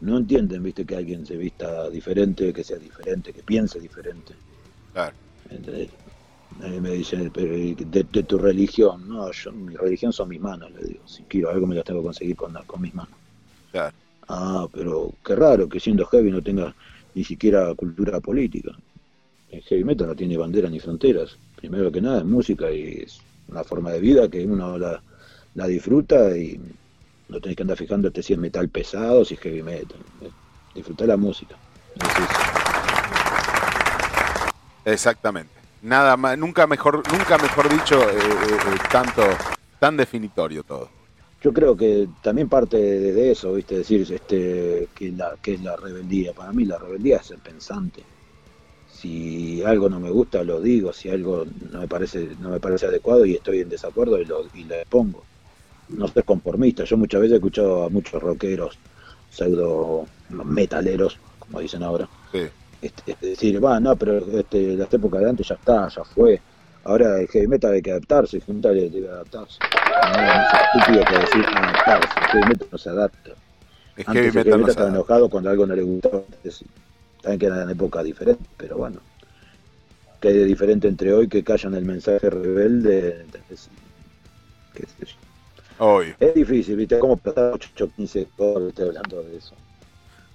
[0.00, 0.84] no entienden, ¿viste?
[0.84, 4.34] Que alguien se vista diferente, que sea diferente, que piense diferente.
[4.92, 5.16] Claro.
[5.50, 5.90] ¿Entendés?
[6.58, 10.70] Me dicen, pero ¿y de, de tu religión, no, yo, mi religión son mis manos,
[10.72, 13.14] le digo, si quiero algo me lo tengo que conseguir con, con mis manos.
[13.70, 13.94] Claro.
[14.28, 16.74] Ah, pero qué raro que siendo heavy no tenga
[17.14, 18.72] ni siquiera cultura política.
[19.50, 21.36] El heavy metal no tiene banderas ni fronteras.
[21.56, 25.02] Primero que nada es música y es una forma de vida que uno la,
[25.54, 26.60] la disfruta y
[27.28, 29.98] no tenés que andar fijándote si es metal pesado, si es heavy metal.
[30.74, 31.56] Disfrutar la música.
[31.96, 32.59] Es.
[34.92, 35.52] Exactamente.
[35.82, 39.22] Nada más, nunca mejor, nunca mejor dicho, eh, eh, eh, tanto,
[39.78, 40.90] tan definitorio todo.
[41.42, 43.78] Yo creo que también parte de eso, ¿viste?
[43.78, 46.34] Decir este, que, la, que es la rebeldía.
[46.34, 48.04] Para mí la rebeldía es ser pensante.
[48.92, 50.92] Si algo no me gusta, lo digo.
[50.92, 54.44] Si algo no me parece, no me parece adecuado y estoy en desacuerdo, y lo,
[54.52, 55.24] y lo pongo.
[55.88, 56.84] No ser conformista.
[56.84, 58.78] Yo muchas veces he escuchado a muchos rockeros,
[59.30, 62.48] pseudo metaleros, como dicen ahora, Sí.
[62.82, 66.40] Este, este, decir, va, no, pero este, las épocas de antes ya está, ya fue.
[66.84, 69.58] Ahora el heavy metal hay que adaptarse, el heavy metal debe adaptarse.
[70.02, 73.30] No, no es estúpido que decir adaptarse, el heavy metal no se adapta.
[73.96, 74.98] Es Antes heavy el metal heavy no metal se estaba adapta.
[74.98, 76.22] enojado cuando algo no le gustaba.
[77.22, 79.00] Saben que eran épocas diferentes, pero bueno.
[80.20, 83.20] Que hay de diferente entre hoy que callan el mensaje rebelde.
[83.22, 83.68] entonces,
[84.74, 85.16] qué sé yo.
[85.78, 86.14] Obvio.
[86.20, 86.98] Es difícil, ¿viste?
[86.98, 89.54] Como pasar 8, 15 horas hablando de eso.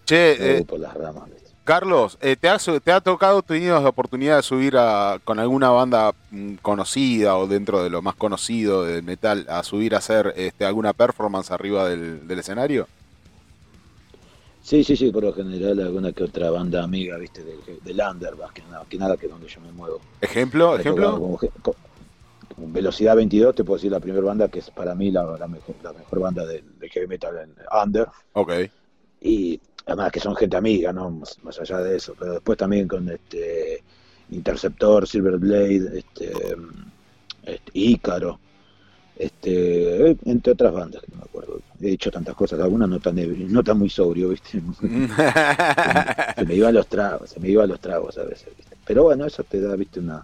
[0.05, 1.44] Che, eh, por las ramas, ¿viste?
[1.65, 5.39] Carlos, eh, ¿te, ha, su- ¿te ha tocado, tenido la oportunidad de subir a, con
[5.39, 9.97] alguna banda mm, conocida o dentro de lo más conocido de metal, a subir a
[9.99, 12.89] hacer este, alguna performance arriba del, del escenario?
[14.59, 17.43] Sí, sí, sí, por lo general alguna que otra banda amiga, ¿viste?
[17.43, 20.01] Del, del under, más que nada, que nada que donde yo me muevo.
[20.21, 20.75] ¿Ejemplo?
[20.77, 21.19] ¿Ejemplo?
[21.19, 21.39] como
[22.57, 25.75] Velocidad 22, te puedo decir la primera banda que es para mí la, la mejor,
[25.83, 27.55] la mejor banda de, de heavy metal en
[27.85, 28.07] under.
[28.33, 28.69] Ok.
[29.19, 31.09] Y además que son gente amiga, ¿no?
[31.09, 32.15] Más, allá de eso.
[32.17, 33.83] Pero después también con este
[34.31, 36.33] Interceptor, Silver Blade, este,
[37.43, 38.39] este Ícaro,
[39.15, 41.61] este, entre otras bandas que no me acuerdo.
[41.79, 43.15] He dicho tantas cosas, algunas no tan,
[43.51, 44.61] no tan muy sobrio, ¿viste?
[46.35, 48.75] se me iban los tragos, se me iban los tragos a veces, ¿viste?
[48.85, 49.99] Pero bueno, eso te da, ¿viste?
[49.99, 50.23] Una,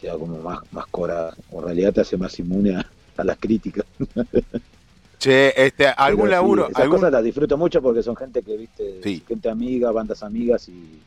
[0.00, 2.86] te da como más, más o en realidad te hace más inmune a,
[3.16, 3.86] a las críticas.
[5.20, 8.42] che, este, algún Pero sí, laburo, esas algún, cosas las disfruto mucho porque son gente
[8.42, 9.22] que, viste, Sí.
[9.28, 11.00] gente amiga, bandas amigas y,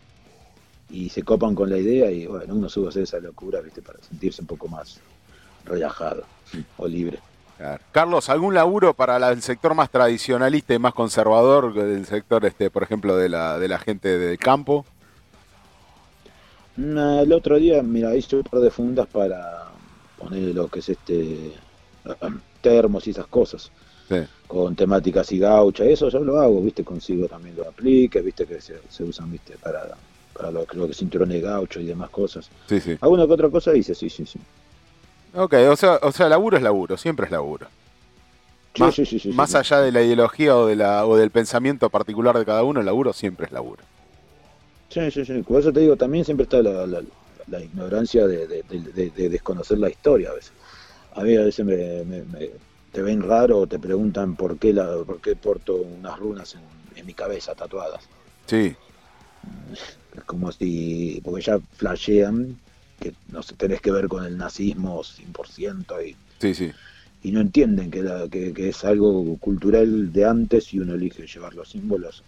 [0.90, 3.82] y se copan con la idea y bueno, uno sube a hacer esa locura, viste,
[3.82, 5.00] para sentirse un poco más
[5.66, 6.24] relajado
[6.78, 7.20] o libre.
[7.58, 7.82] Claro.
[7.92, 12.70] Carlos, ¿algún laburo para la- el sector más tradicionalista y más conservador del sector, este,
[12.70, 14.86] por ejemplo, de la, de la gente del campo?
[16.76, 19.66] Mm, El otro día, mira, hice un par de fundas para
[20.18, 21.54] poner lo que es este
[22.62, 23.72] termos y esas cosas,
[24.22, 24.28] Sí.
[24.48, 28.62] con temáticas y gaucha, eso yo lo hago, viste, consigo también los apliques, viste, que
[28.62, 29.96] se, se usan, viste, para,
[30.38, 32.48] para lo, que- lo que es cinturones de gaucho y demás cosas.
[32.68, 32.98] Sí, sí.
[33.02, 34.40] Alguna que otra cosa hice, sí, sí, sí.
[35.36, 37.68] Ok, o sea, o sea, laburo es laburo, siempre es laburo.
[38.76, 41.90] Sí, Más, sí, sí, más allá de la ideología o, de la, o del pensamiento
[41.90, 43.84] particular de cada uno, el laburo siempre es laburo.
[44.90, 45.42] Sí, sí, sí.
[45.42, 47.02] Por eso te digo, también siempre está la, la-
[47.48, 50.52] la ignorancia de, de- de- de- de desconocer la historia a veces.
[51.16, 51.76] A mí a veces me,
[52.06, 52.50] me- me-
[52.94, 56.62] te ven raro o te preguntan por qué, la, por qué porto unas runas en,
[56.96, 58.10] en mi cabeza tatuadas.
[58.48, 58.76] Sí,
[60.16, 62.60] Es como si, porque ya flashean
[63.00, 66.72] que no sé, tenés que ver con el nazismo 100% y Sí, sí.
[67.24, 71.26] y no entienden que, la- que, que es algo cultural de antes y uno elige
[71.26, 72.24] llevar los símbolos.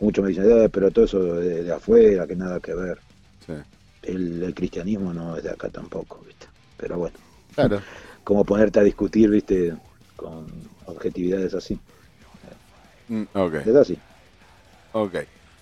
[0.00, 2.98] Muchos me dicen, "Eh, pero todo eso de, de afuera, que nada que ver.
[3.46, 3.52] Sí.
[4.02, 6.46] El, el cristianismo no es de acá tampoco, ¿viste?
[6.76, 7.16] Pero bueno,
[7.54, 7.80] Claro.
[8.24, 9.74] Como ponerte a discutir, ¿viste?
[10.16, 10.46] Con
[10.86, 11.78] objetividades así.
[13.08, 13.54] Mm, ok.
[13.54, 13.98] Es así.
[14.92, 15.14] Ok.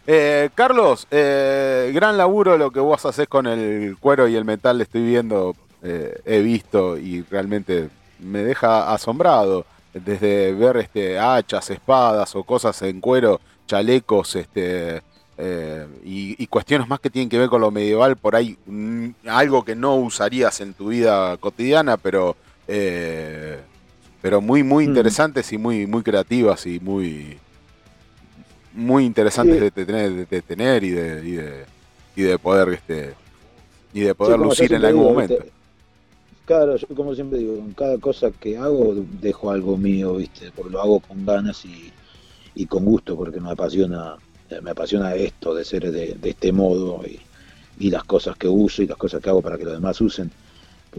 [0.06, 4.80] Eh, Carlos, eh, gran laburo lo que vos haces con el cuero y el metal,
[4.80, 9.66] estoy viendo, eh, he visto y realmente me deja asombrado.
[9.92, 15.02] Desde ver este, hachas, espadas o cosas en cuero, chalecos, este,
[15.36, 19.08] eh, y, y cuestiones más que tienen que ver con lo medieval, por ahí mm,
[19.28, 22.36] algo que no usarías en tu vida cotidiana, pero,
[22.66, 23.60] eh,
[24.20, 24.86] pero muy, muy Mm.
[24.86, 27.42] interesantes y muy, muy creativas y muy,
[28.72, 29.60] muy interesantes Sí.
[29.60, 31.66] de, tener, de, de tener y de, y de,
[32.14, 33.18] y de poder este
[33.92, 35.44] y de poder Sí, lucir en algún digo, momento.
[35.44, 35.52] ¿viste?
[36.44, 40.52] Claro, yo como siempre digo, en cada cosa que hago dejo algo mío, ¿viste?
[40.52, 41.94] Porque lo hago con ganas y,
[42.54, 46.52] y con gusto, porque me apasiona, eh, me apasiona esto de ser de, de este
[46.52, 47.28] modo y,
[47.76, 50.34] y las cosas que uso y las cosas que hago para que los demás usen.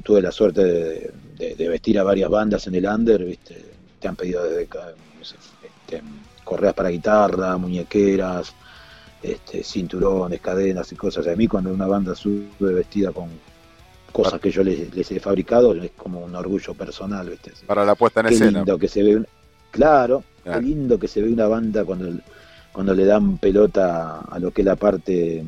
[0.01, 3.63] Tuve la suerte de, de- de vestir a varias bandas en el under, ¿viste?
[3.99, 6.01] Te han pedido desde este,
[6.43, 8.53] correas para guitarra, muñequeras,
[9.21, 11.27] este, cinturones, cadenas y cosas.
[11.27, 13.29] A mí cuando una banda sube vestida con
[14.11, 17.51] cosas que yo les, les he fabricado es como un orgullo personal, ¿viste?
[17.65, 18.59] Para la puesta en Qué escena.
[18.59, 19.27] lindo que se ve, un-
[19.71, 20.59] claro, Claro.
[20.59, 22.09] qué lindo que se ve una banda cuando,
[22.73, 25.43] cuando le dan pelota a lo que es la parte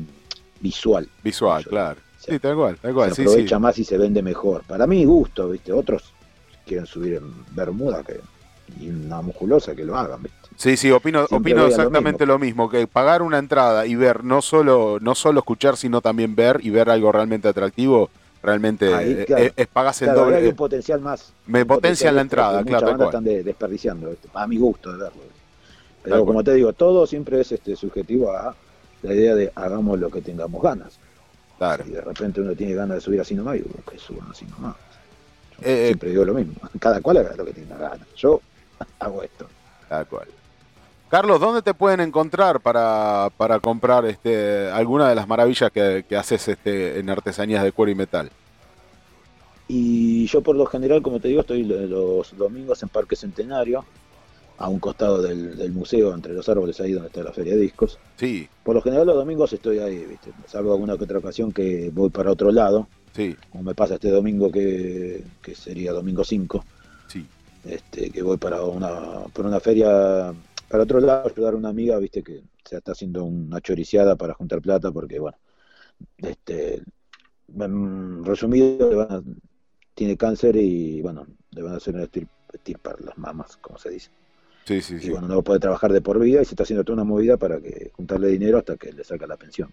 [0.60, 1.06] visual.
[1.22, 2.00] Visual, Yo- claro.
[2.26, 3.10] Sí, tal cual, tal cual.
[3.10, 3.22] se sí.
[3.22, 4.62] aprovecha más y se vende mejor.
[4.64, 5.72] Para mí gusto, ¿viste?
[5.72, 6.12] Otros
[6.66, 8.20] quieren subir en Bermuda que,
[8.80, 10.36] y una musculosa que lo hagan, ¿viste?
[10.56, 12.68] Sí, sí, opino, Siempre opino lo exactamente lo mismo.
[12.68, 16.70] que pagar una entrada y ver, no solo, no solo escuchar, sino también ver y
[16.70, 18.08] ver algo realmente atractivo,
[18.42, 19.44] realmente Ahí, eh, claro.
[19.44, 20.36] es, es pagas el Claro, doble.
[20.38, 21.32] hay eh, un potencial más.
[21.46, 24.28] me un potencia potencial la entrada, que claro, bandas están de- desperdiciando, ¿viste?
[24.34, 25.20] a mi gusto de verlo.
[25.20, 25.36] ¿viste?
[26.02, 28.54] Pero como te digo, todo siempre es este subjetivo a
[29.02, 30.98] la idea de hagamos lo que tengamos ganas.
[31.58, 31.84] Claro.
[31.84, 34.76] Si de repente uno tiene ganas de subir así nomás, digo, que suban así nomás.
[35.52, 36.54] Yo Eh, siempre digo lo mismo.
[36.78, 38.06] Cada cual haga lo que tenga ganas.
[38.16, 38.40] Yo
[38.98, 39.46] hago esto.
[39.88, 40.28] Tal cual.
[41.08, 46.16] Carlos, ¿dónde te pueden encontrar para, para comprar este, alguna de las maravillas que, que
[46.16, 48.28] haces este, en artesanías de cuero y metal?
[49.68, 53.84] Y yo por lo general, como te digo, estoy lo- los domingos en Parque Centenario,
[54.58, 57.60] a un costado del, del museo, entre los árboles, ahí donde está la feria de
[57.60, 57.98] discos.
[58.18, 60.32] Sí, Por lo general los domingos estoy ahí, ¿viste?
[60.46, 64.10] Salvo alguna que otra ocasión que voy para otro lado, sí, como me pasa este
[64.10, 66.64] domingo que, que sería domingo 5,
[67.08, 67.26] sí.
[67.64, 70.34] este, que voy para una, para una feria,
[70.68, 74.34] para otro lado, ayudar a una amiga, viste, que se está haciendo una choriciada para
[74.34, 75.38] juntar plata, porque bueno,
[76.18, 76.82] este,
[77.58, 79.22] en resumido, le van a-
[79.94, 83.90] tiene cáncer y bueno, le van a hacer un estir- estirpar las mamas, como se
[83.90, 84.10] dice.
[84.66, 85.10] Sí, sí, Y sí.
[85.10, 87.60] bueno, no puede trabajar de por vida y se está haciendo toda una movida para
[87.60, 89.70] que juntarle dinero hasta que le saca la pensión.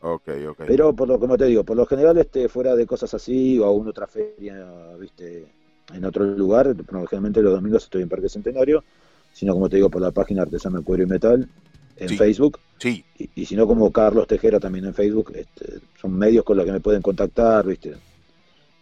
[0.00, 0.62] Ok, ok.
[0.66, 3.64] Pero por lo como te digo, por lo general este fuera de cosas así o
[3.64, 4.66] a una otra feria,
[4.98, 5.46] viste,
[5.92, 6.74] en otro lugar,
[7.08, 8.84] generalmente los domingos estoy en Parque Centenario,
[9.32, 11.48] sino como te digo por la página Artesano Cuero y Metal
[11.96, 12.16] en Sí.
[12.16, 16.44] Facebook Sí, y, y si no como Carlos Tejera también en Facebook, este, son medios
[16.44, 17.94] con los que me pueden contactar, viste.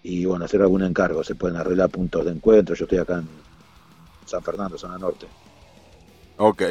[0.02, 3.28] Y bueno, hacer algún encargo, se pueden arreglar puntos de encuentro, yo estoy acá en
[4.26, 5.26] San Fernando, zona norte.
[6.36, 6.62] ok.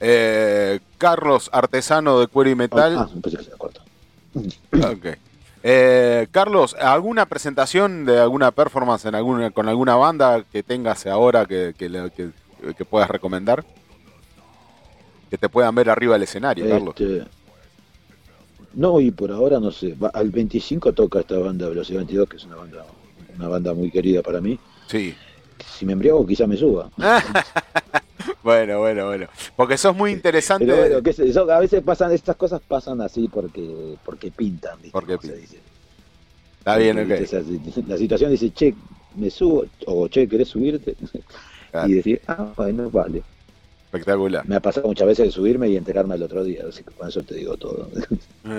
[0.00, 2.96] Eh, Carlos, artesano de cuero y metal.
[2.98, 3.80] Ah, pensé que se corta.
[4.34, 5.06] Ok.
[5.64, 11.46] Eh, Carlos, ¿alguna presentación de alguna performance en alguna, con alguna banda que tengas ahora
[11.46, 12.30] que, que, le- que-
[12.76, 13.64] que puedas recomendar?
[15.30, 16.94] Que te puedan ver arriba del escenario, Carlos.
[16.96, 17.26] Este,
[18.74, 19.96] no, y por ahora no sé.
[20.12, 22.84] Al 25 toca esta banda Velocidad 22, que es una banda,
[23.36, 24.58] una banda muy querida para mí.
[24.86, 25.14] Sí.
[25.64, 26.90] Si me embriago, quizá me suba.
[28.42, 29.26] Bueno, bueno, bueno.
[29.56, 30.64] Porque sos muy interesante.
[30.64, 34.90] Pero bueno, yo, a veces pasan, estas cosas pasan así porque, porque pintan, ¿viste?
[34.92, 35.40] Porque pintan.
[35.40, 35.58] dice.
[36.58, 37.88] Está bien, Porque, ok.
[37.88, 38.74] la situación dice, che,
[39.16, 40.96] me subo, o che, ¿querés subirte?
[41.70, 41.86] Claro.
[41.86, 43.22] Y decir, ah, bueno, vale.
[43.88, 44.46] Espectacular.
[44.46, 47.08] Me ha pasado muchas veces de subirme y enterarme el otro día, así que con
[47.08, 47.88] eso te digo todo.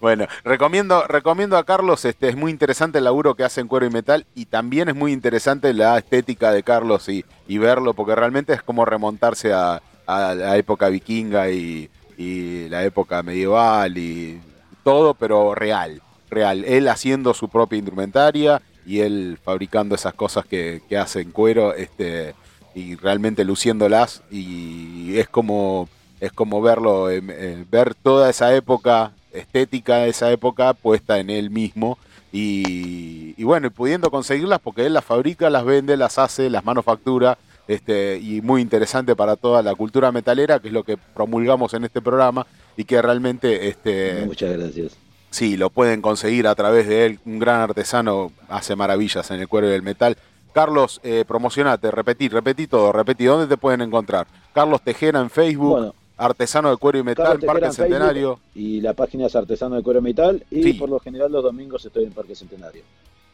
[0.00, 3.86] Bueno, recomiendo, recomiendo a Carlos, este es muy interesante el laburo que hace en cuero
[3.86, 8.16] y metal y también es muy interesante la estética de Carlos y, y verlo, porque
[8.16, 14.40] realmente es como remontarse a, a la época vikinga y, y la época medieval y
[14.82, 16.64] todo, pero real, real.
[16.64, 21.74] Él haciendo su propia indumentaria y él fabricando esas cosas que, que hace en cuero,
[21.74, 22.34] este,
[22.78, 25.88] y realmente luciéndolas y es como
[26.20, 31.30] es como verlo em, eh, ver toda esa época estética de esa época puesta en
[31.30, 31.98] él mismo
[32.32, 36.64] y, y bueno, y pudiendo conseguirlas porque él las fabrica, las vende, las hace, las
[36.64, 37.38] manufactura.
[37.68, 41.84] Este, y muy interesante para toda la cultura metalera, que es lo que promulgamos en
[41.84, 42.46] este programa
[42.78, 44.96] y que realmente este, Muchas gracias.
[45.30, 47.18] Sí, lo pueden conseguir a través de él.
[47.26, 50.16] Un gran artesano hace maravillas en el cuero y el metal.
[50.52, 53.24] Carlos, eh, promocionate, repetí, repetí todo, repetí.
[53.24, 54.26] ¿Dónde te pueden encontrar?
[54.52, 55.94] Carlos Tejera en Facebook, Bueno.
[56.16, 58.40] artesano de cuero y metal, Parque Centenario.
[58.54, 60.44] Y la página es Artesano de Cuero y Metal.
[60.50, 60.72] Y Sí.
[60.74, 62.82] por lo general los domingos estoy en Parque Centenario.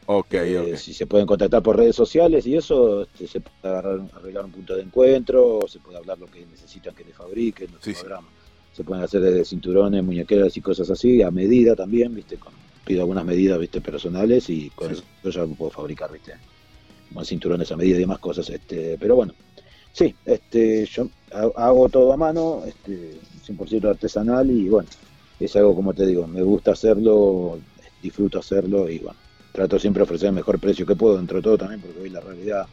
[0.06, 0.76] Ok, Eh, ok.
[0.76, 4.52] Si se pueden contactar por redes sociales y eso, este, se puede agarrar- arreglar un
[4.52, 8.24] punto de encuentro, o se puede hablar lo que necesitan que les fabriquen, nuestro Sí.
[8.74, 12.36] Se pueden hacer desde cinturones, muñequeras y cosas así, a medida también, ¿viste?
[12.36, 12.52] Con,
[12.84, 13.80] pido algunas medidas, ¿viste?
[13.80, 16.34] Personales y con eso ya lo puedo fabricar, ¿viste?
[17.14, 19.32] Más cinturones a medida y demás cosas, este, pero bueno.
[19.92, 23.12] Sí, este, yo ha- hago todo a mano, este,
[23.44, 24.88] 100% artesanal y bueno,
[25.38, 27.58] es algo como te digo, me gusta hacerlo,
[28.02, 29.16] disfruto hacerlo y bueno,
[29.52, 32.10] trato siempre de ofrecer el mejor precio que puedo, dentro de todo también, porque hoy
[32.10, 32.66] la realidad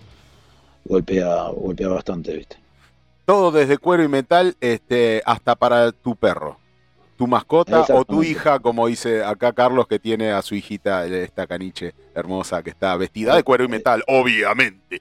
[0.85, 2.57] golpea, golpea bastante, ¿viste?
[3.26, 6.57] Todo desde cuero y metal este, hasta para tu perro,
[7.22, 11.45] tu mascota o tu hija, como dice acá Carlos, que tiene a su hijita, esta
[11.45, 14.99] caniche hermosa que está vestida de cuero y metal, obviamente.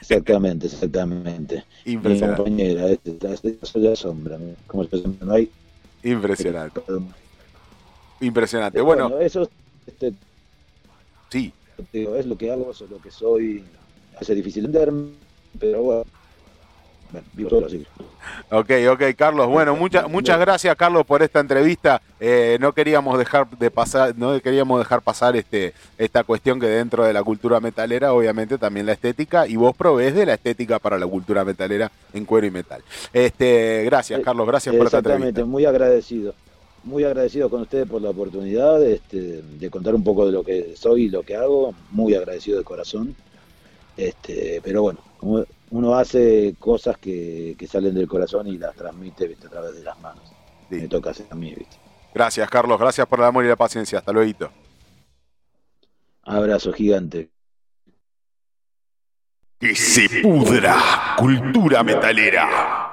[0.00, 1.64] Exactamente, exactamente.
[1.84, 2.42] Mi Impresionante.
[2.42, 4.88] compañera, este, este, soy la sombra, como
[5.20, 5.50] no hay.
[6.04, 6.80] Impresionante,
[8.22, 8.80] impresionante.
[8.80, 9.46] Bueno, eso
[9.86, 10.14] este,
[11.28, 11.52] sí,
[11.92, 13.62] es lo que hago, es lo que soy.
[14.18, 15.10] Hace difícil entenderme,
[15.60, 16.04] pero bueno.
[17.12, 17.86] Bueno, vivo solo así.
[18.50, 19.46] Ok, ok, Carlos.
[19.48, 22.02] Bueno, muchas muchas gracias, Carlos, por esta entrevista.
[22.18, 27.04] Eh, no queríamos dejar de pasar, no queríamos dejar pasar este esta cuestión que dentro
[27.04, 30.98] de la cultura metalera, obviamente también la estética, y vos provees de la estética para
[30.98, 32.82] la cultura metalera en cuero y metal.
[33.12, 35.50] Este, gracias, Eh, Carlos, gracias por esta Exactamente, entrevista.
[35.50, 36.34] muy agradecido.
[36.84, 40.74] Muy agradecido con ustedes por la oportunidad este, de contar un poco de lo que
[40.76, 41.74] soy y lo que hago.
[41.90, 43.16] Muy agradecido de corazón.
[43.96, 45.00] Este, pero bueno,
[45.70, 49.46] uno hace cosas que, que salen del corazón y las transmite ¿viste?
[49.46, 50.24] a través de las manos.
[50.68, 50.76] Sí.
[50.76, 51.54] Me toca hacer a mí.
[51.54, 51.76] ¿viste?
[52.14, 53.98] Gracias, Carlos, gracias por el amor y la paciencia.
[53.98, 54.50] Hasta luego.
[56.22, 57.30] Abrazo gigante.
[59.58, 60.76] Que se pudra,
[61.16, 62.85] cultura metalera.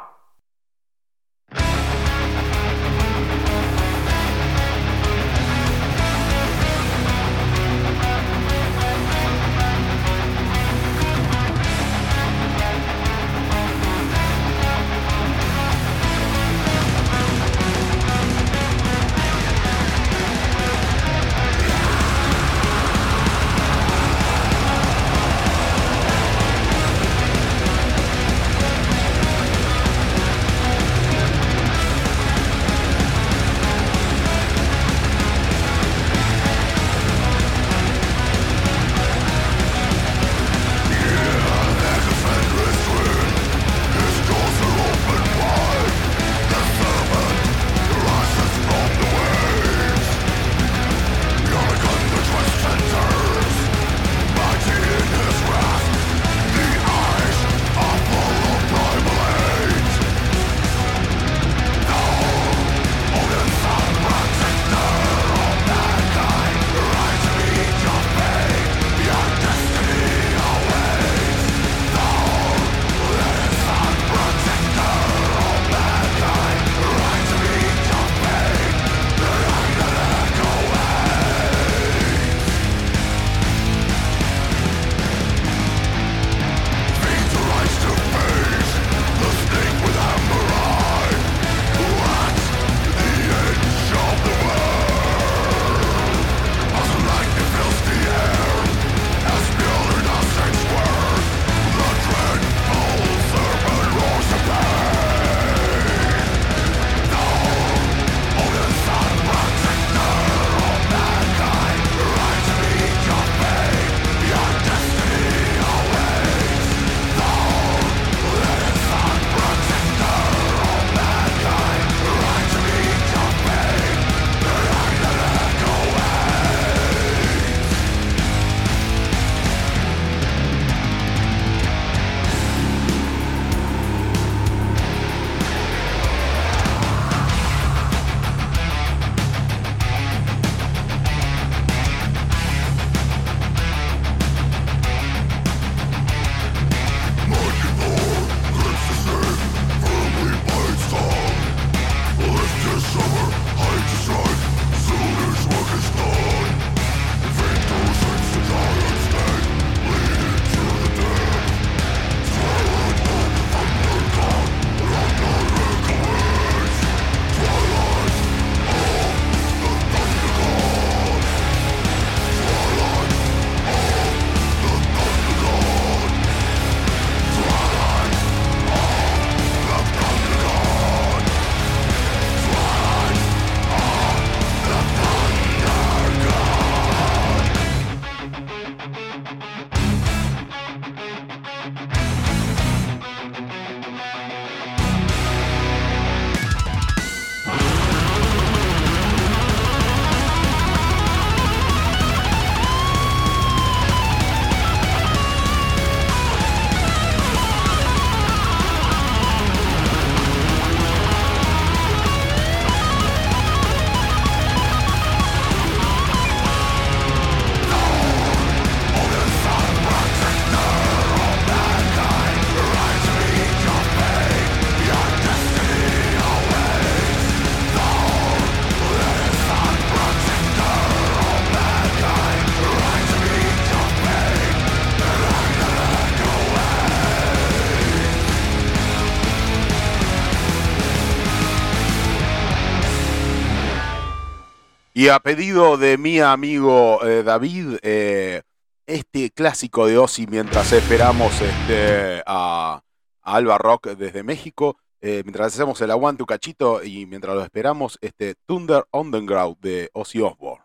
[245.04, 248.44] Y a pedido de mi amigo eh, David, eh,
[248.88, 252.82] este clásico de Ozzy mientras esperamos este, a,
[253.22, 257.44] a Alba Rock desde México, eh, mientras hacemos el aguante un cachito y mientras lo
[257.44, 260.64] esperamos, este Thunder Underground de Ozzy Osbourne.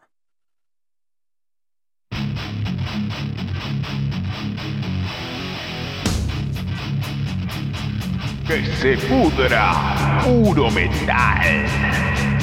[8.46, 10.22] Que se pudra.
[10.22, 12.37] Puro metal.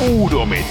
[0.00, 0.69] Puro metal.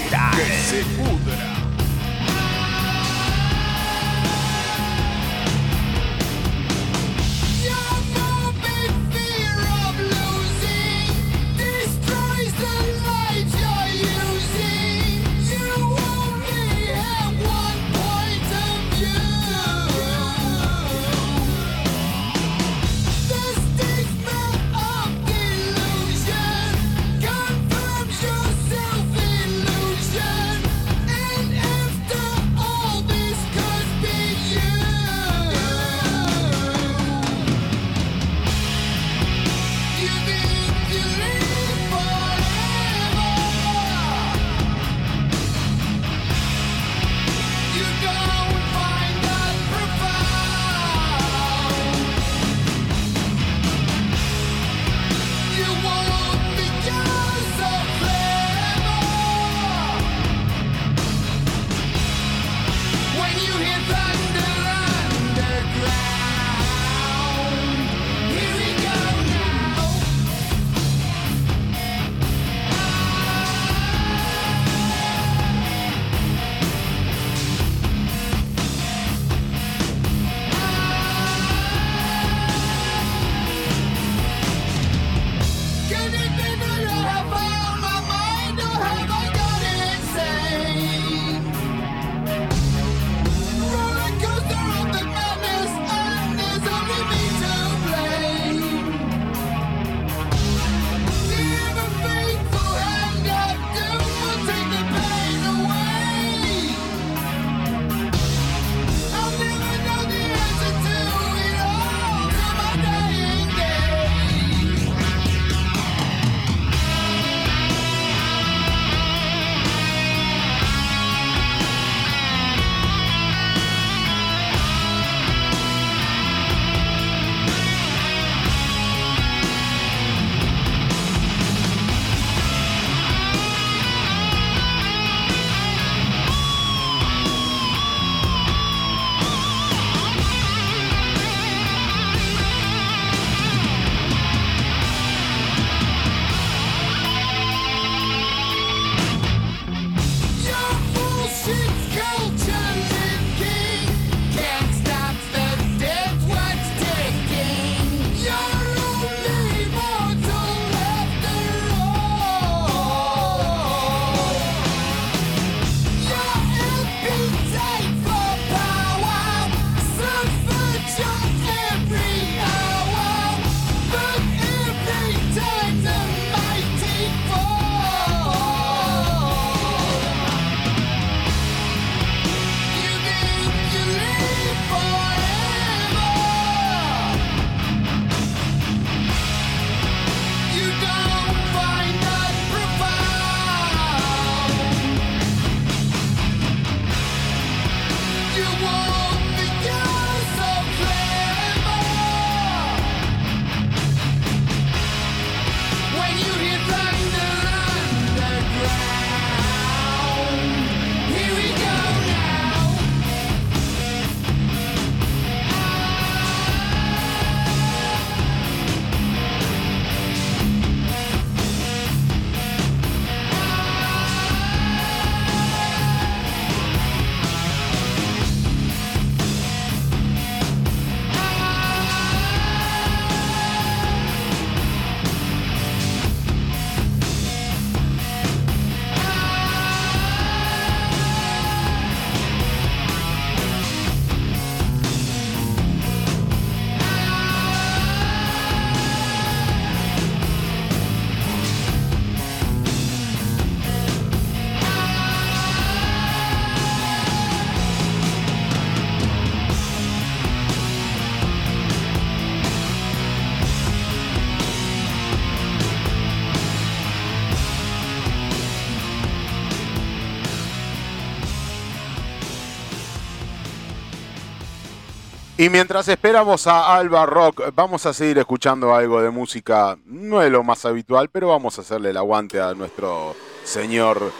[275.39, 279.77] Y mientras esperamos a Alba Rock, vamos a seguir escuchando algo de música.
[279.85, 284.11] No es lo más habitual, pero vamos a hacerle el aguante a nuestro señor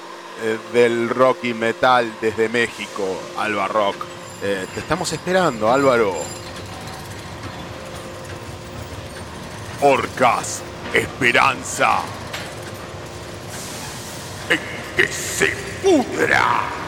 [0.41, 3.03] eh, del rock y metal desde México,
[3.37, 3.97] Alba Rock.
[4.41, 6.13] Eh, te estamos esperando, Álvaro.
[9.81, 10.61] Orcas,
[10.93, 11.97] esperanza.
[14.49, 14.59] En
[14.95, 15.47] que se
[15.83, 16.78] pudra.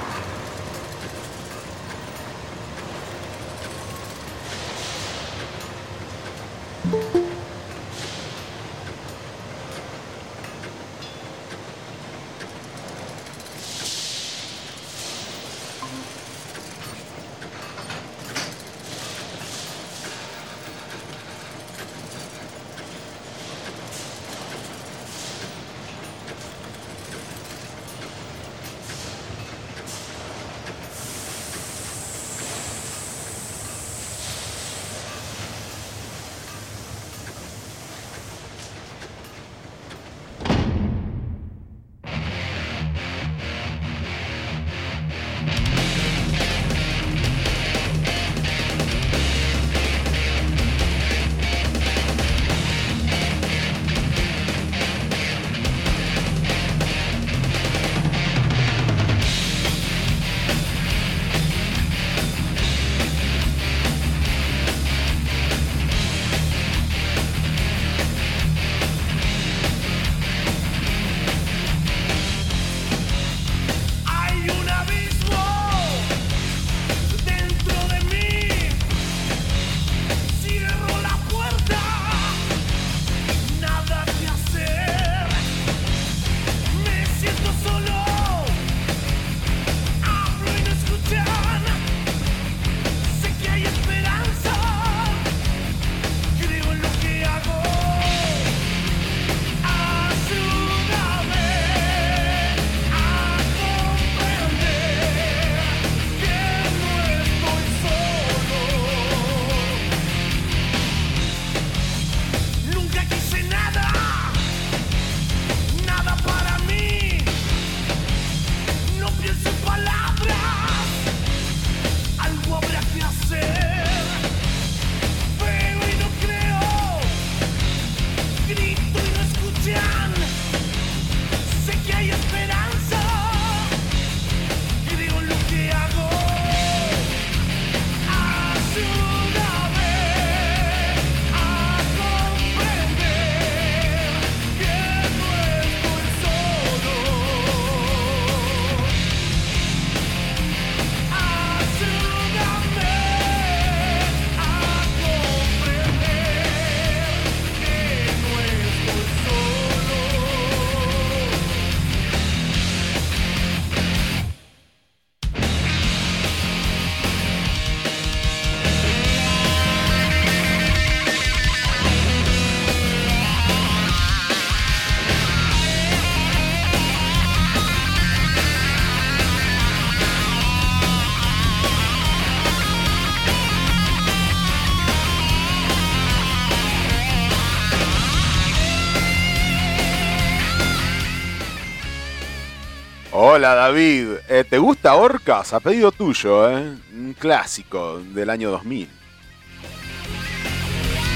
[193.41, 195.51] Hola David, Eh, ¿te gusta Orcas?
[195.53, 196.77] A pedido tuyo, ¿eh?
[196.93, 198.87] Un clásico del año 2000.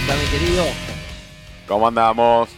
[0.05, 0.65] Hola, mi querido.
[1.67, 2.49] ¿Cómo andamos?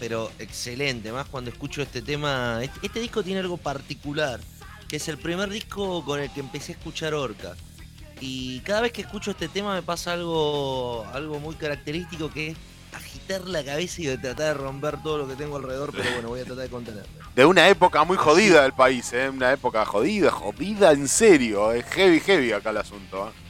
[0.00, 2.60] Pero excelente, más cuando escucho este tema.
[2.62, 4.40] Este, este disco tiene algo particular,
[4.88, 7.54] que es el primer disco con el que empecé a escuchar Orca.
[8.18, 12.56] Y cada vez que escucho este tema me pasa algo, algo muy característico que es
[12.92, 16.40] agitar la cabeza y tratar de romper todo lo que tengo alrededor, pero bueno, voy
[16.40, 17.08] a tratar de contenerme.
[17.34, 19.28] De una época muy jodida del país, ¿eh?
[19.28, 21.72] Una época jodida, jodida en serio.
[21.72, 23.48] Es heavy, heavy acá el asunto, ¿eh?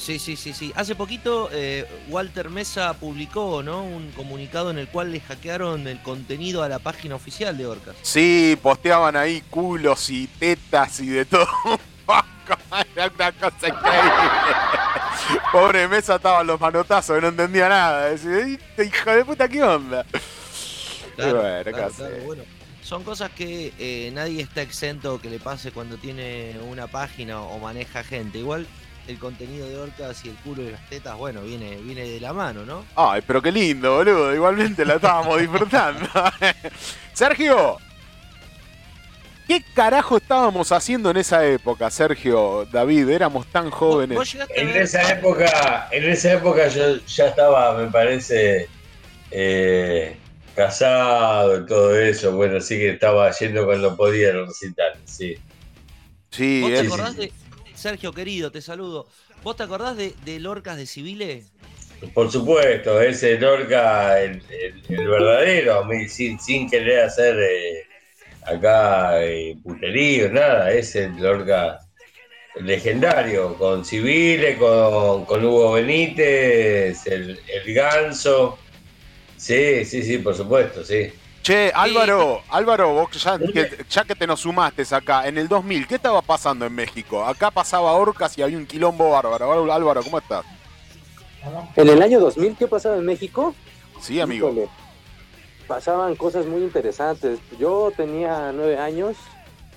[0.00, 0.72] Sí, sí, sí, sí.
[0.76, 3.84] Hace poquito eh, Walter Mesa publicó ¿no?
[3.84, 7.96] un comunicado en el cual le hackearon el contenido a la página oficial de Orcas.
[8.00, 11.46] Sí, posteaban ahí culos y tetas y de todo.
[12.96, 14.10] Era una cosa increíble.
[15.52, 18.06] Pobre Mesa estaban los manotazos, que no entendía nada.
[18.10, 20.04] Decía, "Este hijo de puta, ¿qué onda?
[21.16, 22.08] Y bueno, ¿qué claro, hacer?
[22.08, 22.42] claro, bueno.
[22.82, 27.58] Son cosas que eh, nadie está exento que le pase cuando tiene una página o
[27.58, 28.38] maneja gente.
[28.38, 28.66] Igual
[29.06, 32.32] el contenido de Orcas y el culo y las tetas, bueno, viene, viene de la
[32.32, 32.84] mano, ¿no?
[32.96, 34.34] Ay, pero qué lindo, boludo.
[34.34, 36.08] Igualmente la estábamos disfrutando.
[37.12, 37.78] Sergio,
[39.50, 43.08] ¿Qué carajo estábamos haciendo en esa época, Sergio, David?
[43.08, 44.16] Éramos tan jóvenes.
[44.16, 48.68] ¿Vos llegaste a En ver- esa época, en esa época yo ya estaba, me parece,
[49.32, 50.16] eh,
[50.54, 52.30] casado y todo eso.
[52.36, 55.36] Bueno, así que estaba yendo cuando podía los recitales, sí.
[56.30, 57.32] Sí, ¿Vos te es- acordás de.
[57.74, 59.08] Sergio, querido, te saludo.
[59.42, 61.50] ¿Vos te acordás de, de Lorcas de Civiles?
[62.14, 67.89] Por supuesto, ese Lorca, el, el- el verdadero, sin querer hacer eh,
[68.44, 71.78] acá eh, puterío, nada, es el Lorca
[72.60, 78.58] legendario, con Civiles, con, con Hugo Benítez, el, el Ganso.
[79.36, 81.12] Sí, sí, sí, por supuesto, sí.
[81.42, 85.86] Che, Álvaro, Álvaro, vos ya que, ya que te nos sumaste acá, en el 2000,
[85.86, 87.24] ¿qué estaba pasando en México?
[87.24, 89.72] Acá pasaba Orcas y había un quilombo bárbaro.
[89.72, 90.44] Álvaro, ¿cómo estás?
[91.76, 93.54] En el año 2000, ¿qué pasaba en México?
[94.00, 94.50] Sí, amigo.
[94.50, 94.68] Híjole,
[95.70, 97.38] pasaban cosas muy interesantes.
[97.56, 99.16] Yo tenía nueve años.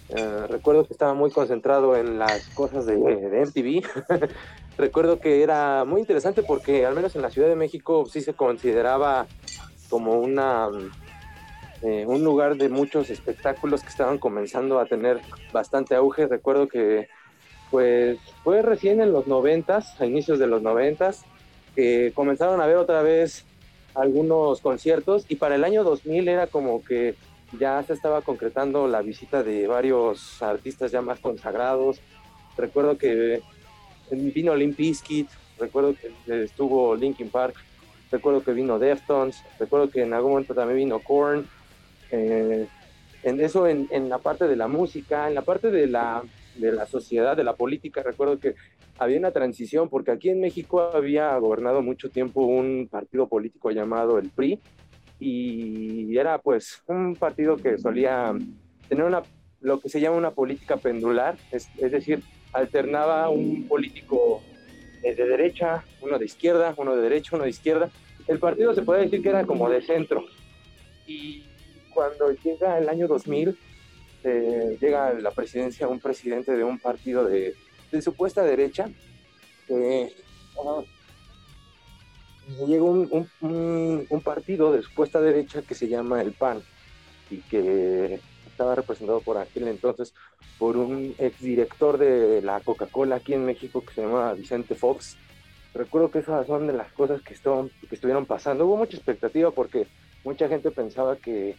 [0.09, 3.87] eh, recuerdo que estaba muy concentrado en las cosas de, de MTV.
[4.77, 8.33] recuerdo que era muy interesante porque al menos en la Ciudad de México sí se
[8.33, 9.27] consideraba
[9.87, 10.67] como una
[11.83, 15.21] eh, un lugar de muchos espectáculos que estaban comenzando a tener
[15.51, 16.25] bastante auge.
[16.25, 17.07] Recuerdo que
[17.69, 21.23] pues fue recién en los noventas, a inicios de los noventas,
[21.75, 23.45] que comenzaron a ver otra vez
[23.95, 27.15] algunos conciertos y para el año 2000 era como que
[27.59, 31.99] ya se estaba concretando la visita de varios artistas ya más consagrados.
[32.57, 33.41] Recuerdo que
[34.11, 35.29] vino Limp Bizkit,
[35.59, 37.55] recuerdo que estuvo Linkin Park,
[38.11, 41.47] recuerdo que vino Deftones, recuerdo que en algún momento también vino Korn.
[42.11, 42.67] Eh,
[43.23, 46.23] en eso en, en la parte de la música, en la parte de la,
[46.55, 48.55] de la sociedad, de la política, recuerdo que
[48.97, 54.19] había una transición, porque aquí en México había gobernado mucho tiempo un partido político llamado
[54.19, 54.59] el PRI,
[55.19, 58.33] y era pues un partido que solía
[58.89, 59.23] tener una,
[59.61, 62.21] lo que se llama una política pendular, es, es decir,
[62.51, 64.41] alternaba un político
[65.03, 67.89] eh, de derecha, uno de izquierda, uno de derecha, uno de izquierda.
[68.27, 70.23] El partido se puede decir que era como de centro.
[71.05, 71.43] Y
[71.93, 73.57] cuando llega el año 2000,
[74.23, 77.55] eh, llega a la presidencia un presidente de un partido de,
[78.01, 78.89] supuesta derecha,
[79.67, 80.11] que
[80.65, 80.81] ah,
[82.65, 86.63] llega un, partido de supuesta derecha que se llama el PAN
[87.29, 90.13] y que estaba representado por aquel entonces
[90.57, 95.17] por un exdirector de la Coca-Cola aquí en México que se llama Vicente Fox.
[95.73, 98.65] Recuerdo que esas son de las cosas que, estuvo- que estuvieron pasando.
[98.65, 99.87] Hubo mucha expectativa porque
[100.23, 101.55] mucha gente pensaba que,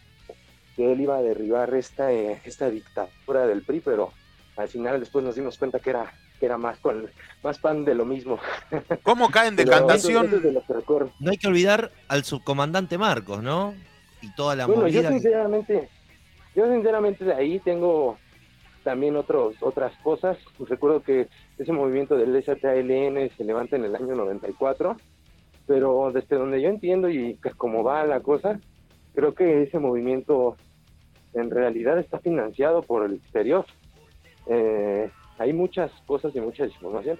[0.76, 4.12] que él iba a derribar esta, eh, esta dictadura del PRI, pero
[4.56, 7.09] al final después nos dimos cuenta que era, que era más, con,
[7.42, 8.38] más pan de lo mismo.
[9.02, 10.26] ¿Cómo cae en Pero decantación?
[10.26, 11.10] eso es de que recuerdo.
[11.20, 13.74] No hay que olvidar al subcomandante Marcos, ¿no?
[14.22, 15.88] Y toda la bueno, yo que- sinceramente,
[16.55, 18.16] yo sinceramente de ahí tengo
[18.82, 20.38] también otros, otras cosas.
[20.59, 21.28] Recuerdo que
[21.59, 24.96] ese movimiento del ZLN se levanta en el año 94,
[25.66, 28.59] pero desde donde yo entiendo y que como va la cosa,
[29.14, 30.56] creo que ese movimiento
[31.35, 33.66] en realidad está financiado por el exterior.
[34.47, 37.19] Eh, hay muchas cosas y mucha desinformación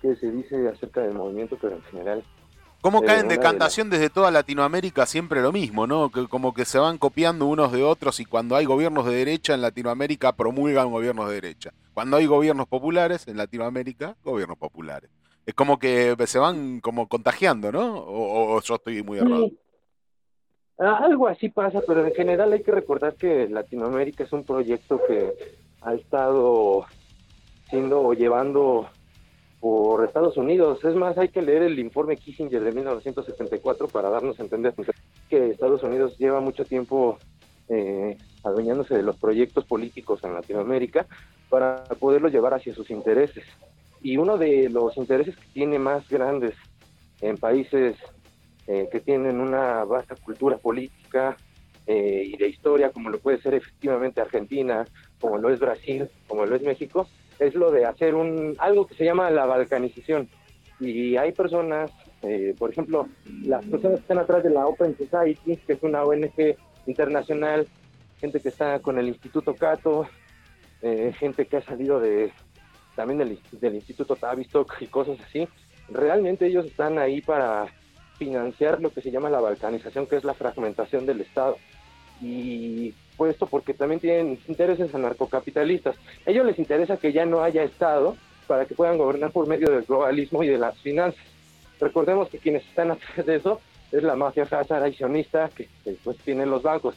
[0.00, 2.22] que se dice acerca del movimiento, pero en general
[2.80, 5.06] ¿Cómo Eh, cae en una de decantación desde toda Latinoamérica?
[5.06, 6.10] Siempre lo mismo, ¿no?
[6.10, 9.54] Que como que se van copiando unos de otros y cuando hay gobiernos de derecha
[9.54, 11.72] en Latinoamérica promulgan gobiernos de derecha.
[11.94, 15.10] Cuando hay gobiernos populares en Latinoamérica, gobiernos populares.
[15.46, 17.96] Es como que se van como contagiando, ¿no?
[17.98, 19.48] O, o yo estoy muy errado.
[19.48, 19.58] Sí.
[20.78, 25.00] Ah, Algo así pasa, pero en general hay que recordar que Latinoamérica es un proyecto
[25.06, 25.32] que
[25.80, 26.84] ha estado
[27.70, 28.88] siendo o llevando
[29.60, 30.84] por Estados Unidos.
[30.84, 34.74] Es más, hay que leer el informe Kissinger de 1974 para darnos a entender
[35.30, 37.18] que Estados Unidos lleva mucho tiempo
[37.68, 41.06] eh, adueñándose de los proyectos políticos en Latinoamérica
[41.48, 43.44] para poderlo llevar hacia sus intereses.
[44.02, 46.54] Y uno de los intereses que tiene más grandes
[47.22, 47.96] en países
[48.66, 51.36] eh, que tienen una vasta cultura política
[51.86, 54.84] eh, y de historia, como lo puede ser efectivamente Argentina,
[55.20, 58.94] como lo es Brasil, como lo es México, es lo de hacer un algo que
[58.94, 60.28] se llama la balcanización.
[60.80, 61.90] Y hay personas,
[62.22, 63.08] eh, por ejemplo,
[63.42, 66.56] las personas que están atrás de la Open Society, que es una ONG
[66.86, 67.68] internacional,
[68.18, 70.08] gente que está con el Instituto Cato,
[70.82, 72.32] eh, gente que ha salido de
[72.96, 75.46] también del, del Instituto Tavistock y cosas así,
[75.88, 77.66] realmente ellos están ahí para
[78.18, 81.56] financiar lo que se llama la balcanización, que es la fragmentación del Estado.
[82.20, 85.96] Y puesto porque también tienen intereses anarcocapitalistas.
[86.26, 88.16] A ellos les interesa que ya no haya Estado
[88.46, 91.22] para que puedan gobernar por medio del globalismo y de las finanzas.
[91.80, 93.60] Recordemos que quienes están atrás de eso
[93.92, 96.94] es la mafia hazara y sionista que que, pues tienen los bancos.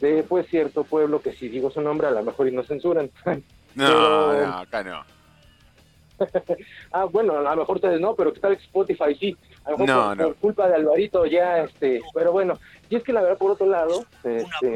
[0.00, 3.10] de pues cierto pueblo que si digo su nombre a lo mejor y nos censuran.
[3.72, 5.04] No, Pero- no, acá no.
[6.92, 9.36] ah, bueno, a lo mejor ustedes no, pero que tal Spotify sí.
[9.64, 10.24] A lo mejor No, por, no.
[10.24, 12.58] por culpa de Alvarito ya, este, pero bueno,
[12.88, 14.72] y es que la verdad por otro lado, este, Es una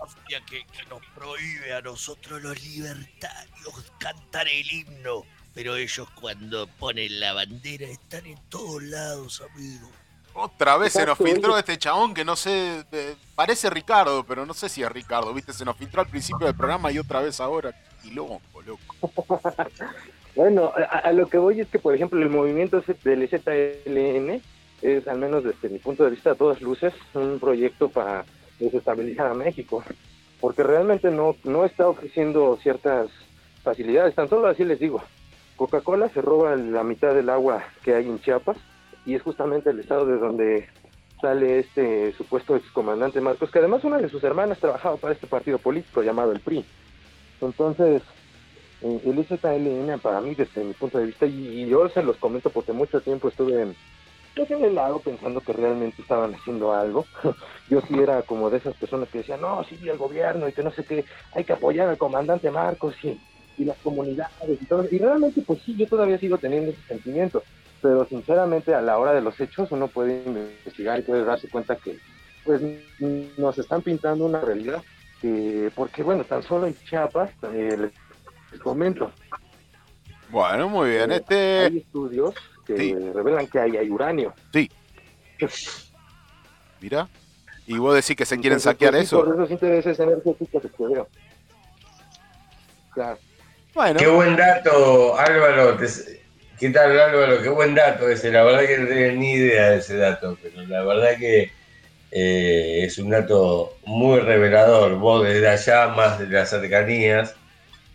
[0.00, 5.22] mafia que, que nos prohíbe a nosotros los libertarios cantar el himno.
[5.54, 9.88] Pero ellos cuando ponen la bandera están en todos lados, amigo.
[10.34, 11.60] Otra vez se nos filtró oye.
[11.60, 15.52] este chabón que no sé, eh, parece Ricardo, pero no sé si es Ricardo, ¿viste?
[15.52, 17.72] Se nos filtró al principio del programa y otra vez ahora.
[18.02, 18.96] Y loco, loco.
[20.34, 24.40] Bueno, a, a lo que voy es que, por ejemplo, el movimiento del ZLN
[24.82, 28.24] es, al menos desde mi punto de vista, a todas luces, un proyecto para
[28.58, 29.84] desestabilizar a México,
[30.40, 33.08] porque realmente no, no está ofreciendo ciertas
[33.62, 35.02] facilidades, tan solo así les digo.
[35.56, 38.56] Coca-Cola se roba la mitad del agua que hay en Chiapas
[39.06, 40.68] y es justamente el estado de donde
[41.20, 45.58] sale este supuesto excomandante Marcos, que además una de sus hermanas trabajaba para este partido
[45.58, 46.64] político llamado el PRI.
[47.40, 48.02] Entonces,
[48.84, 52.72] el ZLN para mí desde mi punto de vista y, yo se los comento porque
[52.72, 53.76] mucho tiempo estuve en,
[54.36, 57.06] pues, el lado pensando que realmente estaban haciendo algo.
[57.70, 60.62] Yo sí era como de esas personas que decían no sí el gobierno y que
[60.62, 63.18] no sé qué hay que apoyar al comandante Marcos y,
[63.56, 67.42] y las comunidades y todo y realmente pues sí yo todavía sigo teniendo ese sentimiento
[67.80, 71.76] pero sinceramente a la hora de los hechos uno puede investigar y puede darse cuenta
[71.76, 71.98] que
[72.44, 72.60] pues
[73.38, 74.82] nos están pintando una realidad
[75.22, 77.90] que porque bueno tan solo en Chiapas eh,
[78.60, 79.10] comento
[80.30, 81.12] Bueno, muy bien.
[81.12, 81.58] eh, Este.
[81.66, 82.34] hay estudios
[82.66, 82.74] que
[83.14, 84.70] revelan que hay, hay uranio Sí.
[86.80, 87.08] Mira.
[87.66, 89.24] Y vos decís que se quieren Entonces, saquear pues, eso.
[89.24, 91.08] Por esos intereses energéticos que veo.
[92.92, 93.18] Claro.
[93.74, 93.98] Bueno.
[93.98, 95.76] Qué buen dato, Álvaro.
[95.78, 96.22] Te-
[96.58, 97.42] ¿Qué tal, Álvaro?
[97.42, 98.30] Qué buen dato ese.
[98.30, 101.50] La verdad que no tenía ni idea de ese dato, pero la verdad que
[102.12, 104.96] eh, es un dato muy revelador.
[104.96, 107.34] Vos desde allá, más de las cercanías,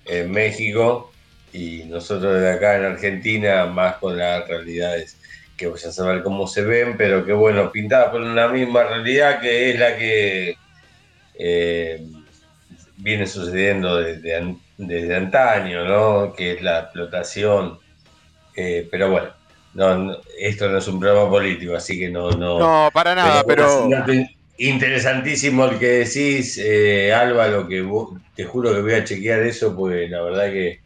[0.09, 1.11] en México,
[1.53, 5.17] y nosotros desde acá en Argentina, más con las realidades
[5.57, 9.41] que voy a saber cómo se ven, pero que bueno, pintadas por una misma realidad
[9.41, 10.55] que es la que
[11.37, 12.01] eh,
[12.97, 16.33] viene sucediendo desde, desde antaño, ¿no?
[16.33, 17.79] Que es la explotación.
[18.55, 19.29] Eh, pero bueno,
[19.73, 22.31] no, no, esto no es un programa político, así que no.
[22.31, 23.87] No, No, para nada, pero-
[24.59, 29.75] Interesantísimo el que decís, eh, Álvaro, que vos- te juro que voy a chequear eso,
[29.75, 30.81] porque la verdad que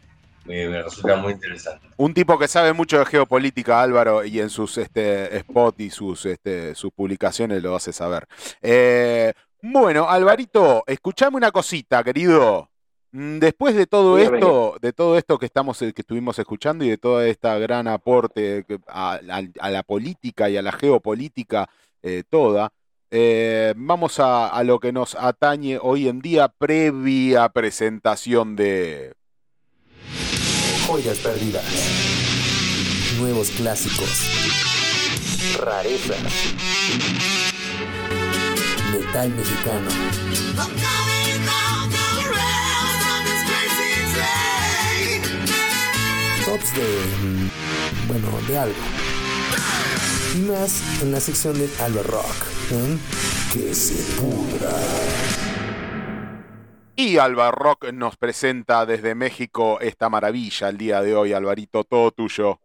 [0.46, 1.88] me, me resulta muy interesante.
[1.98, 6.26] Un tipo que sabe mucho de geopolítica, Álvaro, y en sus este, spots y sus,
[6.26, 8.26] este, sus publicaciones lo hace saber.
[8.62, 12.70] Eh, bueno, Alvarito, escuchame una cosita, querido.
[13.12, 16.98] Mm, Después de todo esto, de todo esto que estamos, que estuvimos escuchando y de
[16.98, 21.68] toda esta gran aporte que- a, a- a la política y a la geopolítica
[22.06, 22.72] eh, toda,
[23.16, 29.14] eh, vamos a, a lo que nos atañe hoy en día, previa presentación de
[30.88, 31.64] Joyas perdidas.
[33.20, 34.28] Nuevos clásicos.
[35.60, 36.18] Rarezas.
[38.92, 39.90] Metal mexicano.
[46.46, 46.82] Tops de...
[47.22, 48.76] mm, bueno, de algo.
[50.48, 52.53] Más en la sección de Alba Rock.
[53.54, 54.72] Que se pudra.
[56.96, 62.10] Y Alba Rock nos presenta desde México esta maravilla el día de hoy, Alvarito, todo
[62.10, 62.60] tuyo.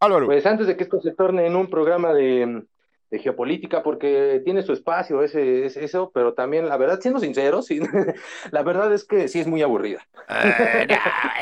[0.00, 0.24] Álvaro.
[0.26, 2.64] Pues antes de que esto se torne en un programa de,
[3.10, 7.66] de geopolítica, porque tiene su espacio ese, ese- eso, pero también, la verdad, siendo sinceros,
[7.66, 7.80] sí,
[8.50, 10.06] la verdad es que sí es muy aburrida.
[10.26, 10.86] Eh,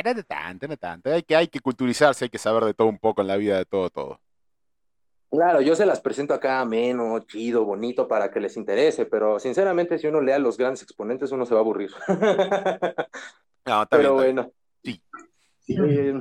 [0.04, 1.12] no, no tanto, no tanto.
[1.12, 3.58] Hay que, hay que culturizarse, hay que saber de todo un poco en la vida,
[3.58, 4.20] de todo, todo.
[5.30, 9.98] Claro, yo se las presento acá ameno, chido, bonito, para que les interese, pero sinceramente,
[9.98, 11.90] si uno lea a los grandes exponentes, uno se va a aburrir.
[13.66, 14.50] No, está Pero bueno.
[14.82, 16.14] Eh,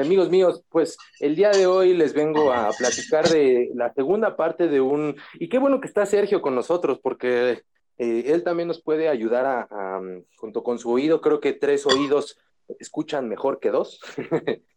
[0.00, 4.66] amigos míos, pues el día de hoy les vengo a platicar de la segunda parte
[4.66, 5.16] de un...
[5.34, 7.64] Y qué bueno que está Sergio con nosotros, porque
[7.98, 10.00] eh, él también nos puede ayudar a, a,
[10.38, 12.38] junto con su oído, creo que tres oídos
[12.78, 14.00] escuchan mejor que dos.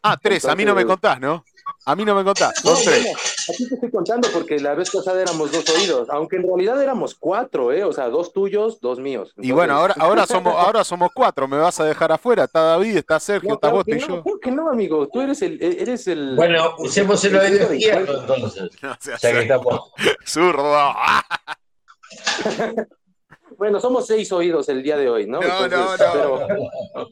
[0.02, 1.44] Ah, tres, a mí no me contás, ¿no?
[1.86, 3.04] A mí no me contás, No, son tres.
[3.04, 3.20] bueno,
[3.50, 7.16] aquí te estoy contando porque la vez pasada éramos dos oídos, aunque en realidad éramos
[7.16, 7.84] cuatro, ¿eh?
[7.84, 9.34] O sea, dos tuyos, dos míos.
[9.38, 12.44] Y bueno, ahora, ahora, somos, ahora somos cuatro, me vas a dejar afuera.
[12.44, 14.06] Está David, está Sergio, No, está vos y no, yo.
[14.24, 15.08] claro que no, amigo.
[15.12, 16.36] Tú eres el, eres el.
[16.36, 18.70] Bueno, usemos el oído izquierdo entonces.
[19.22, 19.92] Ya que estamos.
[20.26, 20.76] Zurdo.
[23.58, 25.42] Bueno, somos seis oídos el día de hoy, ¿no?
[25.42, 26.40] No, no, Entonces, no.
[26.48, 27.10] pero-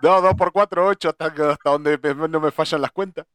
[0.00, 1.98] No, dos por cuatro, ocho, hasta, hasta donde
[2.28, 3.26] no me fallan las cuentas.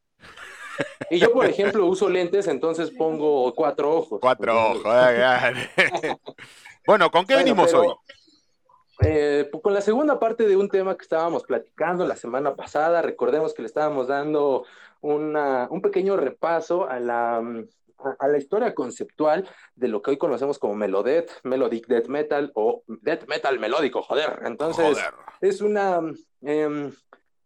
[1.10, 4.20] Y yo, por ejemplo, uso lentes, entonces pongo cuatro ojos.
[4.20, 5.56] Cuatro ojos, eh, claro.
[6.86, 7.94] Bueno, ¿con qué Bueno, venimos pero, hoy?
[9.00, 13.02] eh, pues con la segunda parte de un tema que estábamos platicando la semana pasada,
[13.02, 14.64] recordemos que le estábamos dando
[15.00, 17.38] una- un pequeño repaso a la,
[18.18, 22.82] a, la historia conceptual de lo que hoy conocemos como Melodeath, Melodic Death Metal o
[22.86, 24.40] Death Metal melódico, joder.
[24.44, 25.14] Entonces, Joder.
[25.40, 26.00] es una...
[26.42, 26.92] em,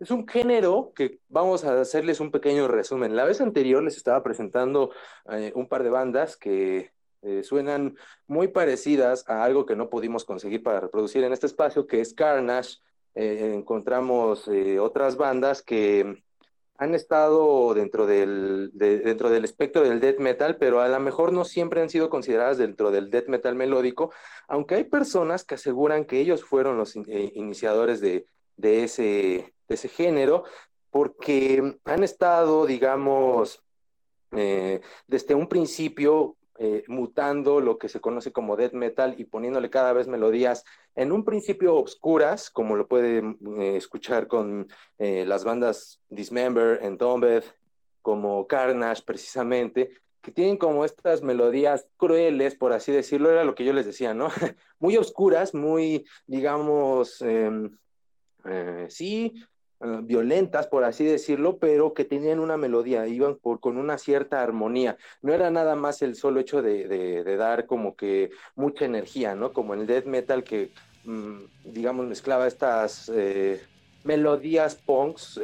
[0.02, 3.14] es un género que vamos a hacerles un pequeño resumen.
[3.14, 4.90] La vez anterior les estaba presentando
[5.30, 6.90] eh, un par de bandas que
[7.22, 7.96] eh, suenan
[8.26, 12.14] muy parecidas a algo que no pudimos conseguir para reproducir en este espacio, que es
[12.14, 12.78] Carnage.
[13.14, 14.50] Eh, encontramos
[14.80, 16.24] otras bandas que
[16.78, 21.32] han estado dentro del, de- dentro del espectro del death metal, pero a lo mejor
[21.32, 24.12] no siempre han sido consideradas dentro del death metal melódico,
[24.48, 27.04] aunque hay personas que aseguran que ellos fueron los in-
[27.34, 28.26] iniciadores de,
[28.62, 30.44] de ese, de ese género,
[30.90, 33.62] porque han estado, digamos,
[34.30, 39.68] eh, desde un principio eh, mutando lo que se conoce como death metal y poniéndole
[39.68, 40.64] cada vez melodías
[40.94, 44.68] en un principio obscuras, como lo pueden eh, escuchar con
[44.98, 47.42] las bandas Dismember, Entombed,
[48.00, 49.90] como Carnage precisamente,
[50.20, 54.14] que tienen como estas melodías crueles, por así decirlo, era lo que yo les decía,
[54.14, 54.28] ¿no?
[54.78, 57.76] muy oscuras, muy, digamos, em,
[58.44, 59.44] eh, sí,
[59.80, 64.96] eh, violentas, por así decirlo, pero que tenían una melodía, iban con una cierta armonía.
[65.22, 69.52] No era nada más el solo hecho de, dar como que mucha energía, ¿no?
[69.52, 70.70] Como el death metal que,
[71.04, 73.60] mm, digamos, mezclaba estas eh,
[74.04, 75.38] melodías punks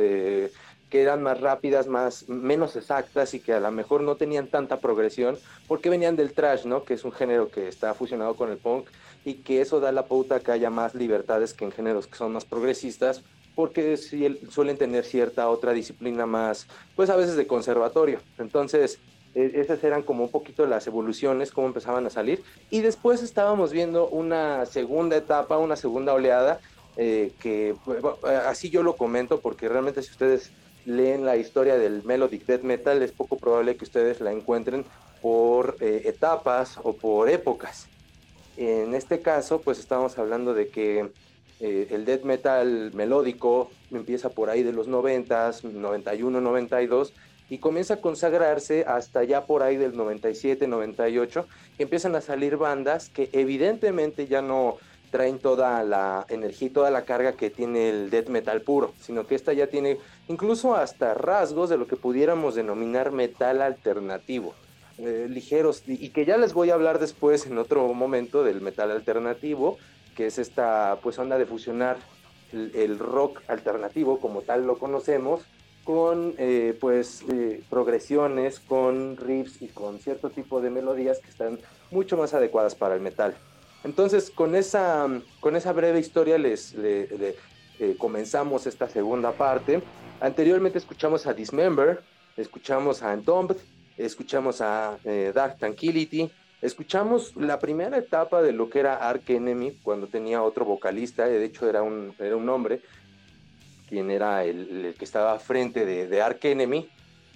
[0.90, 4.80] que eran más rápidas, más, menos exactas y que a lo mejor no tenían tanta
[4.80, 6.84] progresión porque venían del trash, ¿no?
[6.84, 8.88] Que es un género que está fusionado con el punk
[9.24, 12.32] y que eso da la pauta que haya más libertades que en géneros que son
[12.32, 13.22] más progresistas
[13.54, 18.22] porque suelen tener cierta otra disciplina más, pues a veces de conservatorio.
[18.36, 19.02] Entonces,
[19.34, 22.44] e- esas eran como un poquito las evoluciones, cómo empezaban a salir.
[22.70, 26.60] Y después estábamos viendo una segunda etapa, una segunda oleada,
[26.96, 30.54] eh, que bueno, así yo lo comento, porque realmente si ustedes
[30.84, 34.86] leen la historia del Melodic Death Metal, es poco probable que ustedes la encuentren
[35.20, 37.87] por eh, etapas o por épocas.
[38.60, 41.12] En este caso, pues estamos hablando de que
[41.60, 47.12] eh, el death metal melódico empieza por ahí de los 90, 91, 92
[47.50, 52.56] y comienza a consagrarse hasta ya por ahí del 97, 98, que empiezan a salir
[52.56, 54.78] bandas que evidentemente ya no
[55.12, 59.24] traen toda la energía y toda la carga que tiene el death metal puro, sino
[59.28, 64.52] que esta ya tiene incluso hasta rasgos de lo que pudiéramos denominar metal alternativo
[64.98, 68.60] eh, ligeros y, y que ya les voy a hablar después en otro momento del
[68.60, 69.78] metal alternativo,
[70.16, 71.96] que es esta pues onda de fusionar
[72.52, 75.42] el, el rock alternativo como tal lo conocemos
[75.84, 81.58] con eh, pues eh, progresiones, con riffs y con cierto tipo de melodías que están
[81.90, 83.34] mucho más adecuadas para el metal.
[83.84, 85.06] Entonces con esa,
[85.40, 87.36] con esa breve historia les, le- le-
[87.80, 89.80] eh, comenzamos esta segunda parte.
[90.20, 92.00] Anteriormente escuchamos a Dismember,
[92.36, 93.56] escuchamos a Entombed,
[94.06, 96.30] escuchamos a eh, Dark Tranquility,
[96.62, 101.44] escuchamos la primera etapa de lo que era Ark Enemy cuando tenía otro vocalista, de
[101.44, 102.80] hecho era un, era un hombre,
[103.88, 106.88] quien era el, que estaba frente de, Ark Enemy.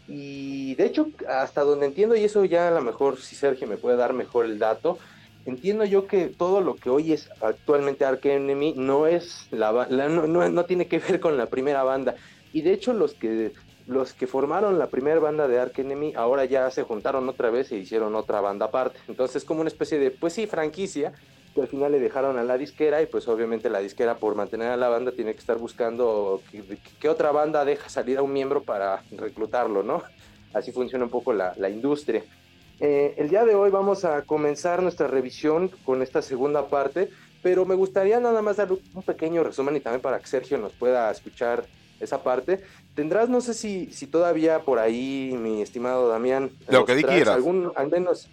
[0.09, 3.77] Y de hecho, hasta donde entiendo, y eso ya a lo mejor si Sergio me
[3.77, 4.99] puede dar mejor el dato,
[5.47, 10.09] entiendo yo que todo lo que hoy es actualmente Ark Enemy no es la, la-
[10.09, 12.17] no, no- no tiene que ver con la primera banda.
[12.53, 13.53] Y de hecho los que
[13.87, 17.73] los que formaron la primera banda de Ark Enemy ahora ya se juntaron otra vez
[17.73, 18.99] e hicieron otra banda aparte.
[19.09, 21.13] Entonces como una especie de, pues sí, franquicia,
[21.55, 24.69] que al final le dejaron a la disquera y pues obviamente la disquera por mantener
[24.69, 26.41] a la banda tiene que estar buscando
[27.01, 30.03] qué, otra banda deja salir a un miembro para reclutarlo, ¿no?
[30.55, 32.23] Así funciona un poco la, la industria.
[32.81, 37.11] Eh, el día de hoy vamos a comenzar nuestra revisión con esta segunda parte,
[37.43, 40.73] pero me gustaría nada más dar un pequeño resumen y también para que Sergio nos
[40.73, 41.65] pueda escuchar
[42.01, 42.63] esa parte.
[42.95, 47.73] Tendrás, no sé si, si todavía por ahí, mi estimado Damián, Lo que tracks, algún,
[47.75, 48.29] al menos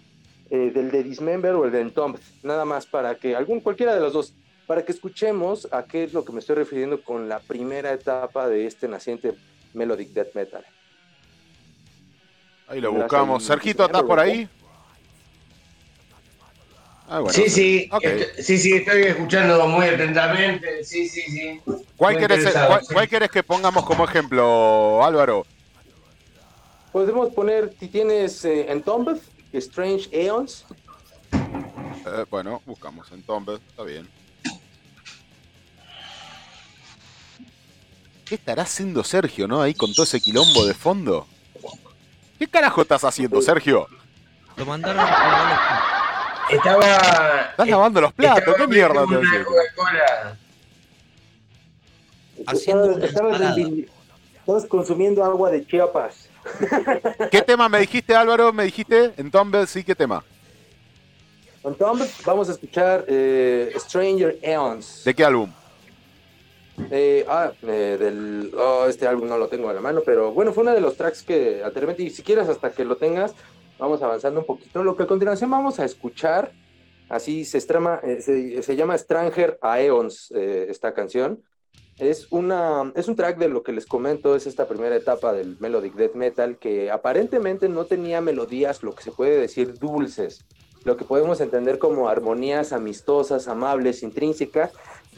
[0.50, 4.00] eh, del de Dismember o el de Entombed, nada más para que, algún, cualquiera de
[4.00, 4.34] los dos,
[4.66, 8.48] para que escuchemos a qué es lo que me estoy refiriendo con la primera etapa
[8.48, 9.34] de este naciente
[9.72, 10.64] Melodic Death Metal.
[12.68, 13.42] Ahí lo Tendrás buscamos.
[13.42, 14.48] Sergito, ¿estás por ahí?
[17.12, 17.32] Ah, bueno.
[17.32, 18.04] sí, sí, Ok.
[18.04, 20.84] est- sí, sí, estoy escuchando muy atentamente.
[20.84, 21.60] Sí, sí, sí.
[21.96, 22.94] ¿Cuál Muy querés, interesado, cuál- sí.
[22.94, 25.44] cuál querés que pongamos como ejemplo, Álvaro?
[26.92, 29.18] Podemos poner, si tienes eh, Entombed,
[29.52, 30.64] Strange Aeons,
[32.06, 34.08] Eh, bueno, buscamos entonces, está bien.
[38.24, 39.60] ¿Qué estará haciendo Sergio, no?
[39.60, 41.26] Ahí con todo ese quilombo de fondo.
[42.38, 43.86] ¿Qué carajo estás haciendo, Sergio?
[44.56, 45.99] Lo mandaron a
[46.50, 47.50] Estaba.
[47.50, 49.44] Estás lavando los platos, estaba ¿qué mierda te una?
[49.44, 50.36] Coca-Cola.
[52.46, 56.28] Haciendo Estabas consumiendo agua de Chiapas.
[57.30, 58.52] ¿Qué tema me dijiste, Álvaro?
[58.52, 59.12] ¿Me dijiste?
[59.16, 60.24] En Tumble, sí, ¿qué tema?
[61.62, 65.04] Entonces, vamos a escuchar eh, Stranger Eons.
[65.04, 65.52] ¿De qué álbum?
[66.90, 70.52] Eh, ah, eh, del, oh, este álbum no lo tengo a la mano, pero bueno,
[70.52, 73.34] fue uno de los tracks que anteriormente, y si quieres hasta que lo tengas,
[73.80, 74.84] vamos avanzando un poquito.
[74.84, 76.52] Lo que a continuación vamos a escuchar,
[77.08, 81.42] así se, eh, se, se llama Stranger Aeons, eh, esta canción.
[81.98, 85.58] Es, una, es un track de lo que les comento, es esta primera etapa del
[85.60, 90.46] Melodic Death Metal, que aparentemente no tenía melodías, lo que se puede decir dulces,
[90.84, 94.72] lo que podemos entender como armonías amistosas, amables, intrínsecas,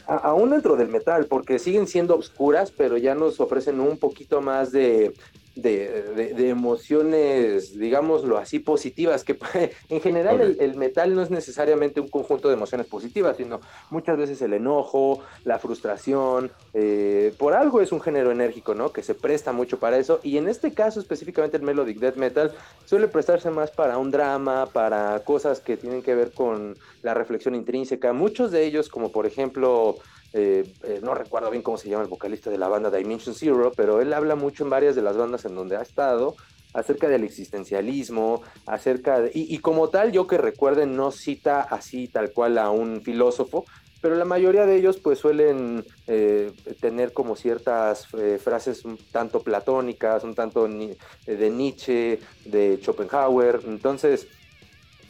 [0.07, 4.41] a- aún dentro del metal, porque siguen siendo oscuras, pero ya nos ofrecen un poquito
[4.41, 5.13] más de,
[5.55, 9.37] de, de- de emociones, digámoslo así, positivas, que
[9.89, 13.59] en general el, el metal no es necesariamente un conjunto de emociones positivas, sino
[13.89, 18.91] muchas veces el enojo, la frustración, eh, por algo es un género enérgico, ¿no?
[18.91, 22.51] Que se presta mucho para eso, y en este caso específicamente el Melodic Death Metal
[22.85, 27.55] suele prestarse más para un drama, para cosas que tienen que ver con la reflexión
[27.55, 29.97] intrínseca, muchos de ellos como por ejemplo...
[30.33, 33.71] eh, eh, no recuerdo bien cómo se llama el vocalista de la banda Dimension Zero,
[33.75, 36.35] pero él habla mucho en varias de las bandas en donde ha estado
[36.73, 42.31] acerca del existencialismo, acerca de, y, como tal, yo que recuerden, no cita así tal
[42.31, 43.65] cual a un filósofo,
[44.01, 46.51] pero la mayoría de ellos pues suelen eh,
[46.81, 54.27] tener como ciertas frases un tanto platónicas, un tanto de Nietzsche, de Schopenhauer, entonces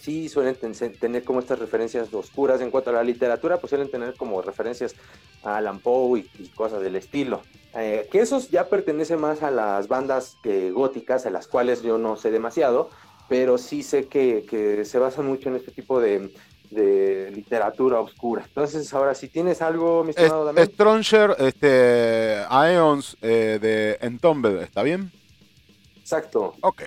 [0.04, 3.90] sí suelen ten- tener como estas referencias oscuras en cuanto a la literatura, pues suelen
[3.90, 4.96] tener como referencias
[5.44, 7.42] a Alan Poe y, y cosas del estilo.
[7.76, 10.38] Eh, que esos ya pertenece más a las bandas
[10.74, 12.90] góticas, a las cuales yo no sé demasiado,
[13.30, 16.30] pero sí sé que, que se basan mucho en este tipo de,
[16.70, 18.44] de literatura oscura.
[18.46, 20.68] Entonces, ahora, si tienes algo, mi estimado Damián.
[20.68, 25.12] Stranger, este, Aeons eh, de Entombed, ¿está bien?
[25.98, 26.54] Exacto.
[26.62, 26.84] Ok.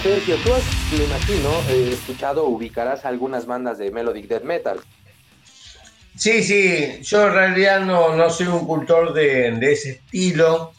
[0.00, 4.80] Sergio, tú has, me imagino, eh, escuchado ubicarás algunas bandas de Melodic Death Metal.
[6.14, 10.72] Sí, sí, yo en realidad no, no soy un cultor de, ese estilo,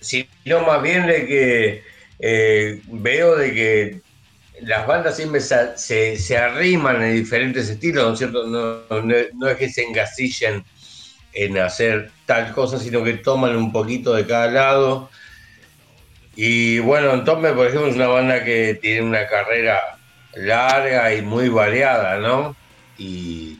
[0.00, 1.82] sino más bien de que
[2.20, 4.02] eh, veo de que
[4.62, 8.46] las bandas siempre se, se, se arriman en diferentes estilos, ¿no es cierto?
[8.46, 10.64] No, no- no es que se engasillen
[11.32, 15.10] en hacer tal cosa, sino que toman un poquito de cada lado.
[16.34, 19.98] Y bueno, entonces, por ejemplo, es una banda que tiene una carrera
[20.34, 22.56] larga y muy variada, ¿no?
[22.96, 23.58] Y,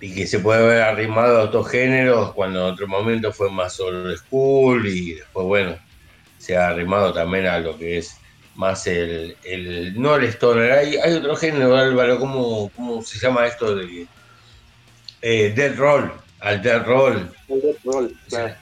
[0.00, 3.80] y que se puede ver arrimado a otros géneros cuando en otro momento fue más
[3.80, 5.78] old school y después, bueno,
[6.38, 8.16] se ha arrimado también a lo que es
[8.56, 10.72] más el, el no el stoner.
[10.72, 14.06] Hay, hay otro género, Álvaro, ¿cómo, cómo se llama esto de
[15.22, 16.12] eh, dead roll?
[16.40, 17.30] Al dead roll.
[17.48, 18.54] El Death Roll, claro.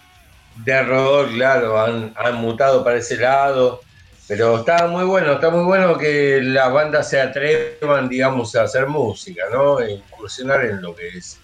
[0.65, 3.81] De rock, claro, han, han mutado para ese lado.
[4.29, 8.87] Pero está muy bueno, está muy bueno que las bandas se atrevan, digamos, a hacer
[8.87, 9.81] música, ¿no?
[9.81, 11.41] E incursionar en lo que es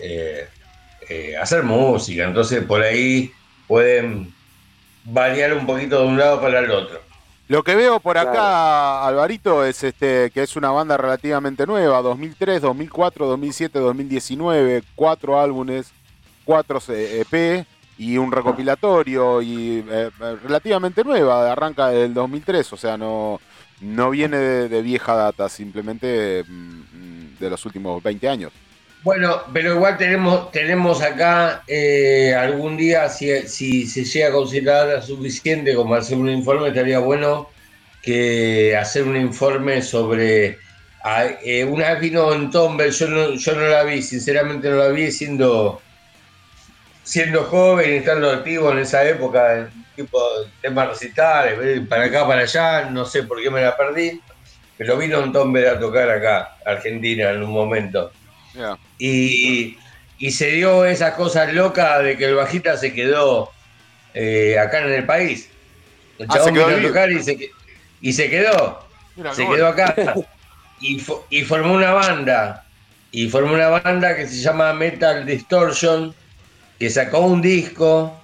[0.00, 0.48] eh,
[1.08, 2.24] eh, hacer música.
[2.24, 3.32] Entonces, por ahí
[3.68, 4.34] pueden
[5.04, 7.00] variar un poquito de un lado para el otro.
[7.46, 12.60] Lo que veo por acá, Alvarito, es este que es una banda relativamente nueva, 2003,
[12.60, 15.92] 2004, 2007, 2019, cuatro álbumes,
[16.44, 17.64] cuatro EP
[17.98, 20.10] y un recopilatorio y eh,
[20.42, 23.40] relativamente nueva, arranca del 2003, o sea, no,
[23.80, 28.52] no viene de, vieja data, simplemente mm, de los últimos 20 años.
[29.02, 35.02] Bueno, pero igual tenemos, tenemos acá eh, algún día, si, si se llega a considerar
[35.02, 37.48] suficiente como hacer un informe, estaría bueno
[38.02, 40.58] que hacer un informe sobre...
[41.04, 44.76] ah, eh, una vez vino en Tomber, yo no, yo no la vi, sinceramente no
[44.76, 45.80] la vi siendo,
[47.08, 50.20] siendo joven y estando activo en esa época, tipo
[50.60, 54.20] temas recitales, para acá, para allá, no sé por qué me la perdí,
[54.76, 58.12] pero vino en Tomber a tocar acá, Argentina, en un momento.
[58.98, 59.76] Y,
[60.18, 63.50] y se dio esas cosas locas de que el bajista se quedó
[64.14, 65.48] eh, acá en el país.
[66.18, 67.50] El Ah, chabón vino a tocar y se, que-
[68.00, 68.84] y se quedó.
[69.16, 69.94] Mira, se quedó acá.
[70.80, 72.64] Y formó una banda.
[73.10, 76.14] Y formó una banda que se llama Metal Distortion,
[76.78, 78.14] que sacó un disco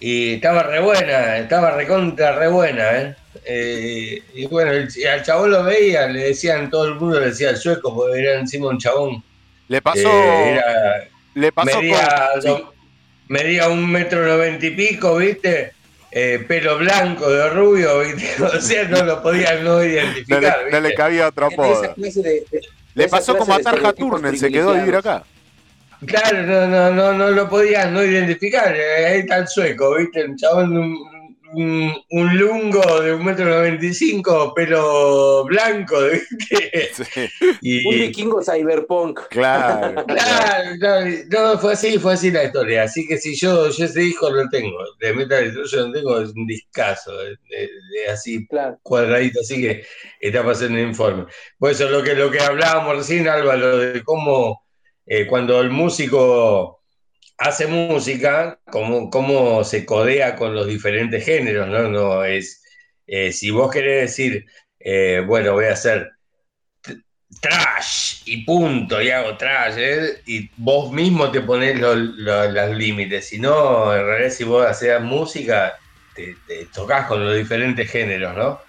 [0.00, 3.14] y estaba re buena, estaba recontra re buena, ¿eh?
[3.44, 7.26] Eh, y bueno, el- y al chabón lo veía, le decían, todo el mundo le
[7.26, 9.22] decía el sueco, porque era encima un chabón.
[9.68, 10.00] Le pasó.
[10.08, 12.74] eh, era- le pasó medía, con- do-
[13.28, 15.72] medía un metro noventa y pico, ¿viste?
[16.12, 18.24] Eh, pelo blanco de rubio, ¿viste?
[18.42, 20.94] O sea, no lo podían no no, identificar, le, no le ¿viste?
[20.94, 21.94] cabía otro apodo.
[22.94, 25.22] Le pasó como a Tarja Turner, se quedó a vivir acá.
[26.06, 28.74] Claro, no, no, no, no lo podían no identificar.
[28.74, 30.24] eh, Ahí está el sueco, ¿viste?
[30.24, 30.96] Un chabón, un,
[31.52, 37.30] un, un lungo de un metro noventa y cinco, pelo blanco, ¿viste?
[37.60, 39.20] Y- Un vikingo cyberpunk.
[39.28, 40.04] Claro.
[40.80, 42.84] Claro, no, no, fue así, fue así la historia.
[42.84, 46.30] Así que si yo, yo ese disco lo tengo, de Metal Destruction lo tengo, es
[46.34, 48.46] un discazo, de, de- de así
[48.82, 49.84] cuadradito, así que
[50.20, 51.26] está pasando el informe.
[51.58, 54.62] Por eso lo que, lo que hablábamos recién, Álvaro, de cómo
[55.10, 56.82] eh, cuando el músico
[57.38, 61.88] hace música, cómo, cómo se codea con los diferentes géneros, ¿no?
[61.90, 62.62] No es,
[63.06, 64.46] eh, si vos querés decir,
[64.80, 66.10] eh, bueno, voy a hacer
[67.40, 69.78] trash y punto, y hago trash,
[70.26, 73.28] y vos mismo te pones lo- lo- los límites.
[73.28, 75.74] Si no, en realidad, si vos haces música,
[76.12, 78.60] te, te tocas con los diferentes géneros, ¿no?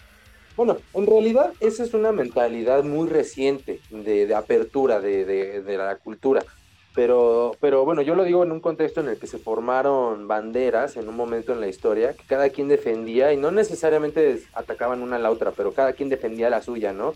[0.63, 6.43] Bueno, en realidad esa es una mentalidad muy reciente de, apertura de la cultura.
[6.93, 10.97] Pero, pero bueno, yo lo digo en un contexto en el que se formaron banderas
[10.97, 15.15] en un momento en la historia que cada quien defendía y no necesariamente atacaban una
[15.15, 17.15] a la otra, pero cada quien defendía la suya, ¿no?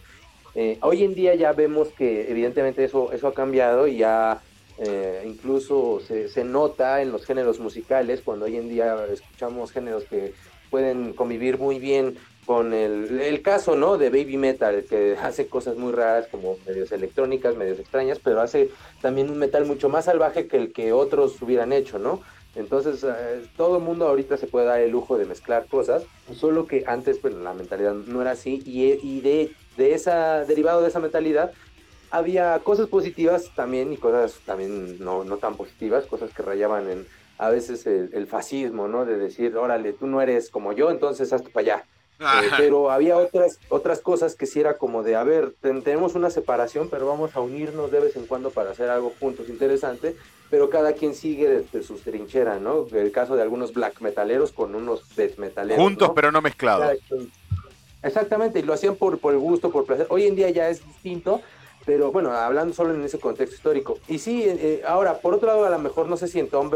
[0.56, 4.42] Eh, hoy en día ya vemos que evidentemente eso, eso ha cambiado y ya
[4.80, 10.06] eh, incluso se, se nota en los géneros musicales, cuando hoy en día escuchamos géneros
[10.06, 10.34] que
[10.72, 13.98] pueden convivir muy bien con el, el caso, ¿no?
[13.98, 18.70] De Baby Metal, que hace cosas muy raras como medios electrónicas, medios extrañas, pero hace
[19.02, 22.22] también un metal mucho más salvaje que el que otros hubieran hecho, ¿no?
[22.56, 26.68] Entonces, eh, todo el mundo ahorita se puede dar el lujo de mezclar cosas, solo
[26.68, 30.88] que antes, pues, la mentalidad no era así, y, y de, de esa, derivado de
[30.88, 31.52] esa mentalidad,
[32.12, 37.06] había cosas positivas también y cosas también no, no tan positivas, cosas que rayaban en
[37.38, 39.04] a veces el, el fascismo, ¿no?
[39.04, 41.86] De decir, órale, tú no eres como yo, entonces hazte para allá.
[42.20, 46.16] Eh, pero había otras, otras cosas que sí era como de, a ver, ten- tenemos
[46.16, 50.16] una separación, pero vamos a unirnos de vez en cuando para hacer algo juntos interesante,
[50.50, 52.88] pero cada quien sigue desde sus trincheras, ¿no?
[52.94, 55.84] El caso de algunos black metaleros con unos death metaleros.
[55.84, 56.14] Juntos, ¿no?
[56.14, 56.98] pero no mezclados.
[58.02, 60.06] Exactamente, y lo hacían por, por el gusto, por placer.
[60.10, 61.42] Hoy en día ya es distinto,
[61.86, 63.98] pero bueno, hablando solo en ese contexto histórico.
[64.08, 66.50] Y sí, eh, eh, ahora, por otro lado, a lo mejor no sé si en
[66.50, 66.74] Tomb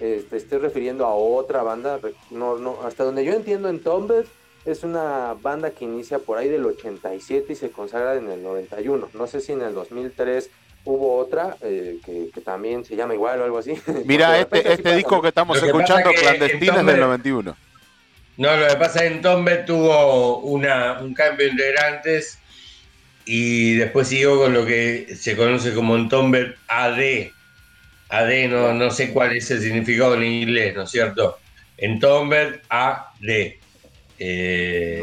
[0.00, 1.98] eh, te estés refiriendo a otra banda.
[2.30, 4.12] No, no, hasta donde yo entiendo, en Tomb
[4.66, 9.10] es una banda que inicia por ahí del 87 y se consagra en el 91.
[9.14, 10.50] No sé si en el 2003
[10.84, 13.74] hubo otra eh, que, que también se llama igual o algo así.
[14.04, 17.56] Mira, este, este pasa, disco que estamos que escuchando, pasa que clandestino, es del 91.
[18.38, 22.38] No, lo que pasa es que en Tombe tuvo una, un cambio de integrantes
[23.24, 27.30] y después siguió con lo que se conoce como Entomber AD.
[28.08, 31.38] AD, no, no sé cuál es el significado en inglés, ¿no es cierto?
[31.78, 33.56] Entomber AD.
[34.18, 35.02] Eh,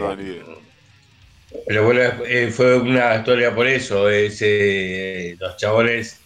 [1.67, 4.09] pero bueno, eh, fue una historia por eso.
[4.09, 6.19] es, eh, los chabones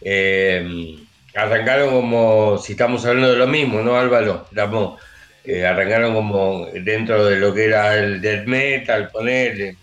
[0.00, 0.96] eh,
[1.34, 4.46] arrancaron como, si estamos hablando de lo mismo, ¿no, Álvaro?
[5.44, 9.76] Eh, arrancaron como dentro de lo que era el death metal, ponerle.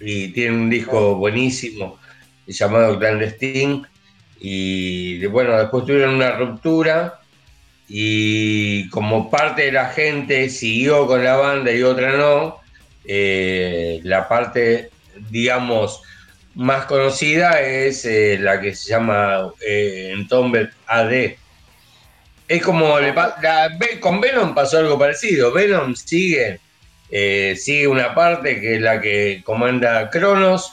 [0.00, 1.98] Y tienen un disco buenísimo
[2.46, 3.82] llamado Clandestine.
[4.40, 7.20] Y bueno, después tuvieron una ruptura.
[7.94, 12.58] Y como parte de la gente siguió con la banda y otra no,
[13.04, 14.88] eh, la parte,
[15.28, 16.00] digamos,
[16.54, 21.36] más conocida es eh, la que se llama eh, Entombed AD.
[22.48, 25.52] Es como la- con Venom pasó algo parecido.
[25.52, 26.60] Venom sigue,
[27.10, 30.72] eh, sigue una parte que es la que comanda Cronos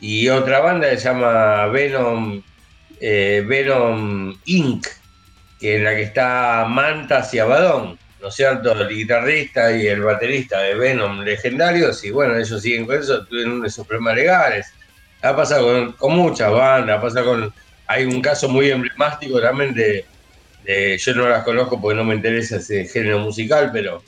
[0.00, 2.42] y otra banda se llama Venom,
[2.98, 4.86] Venom Inc.,
[5.60, 8.72] que en la que está Mantas y Abadón, ¿no es cierto?
[8.72, 13.64] El guitarrista y el baterista de Venom legendarios, y bueno, ellos siguen con eso, tuvieron
[13.64, 14.66] esos problemas legales.
[15.22, 17.54] Ha pasado con, muchas bandas, ha pasado con.
[17.86, 20.04] Hay un caso muy emblemático también de,
[20.64, 24.02] de- Yo no las conozco porque no me interesa ese género musical, pero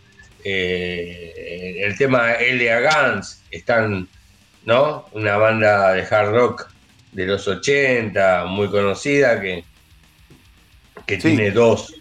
[0.44, 2.80] eh, el tema L.A.
[2.80, 4.08] Guns, están,
[4.64, 5.06] ¿no?
[5.12, 6.68] Una banda de hard rock
[7.12, 9.64] de los 80, muy conocida, que,
[11.08, 11.94] que tiene dos,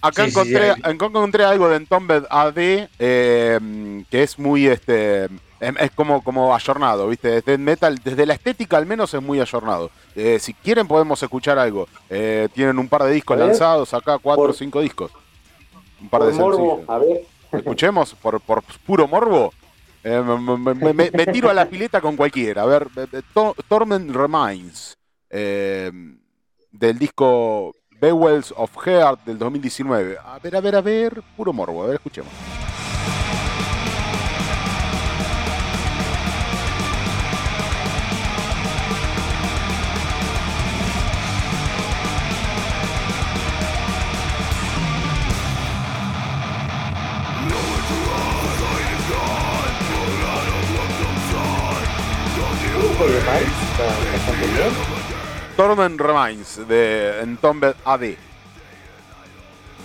[0.00, 5.24] Acá Sí, sí, sí, encontré, encontré algo de Entombed AD eh, que es muy este
[5.24, 7.38] es, es como, como ayornado, ¿viste?
[7.38, 9.90] Es death metal, desde la estética al menos es muy ayornado.
[10.14, 11.88] Eh, si quieren podemos escuchar algo.
[12.08, 15.10] Eh, tienen un par de discos lanzados acá, cuatro o cinco discos.
[16.00, 16.88] Un par Por de morbo, sencillos.
[16.90, 17.24] a ver.
[17.50, 19.52] Escuchemos por, por puro morbo.
[20.04, 22.62] Eh, me, me- me- me- me tiro a la pileta con cualquiera.
[22.62, 22.86] A ver,
[23.34, 24.96] To- Torment Reminds.
[25.28, 25.90] eh,
[26.70, 30.16] del disco Bewells of Heart del 2019.
[30.24, 31.22] A ver, a ver, a ver.
[31.36, 31.82] Puro morbo.
[31.82, 32.32] A ver, escuchemos.
[55.58, 58.14] Torment Reminds de Entombed AD.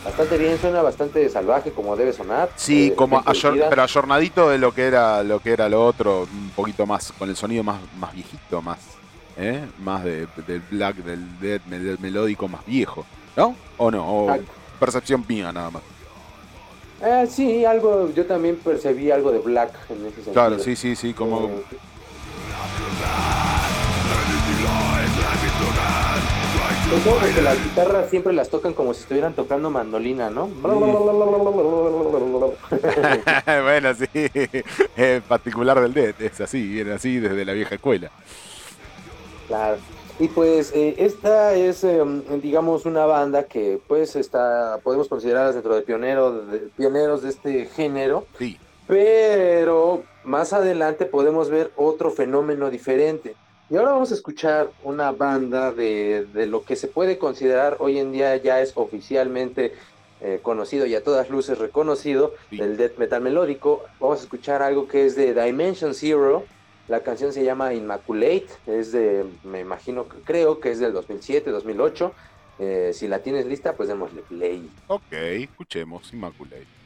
[0.06, 2.52] Bastante bien, suena bastante salvaje como debe sonar.
[2.56, 6.28] Sí, Eh, como ayor- pero ayornadito de lo que era lo que era lo otro,
[6.32, 8.78] un poquito más con el sonido más, más viejito, más
[9.36, 9.66] ¿eh?
[9.80, 13.04] más de- del black, del death, del melódico más viejo,
[13.36, 13.56] ¿no?
[13.78, 14.06] ¿O no?
[14.28, 14.38] O
[14.80, 15.82] percepción mía nada más.
[17.02, 20.34] Eh, sí, algo, yo también percibí algo de Black en ese sentido.
[20.34, 21.50] Claro, sí, sí, sí, como
[26.90, 30.48] Todo porque las guitarras siempre las tocan como si estuvieran tocando mandolina, ¿no?
[33.64, 34.08] bueno, sí,
[34.96, 38.12] es particular del death, es así, viene así desde la vieja escuela.
[39.48, 39.78] Claro.
[40.20, 42.00] Y pues eh, esta es, eh,
[42.42, 47.66] digamos, una banda que pues está, podemos considerarlas dentro de, pionero, de pioneros de este
[47.66, 48.28] género.
[48.38, 48.60] Sí.
[48.88, 53.36] Pero más adelante podemos ver otro fenómeno diferente.
[53.74, 57.98] Y ahora vamos a escuchar una banda de, de lo que se puede considerar hoy
[57.98, 59.74] en día ya es oficialmente
[60.22, 63.84] eh, conocido y a todas luces reconocido del death metal melódico.
[64.00, 66.44] Vamos a escuchar algo que es de Dimension Zero.
[66.88, 72.14] La canción se llama Immaculate, es de, me imagino, creo que es del 2007, 2008.
[72.60, 74.70] Eh, si la tienes lista, pues démosle play.
[74.86, 76.83] Ok, escuchemos Immaculate.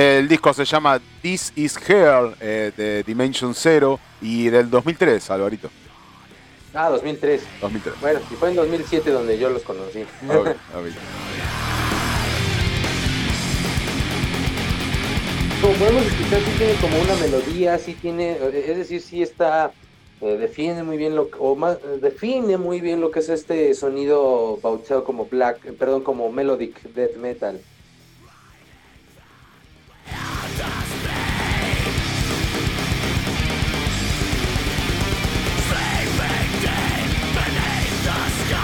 [0.00, 5.68] El disco se llama This Is Hell eh, de Dimension Zero y del 2003, Alvarito.
[6.72, 7.42] Ah, 2003.
[7.60, 8.00] 2003.
[8.00, 10.00] Bueno, y fue en 2007 donde yo los conocí.
[10.26, 10.56] Ok, ok.
[15.60, 19.70] Como podemos escuchar, sí tiene como una melodía, sí tiene, eh, es decir, sí está,
[20.22, 24.58] eh, define muy bien lo o más, define muy bien lo que es este sonido
[24.62, 27.60] bautizado como black, eh, perdón, como melodic death metal.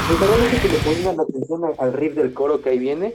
[0.08, 3.14] Me parece que le pongan atención al riff del coro que ahí viene.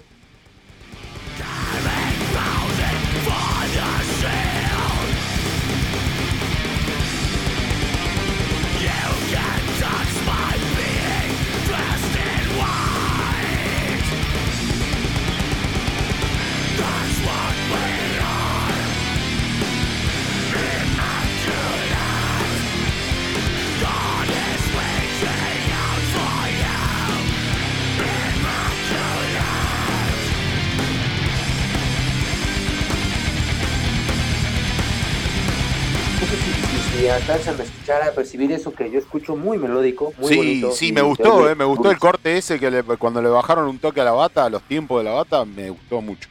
[37.01, 40.75] Si alcanzan a escuchar, a percibir eso que yo escucho muy melódico, muy sí, bonito.
[40.75, 43.67] sí, y me gustó, eh, me gustó el corte ese que le- cuando le bajaron
[43.67, 46.29] un toque a la bata, a los tiempos de la bata, me gustó mucho.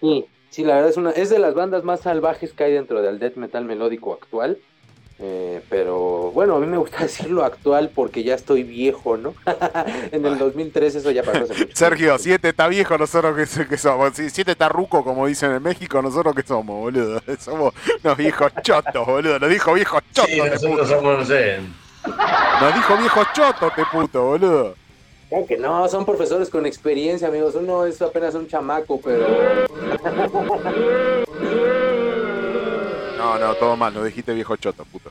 [0.00, 3.00] Sí, sí, la verdad es una, es de las bandas más salvajes que hay dentro
[3.02, 4.58] del death metal melódico actual.
[5.18, 9.34] Eh, pero bueno, a mí me gusta decirlo actual porque ya estoy viejo, ¿no?
[10.12, 11.74] en el 2003 eso ya pasó hace mucho.
[11.74, 14.12] Sergio, siete está viejo, nosotros que, que somos.
[14.14, 17.20] Si siete está ruco, como dicen en México, nosotros que somos, boludo.
[17.38, 17.72] Somos
[18.04, 19.38] unos viejos chotos, boludo.
[19.38, 20.86] Nos dijo viejos chotos, Sí, nosotros puto.
[20.86, 21.58] somos, no sé.
[22.60, 24.74] Nos dijo viejos chotos, te puto, boludo.
[25.28, 27.54] Claro que no, son profesores con experiencia, amigos.
[27.54, 29.26] Uno es apenas un chamaco, pero.
[33.16, 35.10] No, no, todo mal, no dijiste viejo choto, puto.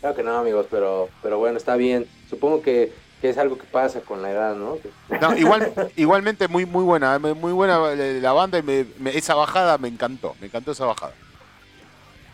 [0.00, 2.10] Claro que no, amigos, pero, pero bueno, está bien.
[2.24, 4.80] Supongo que, que es algo que pasa con la edad, ¿no?
[5.20, 9.16] No, igual, igualmente muy, muy buena, eh, muy buena la la banda y me- me-
[9.16, 11.14] esa bajada me encantó, me encantó esa bajada.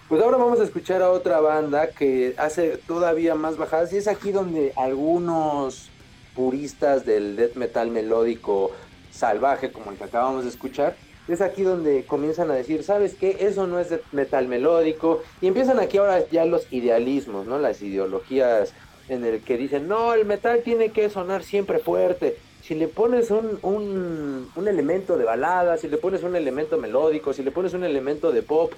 [0.07, 4.09] Pues ahora vamos a escuchar a otra banda que hace todavía más bajadas y es
[4.09, 5.95] aquí donde algunos
[6.33, 8.73] puristas del death metal melódico
[9.09, 11.01] salvaje, como el que acabamos de escuchar,
[11.35, 13.37] es aquí donde comienzan a decir, ¿sabes qué?
[13.41, 17.59] Eso no es death metal melódico y empiezan aquí ahora ya los idealismos, ¿no?
[17.59, 18.75] Las ideologías
[19.07, 22.37] en el que dicen, no, el metal tiene que sonar siempre fuerte.
[22.61, 27.33] Si le pones un, un, un elemento de balada, si le pones un elemento melódico,
[27.33, 28.75] si le pones un elemento de pop,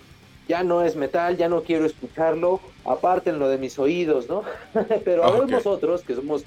[0.47, 4.43] ya no es metal, ya no quiero escucharlo, apártenlo de mis oídos, ¿no?
[5.05, 5.33] Pero Ok.
[5.33, 6.47] vemos nosotros que somos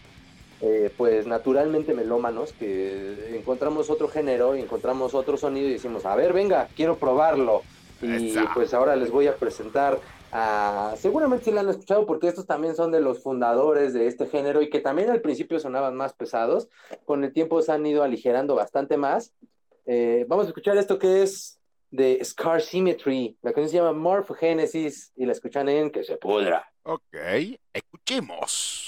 [0.61, 6.15] eh, pues naturalmente melómanos, que encontramos otro género, y encontramos otro sonido y decimos, a
[6.15, 7.61] ver, venga, quiero probarlo.
[8.01, 8.51] Y Esa.
[8.53, 9.99] pues ahora les voy a presentar
[10.31, 14.27] a, seguramente sí la han escuchado porque estos también son de los fundadores de este
[14.27, 16.67] género y que también al principio sonaban más pesados,
[17.05, 19.33] con el tiempo se han ido aligerando bastante más.
[19.85, 21.59] Eh, vamos a escuchar esto que es
[21.91, 26.69] de Scar Symmetry, la canción se llama Morphogenesis y la escuchan en Que se pudra.
[26.83, 27.15] Ok,
[27.73, 28.84] escuchemos.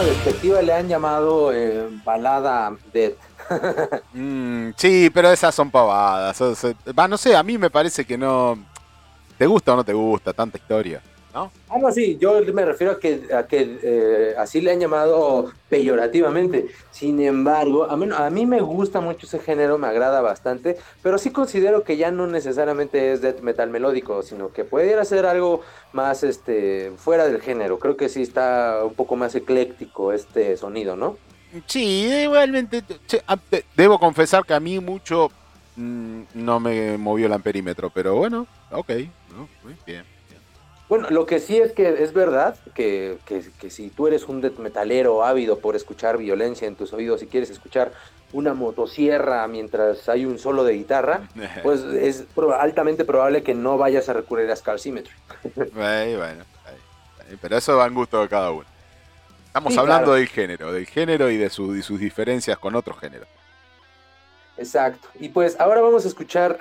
[0.00, 3.12] Personas de forma despectiva le han llamado eh, balada dead.
[4.12, 6.40] Mm, sí, pero esas son pavadas.
[6.96, 8.58] Va, no sé, a mí me parece que no.
[9.38, 11.00] ¿Te gusta o no te gusta tanta historia?
[11.32, 11.52] ¿No?
[11.68, 15.52] Ah, no, sí, yo me refiero a que, a que eh, así le han llamado
[15.68, 16.66] peyorativamente.
[16.90, 21.18] Sin embargo, a mí, a mí me gusta mucho ese género, me agrada bastante, pero
[21.18, 25.62] sí considero que ya no necesariamente es death metal melódico, sino que pudiera ser algo
[25.92, 27.78] más este fuera del género.
[27.78, 31.16] Creo que sí está un poco más ecléctico este sonido, ¿no?
[31.66, 32.82] Sí, igualmente.
[33.76, 35.30] Debo confesar que a mí mucho
[35.76, 38.88] mm, no me movió el amperímetro, pero bueno, ok.
[39.86, 40.19] bien.
[40.90, 44.40] Bueno, lo que sí es que es verdad que, que- que si tú eres un
[44.40, 47.92] death metalero ávido por escuchar violencia en tus oídos y quieres escuchar
[48.32, 51.28] una motosierra mientras hay un solo de guitarra,
[51.62, 52.24] pues es
[52.58, 55.14] altamente probable que no vayas a recurrir a Scar Symmetry.
[55.76, 56.74] Ahí, bueno, ahí,
[57.30, 58.66] ahí, pero eso va en gusto de cada uno.
[59.46, 60.16] Estamos Sí, hablando claro.
[60.18, 63.28] del género, del género y de, su- y sus diferencias con otros géneros.
[64.60, 65.08] Exacto.
[65.18, 66.58] Y pues ahora vamos a escuchar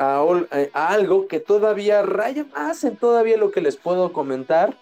[0.53, 4.77] eh, a algo que todavía raya más en todavía lo que les puedo comentar,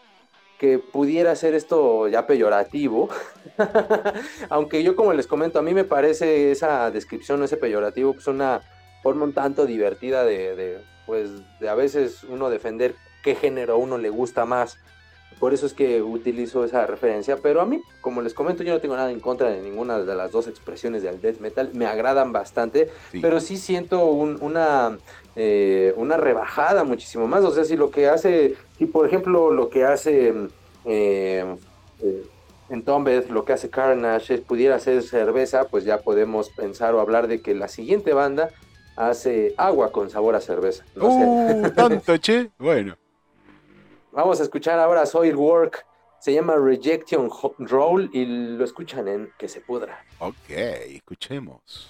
[0.60, 3.10] que pudiera ser esto ya peyorativo.
[4.50, 8.62] Aunque yo como les comento, a mí me parece esa descripción, ese peyorativo, pues una
[9.02, 13.78] forma un tanto divertida de, de, pues, de a veces uno defender qué género a
[13.78, 14.78] uno le gusta más.
[15.40, 17.38] Por eso es que utilizo esa referencia.
[17.38, 20.16] Pero a mí, como les comento, yo no tengo nada en contra de ninguna de
[20.16, 21.70] las dos expresiones del death metal.
[21.74, 22.90] Me agradan bastante.
[23.22, 24.98] Pero sí siento un- una,
[25.36, 27.44] eh, una rebajada muchísimo más.
[27.44, 30.34] O sea, si lo que hace, si por ejemplo lo que hace
[30.86, 31.46] eh,
[32.02, 32.24] eh,
[33.30, 37.42] lo que hace Carnage es- pudiera ser cerveza, pues ya podemos pensar o hablar de
[37.42, 38.50] que la siguiente banda
[38.96, 40.84] hace agua con sabor a cerveza.
[40.96, 41.24] No sé.
[41.24, 42.50] Uh, tanto, che.
[42.58, 42.96] Bueno.
[44.18, 45.86] Vamos a escuchar ahora Soil Work.
[46.18, 47.30] Se llama Rejection
[47.60, 50.04] Roll y lo escuchan en Que se pudra.
[50.18, 51.88] Ok, escuchemos.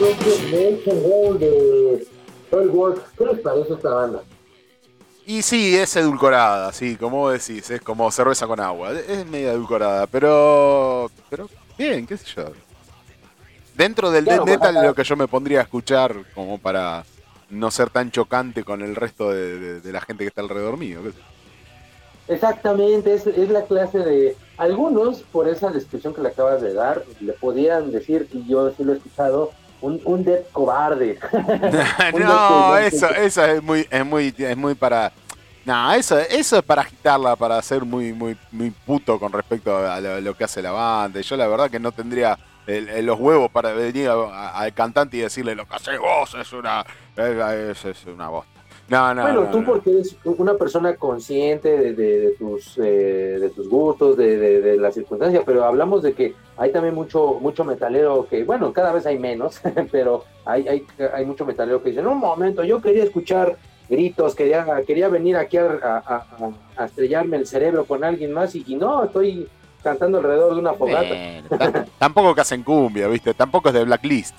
[0.00, 2.06] De and roll de
[2.50, 3.14] Soilwork.
[3.16, 4.22] ¿Qué les parece esta banda?
[5.26, 8.92] Y sí, es edulcorada, sí, como decís, es como cerveza con agua.
[8.92, 11.10] Es media edulcorada, pero.
[11.28, 11.48] Pero
[11.78, 12.52] bien, qué sé yo.
[13.76, 17.04] Dentro del Claro, death metal lo que yo me pondría a escuchar como para
[17.50, 20.76] no ser tan chocante con el resto de, de- de la gente que está alrededor
[20.76, 21.00] mío.
[21.02, 21.24] qué sé yo.
[22.28, 24.36] Exactamente, es, es la clase de...
[24.56, 28.84] Algunos, por esa descripción que le acabas de dar, le podían decir, y yo sí
[28.84, 29.50] lo he escuchado,
[29.80, 31.18] un, un dead cobarde.
[32.14, 35.12] Un no, eso, eso es muy, es muy, es muy para.
[35.64, 40.00] No, eso, eso es para agitarla, para ser muy, muy, muy puto con respecto a
[40.00, 41.20] lo, lo que hace la banda.
[41.20, 45.20] Yo la verdad que no tendría el- el- los huevos para venir al cantante y
[45.20, 46.84] decirle lo que haces vos es una,
[47.16, 48.30] es, es una.
[48.88, 53.38] No, no, bueno, no, tú porque eres una persona consciente de, de- de tus, eh,
[53.40, 57.38] de tus gustos, de, de, de las circunstancias, pero hablamos de que hay también mucho,
[57.40, 61.88] mucho metalero que, bueno, cada vez hay menos, pero hay, hay, hay mucho metalero que
[61.88, 63.56] dicen, un momento, yo quería escuchar
[63.88, 66.24] gritos, quería, quería venir aquí a, a- a-
[66.76, 69.48] a estrellarme el cerebro con alguien más y, y no, estoy
[69.82, 71.14] cantando alrededor de una fogata.
[71.48, 73.32] Bueno, tampoco que hacen cumbia, ¿viste?
[73.32, 74.38] Tampoco es de Blacklist.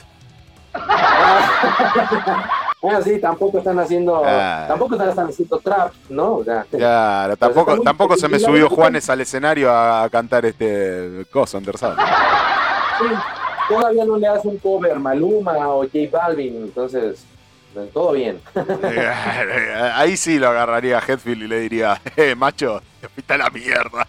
[2.84, 4.66] Ah, sí, tampoco están haciendo, Ah.
[4.68, 6.38] tampoco están haciendo trap, ¿no?
[6.38, 11.26] O sea, Claro, tampoco, tampoco se me subió verdad- Juanes al escenario a, cantar este
[11.32, 11.96] coso, Anderson.
[11.96, 13.06] Sí,
[13.70, 17.24] todavía no le hace un cover Maluma o J Balvin, entonces
[17.76, 18.42] eh, todo bien.
[19.94, 23.50] Ahí sí lo agarraría a Headfield y le diría, eh, macho, te fuiste a la
[23.52, 24.08] mierda.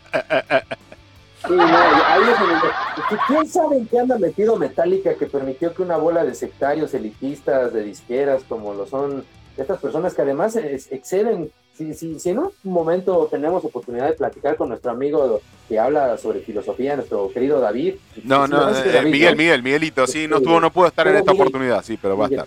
[1.46, 5.82] Sí, no, ahí es donde- ¿Quién sabe en qué anda metido Metallica que permitió que
[5.82, 9.24] una bola de sectarios elitistas, de disqueras, como lo son
[9.56, 11.50] estas personas que además exceden?
[11.74, 16.18] Si, si, si en un momento tenemos oportunidad de platicar con nuestro amigo que habla
[16.18, 17.94] sobre filosofía, nuestro querido David.
[18.24, 19.36] No, si no, que eh, David, Miguel.
[19.36, 20.42] Miguel, Miguelito, sí, no Sí.
[20.42, 22.46] estuvo, no pudo estar en esta Miguel- oportunidad, sí, pero va a estar.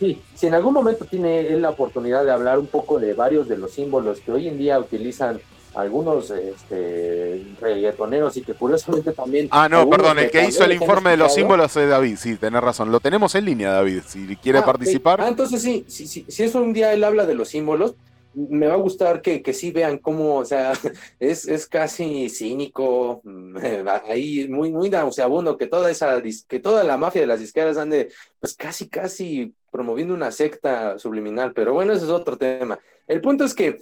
[0.00, 3.56] Sí, si en algún momento tiene la oportunidad de hablar un poco de varios de
[3.56, 5.40] los símbolos que hoy en día utilizan
[5.76, 9.48] algunos este, reggaetoneros y que curiosamente también...
[9.50, 12.62] Ah, no, perdón, el que hizo el informe de los símbolos es David, sí, tenés
[12.62, 12.90] razón.
[12.90, 15.20] Lo tenemos en línea, David, si quiere Ah, participar.
[15.20, 17.94] Ah, entonces sí, sí, sí, si eso un día él habla de los símbolos,
[18.32, 20.72] me va a gustar que, que sí vean cómo, o sea,
[21.20, 23.56] es, es casi cínico, mm,
[24.08, 28.10] ahí muy, muy nauseabundo que toda esa, que toda la mafia de las disqueras ande,
[28.40, 32.78] pues casi, casi promoviendo una secta subliminal, pero bueno, ese es otro tema.
[33.06, 33.78] El punto es que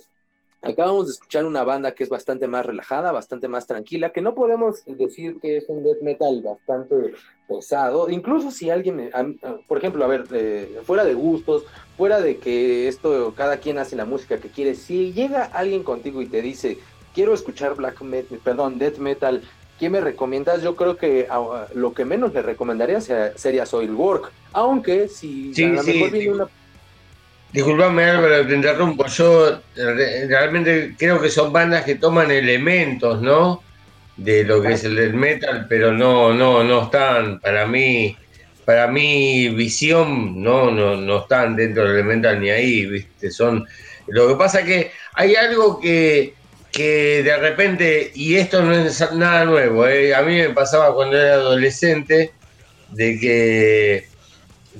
[0.64, 4.34] acabamos de escuchar una banda que es bastante más relajada, bastante más tranquila, que no
[4.34, 7.14] podemos decir que es un death metal bastante
[7.46, 9.10] pesado, incluso si alguien,
[9.68, 11.64] por ejemplo, a ver, eh, fuera de gustos,
[11.96, 16.22] fuera de que esto, cada quien hace la música que quiere, si llega alguien contigo
[16.22, 16.78] y te dice,
[17.14, 19.42] quiero escuchar black metal, perdón, death metal,
[19.78, 20.62] ¿qué me recomiendas?
[20.62, 21.28] Yo creo que
[21.74, 26.10] lo que menos le recomendaría sea- sería Soilwork, aunque si Sí, a lo sí, mejor
[26.10, 26.28] viene sí.
[26.28, 26.48] una
[27.54, 29.06] Disculpame Álvaro, te interrumpo.
[29.06, 33.62] Yo re- realmente creo que son bandas que toman elementos, ¿no?
[34.16, 38.16] De lo que es el metal, pero no, no, no están, para mí,
[38.64, 43.30] para mi visión, no, no, no están dentro del metal ni ahí, ¿viste?
[43.30, 43.64] Son.
[44.08, 46.34] Lo que pasa que hay algo que,
[46.72, 50.12] que de repente, y esto no es nada nuevo, ¿eh?
[50.12, 52.32] a mí me pasaba cuando era adolescente,
[52.90, 54.08] de que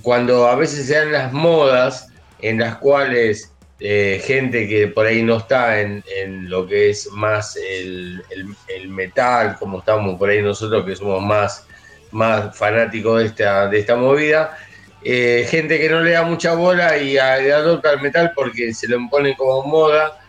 [0.03, 2.09] cuando a veces se dan las modas
[2.49, 3.51] en las cuales
[3.81, 8.89] eh, gente que por ahí no está en, en lo que es más el, el-
[8.89, 11.67] metal, como estamos por ahí nosotros que somos más,
[12.13, 14.57] más fanáticos de esta, de esta movida,
[15.03, 18.97] eh, gente que no le da mucha bola y adopta el metal porque se lo
[18.97, 20.21] imponen como moda.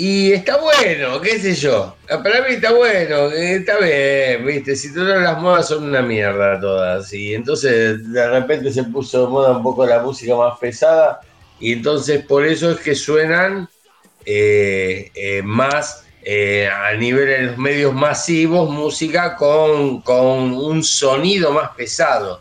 [0.00, 1.96] Y está bueno, qué sé yo.
[2.06, 4.76] Para mí está bueno, eh, está bien, viste.
[4.76, 7.12] Si todas las modas son una mierda todas.
[7.12, 11.20] Y entonces de repente se puso de moda un poco la música más pesada.
[11.58, 13.68] Y entonces por eso es que suenan
[14.24, 21.70] eh, eh, más a nivel de los medios masivos, música con, con un sonido más
[21.70, 22.40] pesado.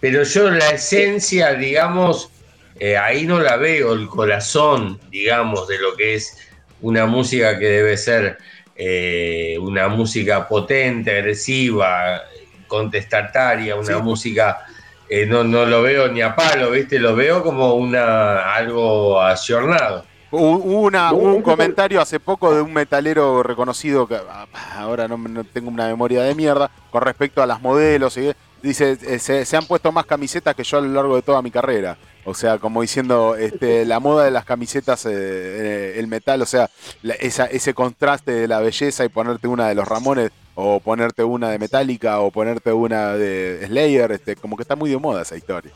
[0.00, 2.30] Pero yo la esencia, digamos,
[2.98, 6.38] ahí no la veo, el corazón, digamos, de lo que es
[6.82, 8.38] una música que debe ser
[8.76, 12.22] eh, una música potente, agresiva,
[12.66, 14.66] contestataria, una música,
[15.08, 16.98] eh, no, no lo veo ni a palo, ¿viste?
[16.98, 20.04] Lo veo como una algo ayornado.
[20.30, 24.46] Hubo una, hubo un comentario hace poco de un metalero reconocido, que ah,
[24.76, 28.16] ahora no, no tengo una memoria de mierda, con respecto a las modelos.
[28.16, 31.22] y dice, eh, se, se han puesto más camisetas que yo a lo largo de
[31.22, 31.98] toda mi carrera.
[32.24, 36.46] O sea, como diciendo, este, la moda de las camisetas, eh, eh, el metal, o
[36.46, 36.70] sea,
[37.02, 41.24] la- esa- ese contraste de la belleza y ponerte una de los Ramones o ponerte
[41.24, 45.22] una de Metallica o ponerte una de Slayer, este, como que está muy de moda
[45.22, 45.72] esa historia.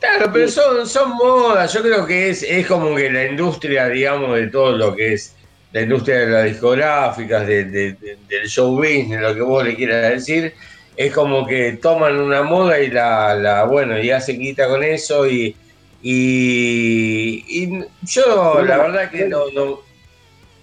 [0.00, 1.72] Claro, pero son, son modas.
[1.72, 5.34] Yo creo que es, es como que la industria, digamos, de todo lo que es
[5.72, 9.74] la industria de las discográficas, de- de- de- del show business, lo que vos le
[9.76, 10.54] quieras decir,
[10.98, 15.26] es como que toman una moda y la, la bueno, y hacen quita con eso
[15.28, 15.56] y,
[16.02, 19.80] y, y yo la verdad que no, no,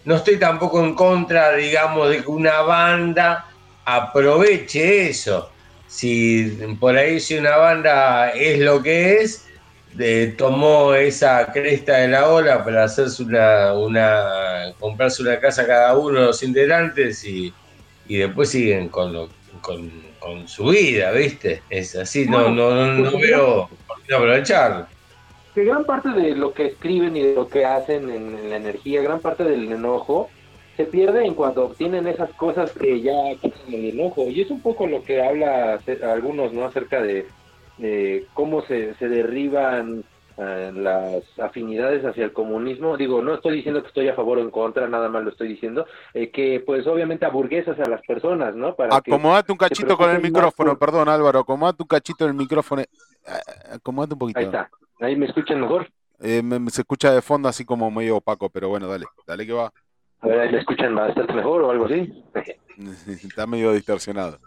[0.05, 3.45] no estoy tampoco en contra, digamos, de que una banda
[3.85, 5.49] aproveche eso.
[5.87, 9.45] Si por ahí si una banda es lo que es,
[9.93, 15.95] de- tomó esa cresta de la ola para hacerse una, una comprarse una casa cada
[15.97, 17.53] uno de los integrantes y,
[18.07, 19.29] y después siguen con, lo-
[19.61, 19.89] con,
[20.25, 21.61] con su vida, ¿viste?
[21.69, 24.87] Es así, no, no, no, no veo por qué no aprovecharlo.
[25.53, 28.57] que gran parte de lo que escriben y de lo que hacen en, en la
[28.57, 30.31] energía, gran parte del enojo,
[30.77, 34.27] se pierde en cuando obtienen esas cosas que ya quitan el enojo.
[34.29, 36.65] Y es un poco lo que habla algunos, ¿no?
[36.65, 37.27] Acerca de,
[37.77, 40.03] de cómo se, se derriban
[40.37, 42.97] eh, las afinidades hacia el comunismo.
[42.97, 45.47] Digo, no estoy diciendo que estoy a favor o en contra, nada más lo estoy
[45.47, 48.75] diciendo, eh, que pues obviamente aburguesas a las personas, ¿no?
[48.75, 52.35] Para Acomodate un cachito con el micrófono, por- perdón Álvaro, acomodate un cachito en el
[52.37, 52.81] micrófono.
[52.81, 52.87] eh,
[53.73, 54.39] Acomodate un poquito.
[54.39, 54.69] Ahí está.
[54.99, 55.87] Ahí me escuchan mejor.
[56.21, 59.53] Eh, me- se escucha de fondo así como medio opaco, pero bueno, dale, dale que
[59.53, 59.71] va.
[60.21, 62.23] A ver, ahí me escuchan bastante mejor o algo así.
[63.07, 64.39] Está medio distorsionado.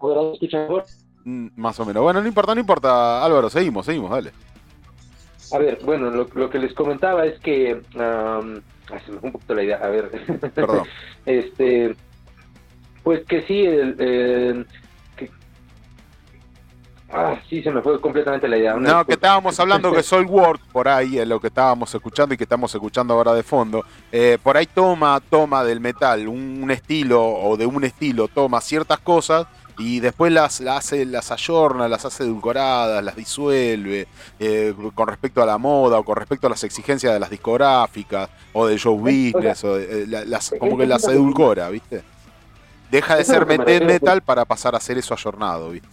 [0.00, 0.84] ¿Ahora me escuchan mejor?
[1.24, 2.02] Mm, Más o menos.
[2.02, 4.32] Bueno, no importa, no importa, Álvaro, seguimos, seguimos, dale.
[5.52, 7.80] A ver, bueno, lo, lo que les comentaba es que...
[7.94, 10.10] ay, se me fue un poquito la idea, a ver.
[10.54, 10.86] Perdón.
[11.26, 11.94] este,
[13.02, 14.66] pues que sí, el,
[15.16, 15.30] que-
[17.10, 18.74] ah, sí, se me fue completamente la idea.
[18.74, 22.34] una No, que estábamos hablando que Soul World, por ahí, es lo que estábamos escuchando
[22.34, 26.60] y que estamos escuchando ahora de fondo, eh, por ahí toma, toma del metal un,
[26.62, 29.46] un estilo o de un estilo, toma ciertas cosas
[29.78, 34.06] y después las, las hace, las ayorna, las hace edulcoradas, las disuelve
[34.38, 38.28] eh, con respecto a la moda o con respecto a las exigencias de las discográficas
[38.52, 42.02] o del show business, o de- eh, la- las- como que las edulcora, ¿viste?
[42.90, 45.88] Deja de ser metal, para pasar a ser eso ayornado, ¿viste?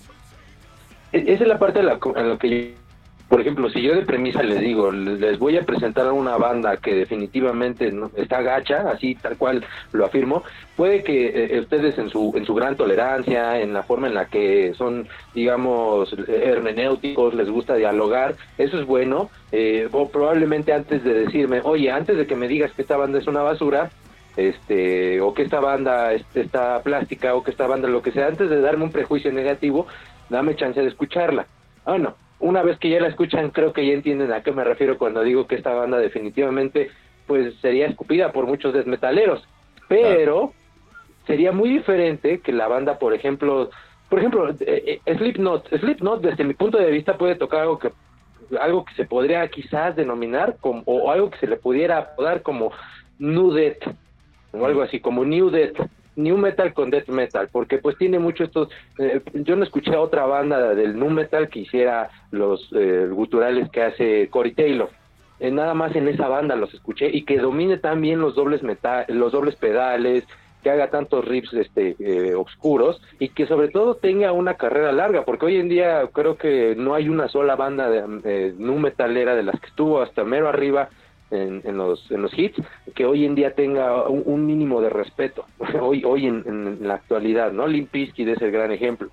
[1.13, 2.75] E- Esa es la parte de la, en lo que yo,
[3.29, 6.77] por ejemplo, si yo de premisa les digo, les voy a presentar a una banda
[6.77, 10.43] que definitivamente no- está gacha, así tal cual lo afirmo,
[10.75, 14.25] puede que eh, ustedes en su en su gran tolerancia, en la forma en la
[14.27, 19.29] que son, digamos, hermenéuticos, les gusta dialogar, eso es bueno.
[19.51, 23.17] eh, o probablemente antes de decirme, oye, antes de que me digas que esta banda
[23.19, 23.91] es una basura,
[24.35, 28.27] este o que esta banda es- está plástica o que esta banda lo que sea
[28.27, 29.87] antes de darme un prejuicio negativo
[30.29, 31.47] dame chance de escucharla
[31.85, 34.97] bueno una vez que ya la escuchan creo que ya entienden a qué me refiero
[34.97, 36.89] cuando digo que esta banda definitivamente
[37.27, 39.47] pues sería escupida por muchos desmetaleros.
[39.87, 40.53] Pero
[41.27, 43.69] sería muy diferente que la banda por ejemplo
[44.09, 47.91] por ejemplo eh, eh, Slipknot Slipknot desde mi punto de vista puede tocar algo que
[48.59, 52.71] algo que se podría quizás denominar como o algo que se le pudiera apodar como
[53.19, 53.83] nu death
[54.51, 55.77] o algo así como new death
[56.15, 60.01] new metal con death metal porque pues tiene mucho estos eh, yo no escuché a
[60.01, 64.89] otra banda del nu metal que hiciera los eh, guturales que hace Corey Taylor.
[65.39, 69.05] Eh, nada más en esa banda los escuché y que domine también los dobles metal
[69.07, 70.25] los dobles pedales
[70.61, 75.23] que haga tantos riffs este eh, oscuros y que sobre todo tenga una carrera larga
[75.23, 79.35] porque hoy en día creo que no hay una sola banda de eh, nu metalera
[79.35, 80.89] de las que estuvo hasta mero arriba
[81.31, 82.59] en, en los en los hits
[82.95, 85.45] que hoy en día tenga un, un mínimo de respeto
[85.81, 89.09] hoy hoy en, en la actualidad no Limp Bizkit es el gran ejemplo.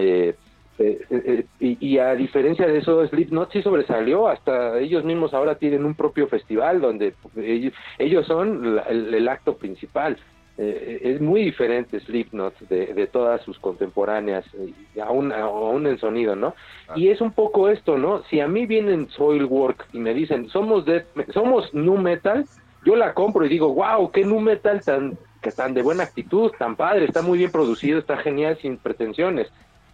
[0.00, 0.34] Eh,
[0.78, 5.34] eh, eh, eh, y, y a diferencia de eso, Slipknot sí sobresalió, hasta ellos mismos
[5.34, 10.16] ahora tienen un propio festival donde ellos, ellos son la- el, el acto principal.
[10.58, 16.36] Eh, es muy diferente Slipknot de, de todas sus contemporáneas, eh, aún, aún en sonido,
[16.36, 16.54] ¿no?
[16.96, 18.22] Y es un poco esto, ¿no?
[18.24, 22.44] Si a mí vienen Soilwork y me dicen, somos de, somos nu metal,
[22.84, 26.52] yo la compro y digo, wow, qué nu metal tan, que tan de buena actitud,
[26.58, 29.48] tan padre, está muy bien producido, está genial, sin pretensiones.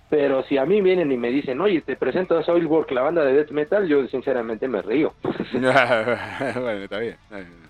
[0.09, 3.25] Pero si a mí vienen y me dicen, oye, te presento a Soilwork, la banda
[3.25, 5.15] de death metal, yo sinceramente me río.
[5.53, 7.17] bueno, está bien.
[7.25, 7.66] está bien.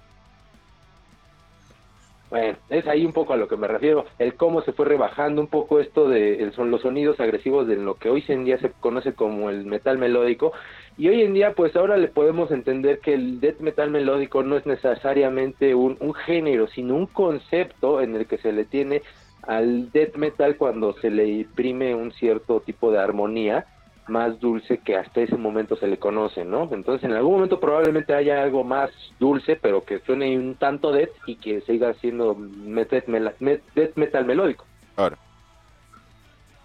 [2.37, 5.41] Bueno, es ahí un poco a lo que me refiero, el cómo se fue rebajando
[5.41, 8.73] un poco esto de son los sonidos agresivos de lo que hoy en día se
[8.73, 10.53] conoce como el metal melódico.
[10.99, 14.59] Y hoy en día pues ahora le podemos entender que el death metal melódico no
[14.59, 19.01] es necesariamente un, un género, sino un concepto en el que se le tiene
[19.43, 23.65] al death metal cuando se le imprime un cierto tipo de armonía
[24.09, 26.69] más dulce que hasta ese momento se le conoce, ¿no?
[26.73, 31.11] Entonces en algún momento probablemente haya algo más dulce, pero que suene un tanto death
[31.27, 34.67] y que siga siendo death mela- met- death metal melódico.
[34.95, 35.17] Claro.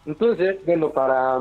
[0.06, 1.40] Entonces, bueno, para,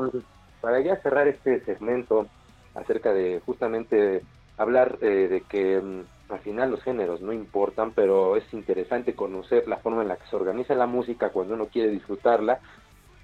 [0.59, 2.27] para ya cerrar este segmento
[2.75, 4.23] acerca de justamente
[4.57, 9.67] hablar eh, de que mm, al final los géneros no importan, pero es interesante conocer
[9.67, 12.59] la forma en la que se organiza la música cuando uno quiere disfrutarla,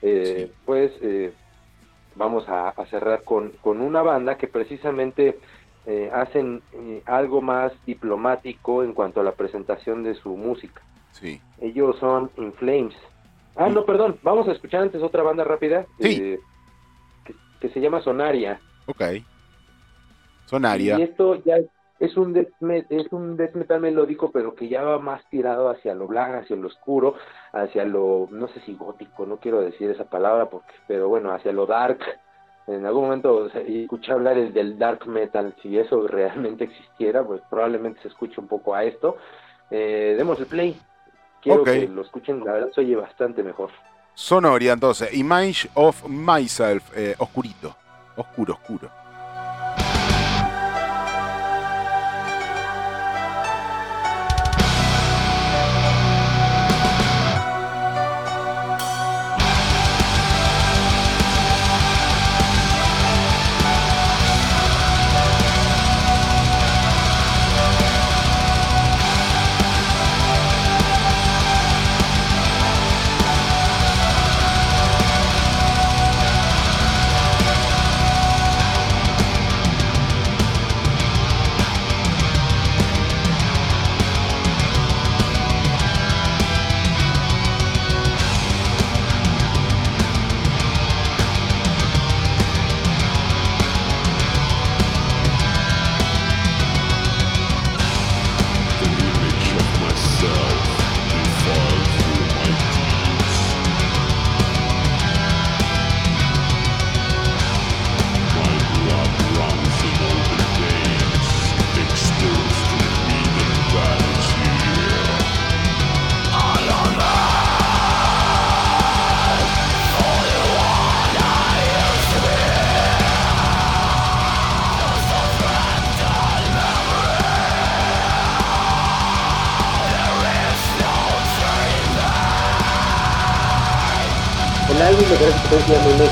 [0.02, 1.34] eh, pues eh,
[2.18, 5.40] vamos a, a cerrar con, con una banda que precisamente
[5.86, 10.82] eh, hacen eh, algo más diplomático en cuanto a la presentación de su música.
[11.12, 11.40] Sí.
[11.62, 12.96] Ellos son In Flames.
[13.56, 14.20] Ah, no, perdón.
[14.22, 15.86] Vamos a escuchar antes otra banda rápida.
[16.00, 16.40] eh,
[17.24, 18.60] que, que se llama Sonaria.
[18.86, 19.02] Ok.
[20.46, 21.00] Sonaria.
[21.00, 21.66] Y esto ya es
[22.18, 25.96] un death me- es un death metal melódico, pero que ya va más tirado hacia
[25.96, 27.16] lo blanco, hacia lo oscuro,
[27.54, 31.52] hacia lo, no sé si gótico, no quiero decir esa palabra, porque, pero bueno, hacia
[31.52, 32.00] lo dark.
[32.68, 37.24] En algún momento o sea, escuché hablar del- del dark metal, si eso realmente existiera,
[37.24, 39.18] pues probablemente se escuche un poco a esto.
[39.72, 40.80] Eh, demos el play.
[41.42, 43.70] Quiero que lo escuchen, la verdad se oye bastante mejor.
[44.14, 45.14] Sonoria, entonces.
[45.14, 46.92] Image of Myself.
[46.98, 47.76] eh, oscurito.
[48.18, 48.90] Oscuro, oscuro.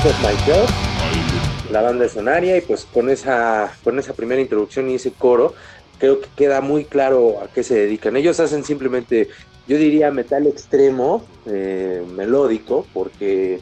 [0.08, 5.10] Of la banda de Sonaria, y pues con esa, con esa primera introducción y ese
[5.12, 5.52] coro,
[5.98, 8.16] creo que queda muy claro a qué se dedican.
[8.16, 9.28] Ellos hacen simplemente,
[9.66, 13.60] yo diría, metal extremo, eh, melódico, porque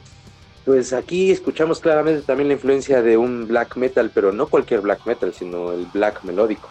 [0.67, 5.07] pues aquí escuchamos claramente también la influencia de un black metal, pero no cualquier black
[5.07, 6.69] metal, sino el black melódico.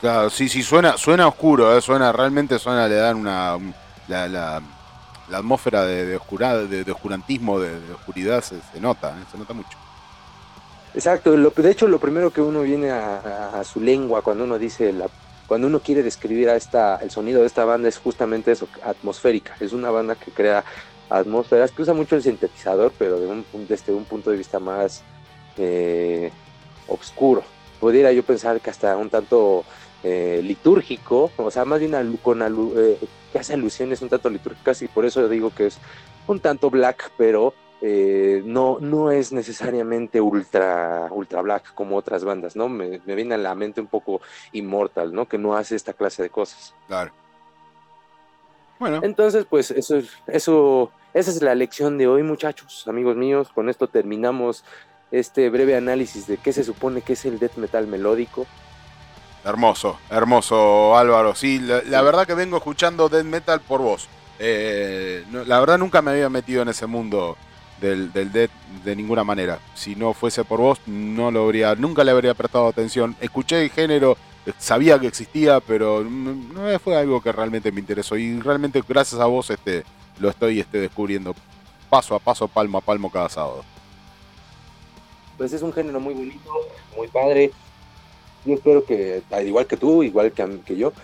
[0.00, 3.74] Claro, sí, sí, suena, suena oscuro, eh, suena, realmente suena, le dan una, un-
[4.08, 4.62] la, la-
[5.28, 9.78] la atmósfera de, de, oscura- de, oscurantismo, de, oscuridad, se, nota, eh, se nota mucho.
[10.94, 14.92] Exacto, lo- de hecho lo primero que uno viene a, su lengua cuando uno dice
[14.92, 15.08] la,
[15.48, 19.56] cuando uno quiere describir a esta, el sonido de esta banda es justamente eso, atmosférica.
[19.60, 20.64] Es una banda que crea
[21.10, 23.18] atmósferas, que usa mucho el sintetizador, pero
[23.68, 25.02] desde un punto de vista más
[25.58, 26.30] eh,
[26.88, 27.44] oscuro.
[27.80, 29.64] Pudiera yo pensar que hasta un tanto
[30.04, 31.92] eh, litúrgico, o sea, más bien
[32.22, 32.98] con alu- eh,
[33.32, 35.78] que hace alusiones un tanto litúrgicas y por eso digo que es
[36.26, 42.54] un tanto black, pero eh, no, no es necesariamente ultra, ultra black como otras bandas,
[42.54, 42.68] ¿no?
[42.68, 44.20] Me, me viene a la mente un poco
[44.52, 45.26] Immortal, ¿no?
[45.26, 46.74] Que no hace esta clase de cosas.
[46.86, 47.12] Claro.
[48.78, 49.00] Bueno.
[49.02, 53.48] Entonces, pues eso, es- eso, esa es la lección de hoy, muchachos, amigos míos.
[53.54, 54.64] Con esto terminamos
[55.10, 58.46] este breve análisis de qué se supone que es el death metal melódico.
[59.44, 61.34] Hermoso, hermoso Álvaro.
[61.34, 64.08] Sí, la, la verdad que vengo escuchando death metal por vos.
[64.38, 67.36] Eh, no- la verdad nunca me había metido en ese mundo
[67.80, 68.50] del, del death
[68.84, 69.58] de ninguna manera.
[69.74, 73.16] Si no fuese por vos, no lo habría, nunca le habría prestado atención.
[73.20, 74.16] Escuché el género,
[74.58, 76.34] sabía que existía, pero no
[76.70, 78.16] no fue algo que realmente me interesó.
[78.16, 79.84] Y realmente gracias a vos este,
[80.18, 81.34] lo estoy este, descubriendo
[81.90, 83.62] paso a paso, palmo a palmo cada sábado.
[85.36, 86.50] Pues es un género muy bonito,
[86.96, 87.50] muy padre.
[88.44, 90.94] Yo espero que, al igual que tú, igual que, que yo,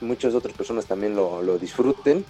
[0.00, 2.26] muchas otras personas también lo, lo disfruten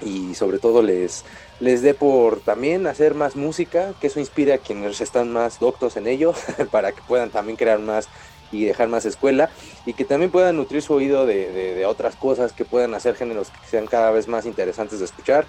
[0.00, 1.24] y sobre todo les,
[1.58, 5.96] les dé por también hacer más música, que eso inspire a quienes están más doctos
[5.96, 6.34] en ello,
[6.72, 8.10] para que puedan también crear más
[8.50, 9.50] y dejar más escuela
[9.84, 13.16] y que también puedan nutrir su oído de, de- de otras cosas, que puedan hacer
[13.16, 15.48] géneros que sean cada vez más interesantes de escuchar.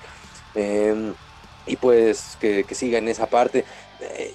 [0.54, 1.16] Em,
[1.66, 3.66] y pues que, que siga en esa parte.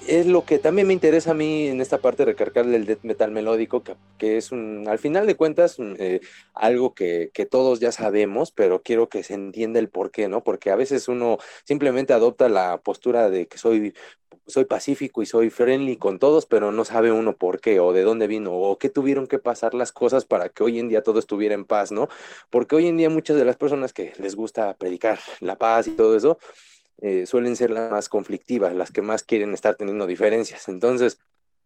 [0.07, 3.31] Es lo que también me interesa a mí en esta parte recargarle el death metal
[3.31, 3.83] melódico,
[4.17, 6.21] que, es un, al final de cuentas mm, eh,
[6.53, 10.43] algo que, que todos ya sabemos, pero quiero que se entienda el por qué, ¿no?
[10.43, 13.93] Porque a veces uno simplemente adopta la postura de que soy
[14.47, 18.03] soy pacífico y soy friendly con todos, pero no sabe uno por qué o de
[18.03, 21.19] dónde vino o qué tuvieron que pasar las cosas para que hoy en día todo
[21.19, 22.07] estuviera en paz, ¿no?
[22.49, 25.91] Porque hoy en día muchas de las personas que les gusta predicar la paz y
[25.91, 26.39] todo eso,
[26.99, 30.67] eh, suelen ser las más conflictivas, las que más quieren estar teniendo diferencias.
[30.67, 31.19] Entonces,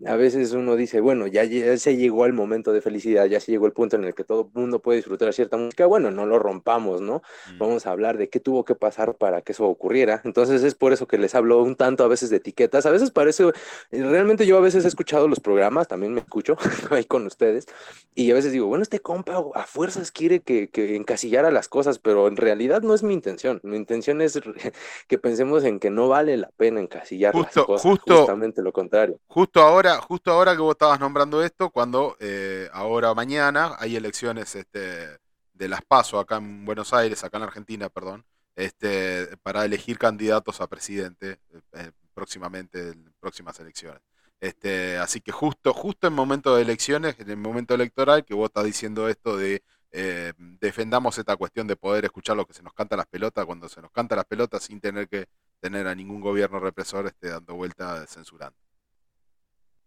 [0.07, 3.51] a veces uno dice, bueno, ya, ya se llegó al momento de felicidad, ya se
[3.51, 6.25] llegó el punto en el que todo el mundo puede disfrutar cierta música, bueno, no
[6.25, 7.21] lo rompamos, ¿no?
[7.59, 10.21] Vamos a hablar de qué tuvo que pasar para que eso ocurriera.
[10.25, 13.11] Entonces es por eso que les hablo un tanto a veces de etiquetas, a veces
[13.11, 13.43] parece,
[13.91, 16.57] eh, realmente yo a veces he escuchado los programas, también me escucho
[16.89, 17.67] ahí con ustedes,
[18.15, 21.99] y a veces digo, bueno, este compa a fuerzas quiere que, que encasillara las cosas,
[21.99, 24.39] pero en realidad no es mi intención, mi intención es
[25.07, 29.17] que pensemos en que no vale la pena encasillar las cosas, justo- justamente lo contrario.
[29.27, 34.55] Justo ahora, justo ahora que vos estabas nombrando esto, cuando eh, ahora mañana hay elecciones
[34.55, 35.19] este,
[35.53, 40.61] de las PASO acá en Buenos Aires, acá en Argentina, perdón, este, para elegir candidatos
[40.61, 41.39] a presidente
[41.73, 44.01] eh, próximamente, en próximas elecciones.
[44.39, 48.47] Este, así que justo, justo en momento de elecciones, en el momento electoral, que vos
[48.47, 52.73] estás diciendo esto de eh, defendamos esta cuestión de poder escuchar lo que se nos
[52.73, 55.27] canta las pelotas cuando se nos canta las pelotas sin tener que
[55.59, 58.57] tener a ningún gobierno represor este, dando vuelta censurando.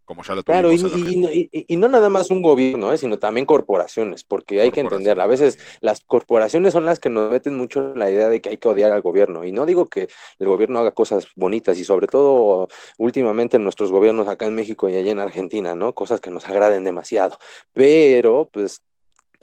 [0.05, 2.99] Como ya lo Claro, y, y- y- no nada más un gobierno, ¿eh?
[2.99, 7.31] sino también corporaciones, porque hay que entender, a veces las corporaciones son las que nos
[7.31, 9.44] meten mucho en la idea de que hay que odiar al gobierno.
[9.44, 10.08] Y no digo que
[10.39, 12.68] el gobierno haga cosas bonitas, y sobre todo
[12.99, 15.94] últimamente en nuestros gobiernos acá en México y allá en Argentina, ¿no?
[15.94, 17.39] Cosas que nos agraden demasiado.
[17.73, 18.83] Pero, pues,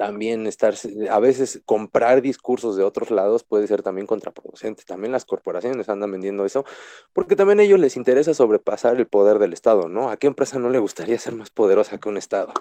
[0.05, 0.73] también estar,
[1.11, 4.83] a veces comprar discursos de otros lados puede ser también contraproducente.
[4.83, 6.65] También las corporaciones andan vendiendo eso,
[7.13, 10.09] porque también a ellos les interesa sobrepasar el poder del Estado, ¿no?
[10.09, 12.51] ¿A qué empresa no le gustaría ser más poderosa que un Estado?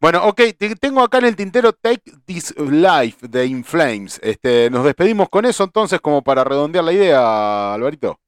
[0.00, 4.18] Bueno, ok, te- tengo acá en el tintero Take This Life de Inflames.
[4.22, 8.18] Este, nos despedimos con eso entonces como para redondear la idea, Alvarito.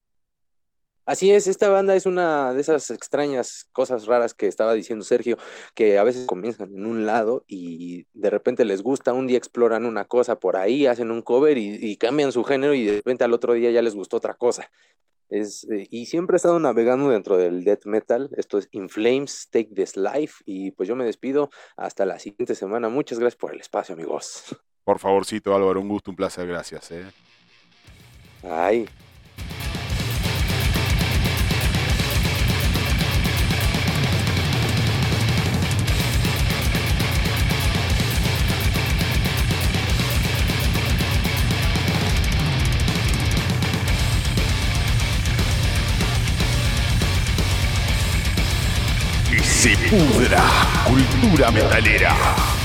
[1.07, 5.39] Así es, esta banda es una de esas extrañas cosas raras que estaba diciendo Sergio,
[5.75, 9.87] que a veces comienzan en un lado y de repente les gusta, un día exploran
[9.87, 13.25] una cosa por ahí, hacen un cover y, y cambian su género y de repente
[13.25, 14.71] al otro día ya les gustó otra cosa.
[15.31, 19.49] Es, eh, y siempre he estado navegando dentro del death metal, esto es In Flames,
[19.51, 22.89] Take This Life y pues yo me despido hasta la siguiente semana.
[22.89, 24.45] Muchas gracias por el espacio, amigos.
[24.85, 26.91] Por favorcito, Álvaro, un gusto, un placer, gracias.
[26.91, 27.05] eh.
[28.43, 28.89] Ay.
[49.89, 50.43] Pudra.
[50.85, 52.60] Cultura metalera.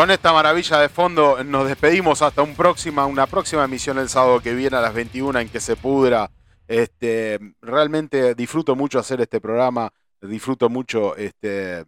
[0.00, 4.40] Con esta maravilla de fondo nos despedimos hasta un próxima, una próxima emisión el sábado
[4.40, 6.30] que viene a las 21 en que se pudra.
[6.66, 11.84] Este, realmente disfruto mucho hacer este programa, disfruto mucho este,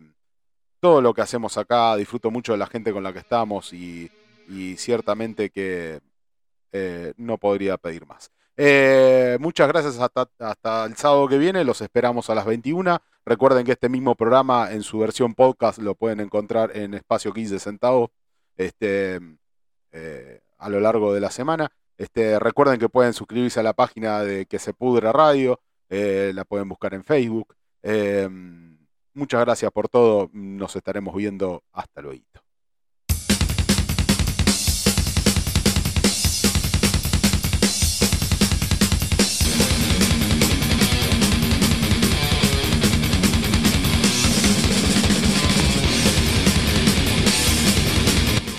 [0.79, 4.11] todo lo que hacemos acá, disfruto mucho de la gente con la que estamos y,
[4.77, 6.01] ciertamente que
[6.71, 8.31] eh, no podría pedir más.
[8.59, 13.01] Eh, muchas gracias hasta, hasta el sábado que viene, los esperamos a las 21.
[13.25, 17.61] Recuerden que este mismo programa en su versión podcast lo pueden encontrar en espacio 15
[17.61, 18.11] centavos
[18.57, 19.21] este,
[19.93, 21.71] eh, a lo largo de la semana.
[21.97, 26.45] Este, recuerden que pueden suscribirse a la página de Que se pudra radio, eh, la
[26.45, 27.55] pueden buscar en Facebook.
[27.83, 28.29] Eh,
[29.15, 32.42] muchas gracias por todo, nos estaremos viendo hasta luego.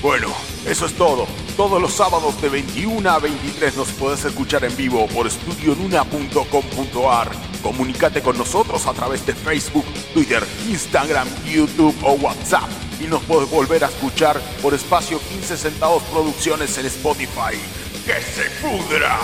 [0.04, 0.28] Bueno,
[0.66, 1.26] eso es todo.
[1.56, 7.32] Todos los sábados de 21 a 23 nos puedes escuchar en vivo por estudionuna.com.ar.
[7.64, 12.70] Comunícate con nosotros a través de Facebook, Twitter, Instagram, YouTube o WhatsApp.
[13.00, 17.58] Y nos puedes volver a escuchar por espacio 15 centavos producciones en Spotify.
[18.06, 19.18] ¡Que se pudra!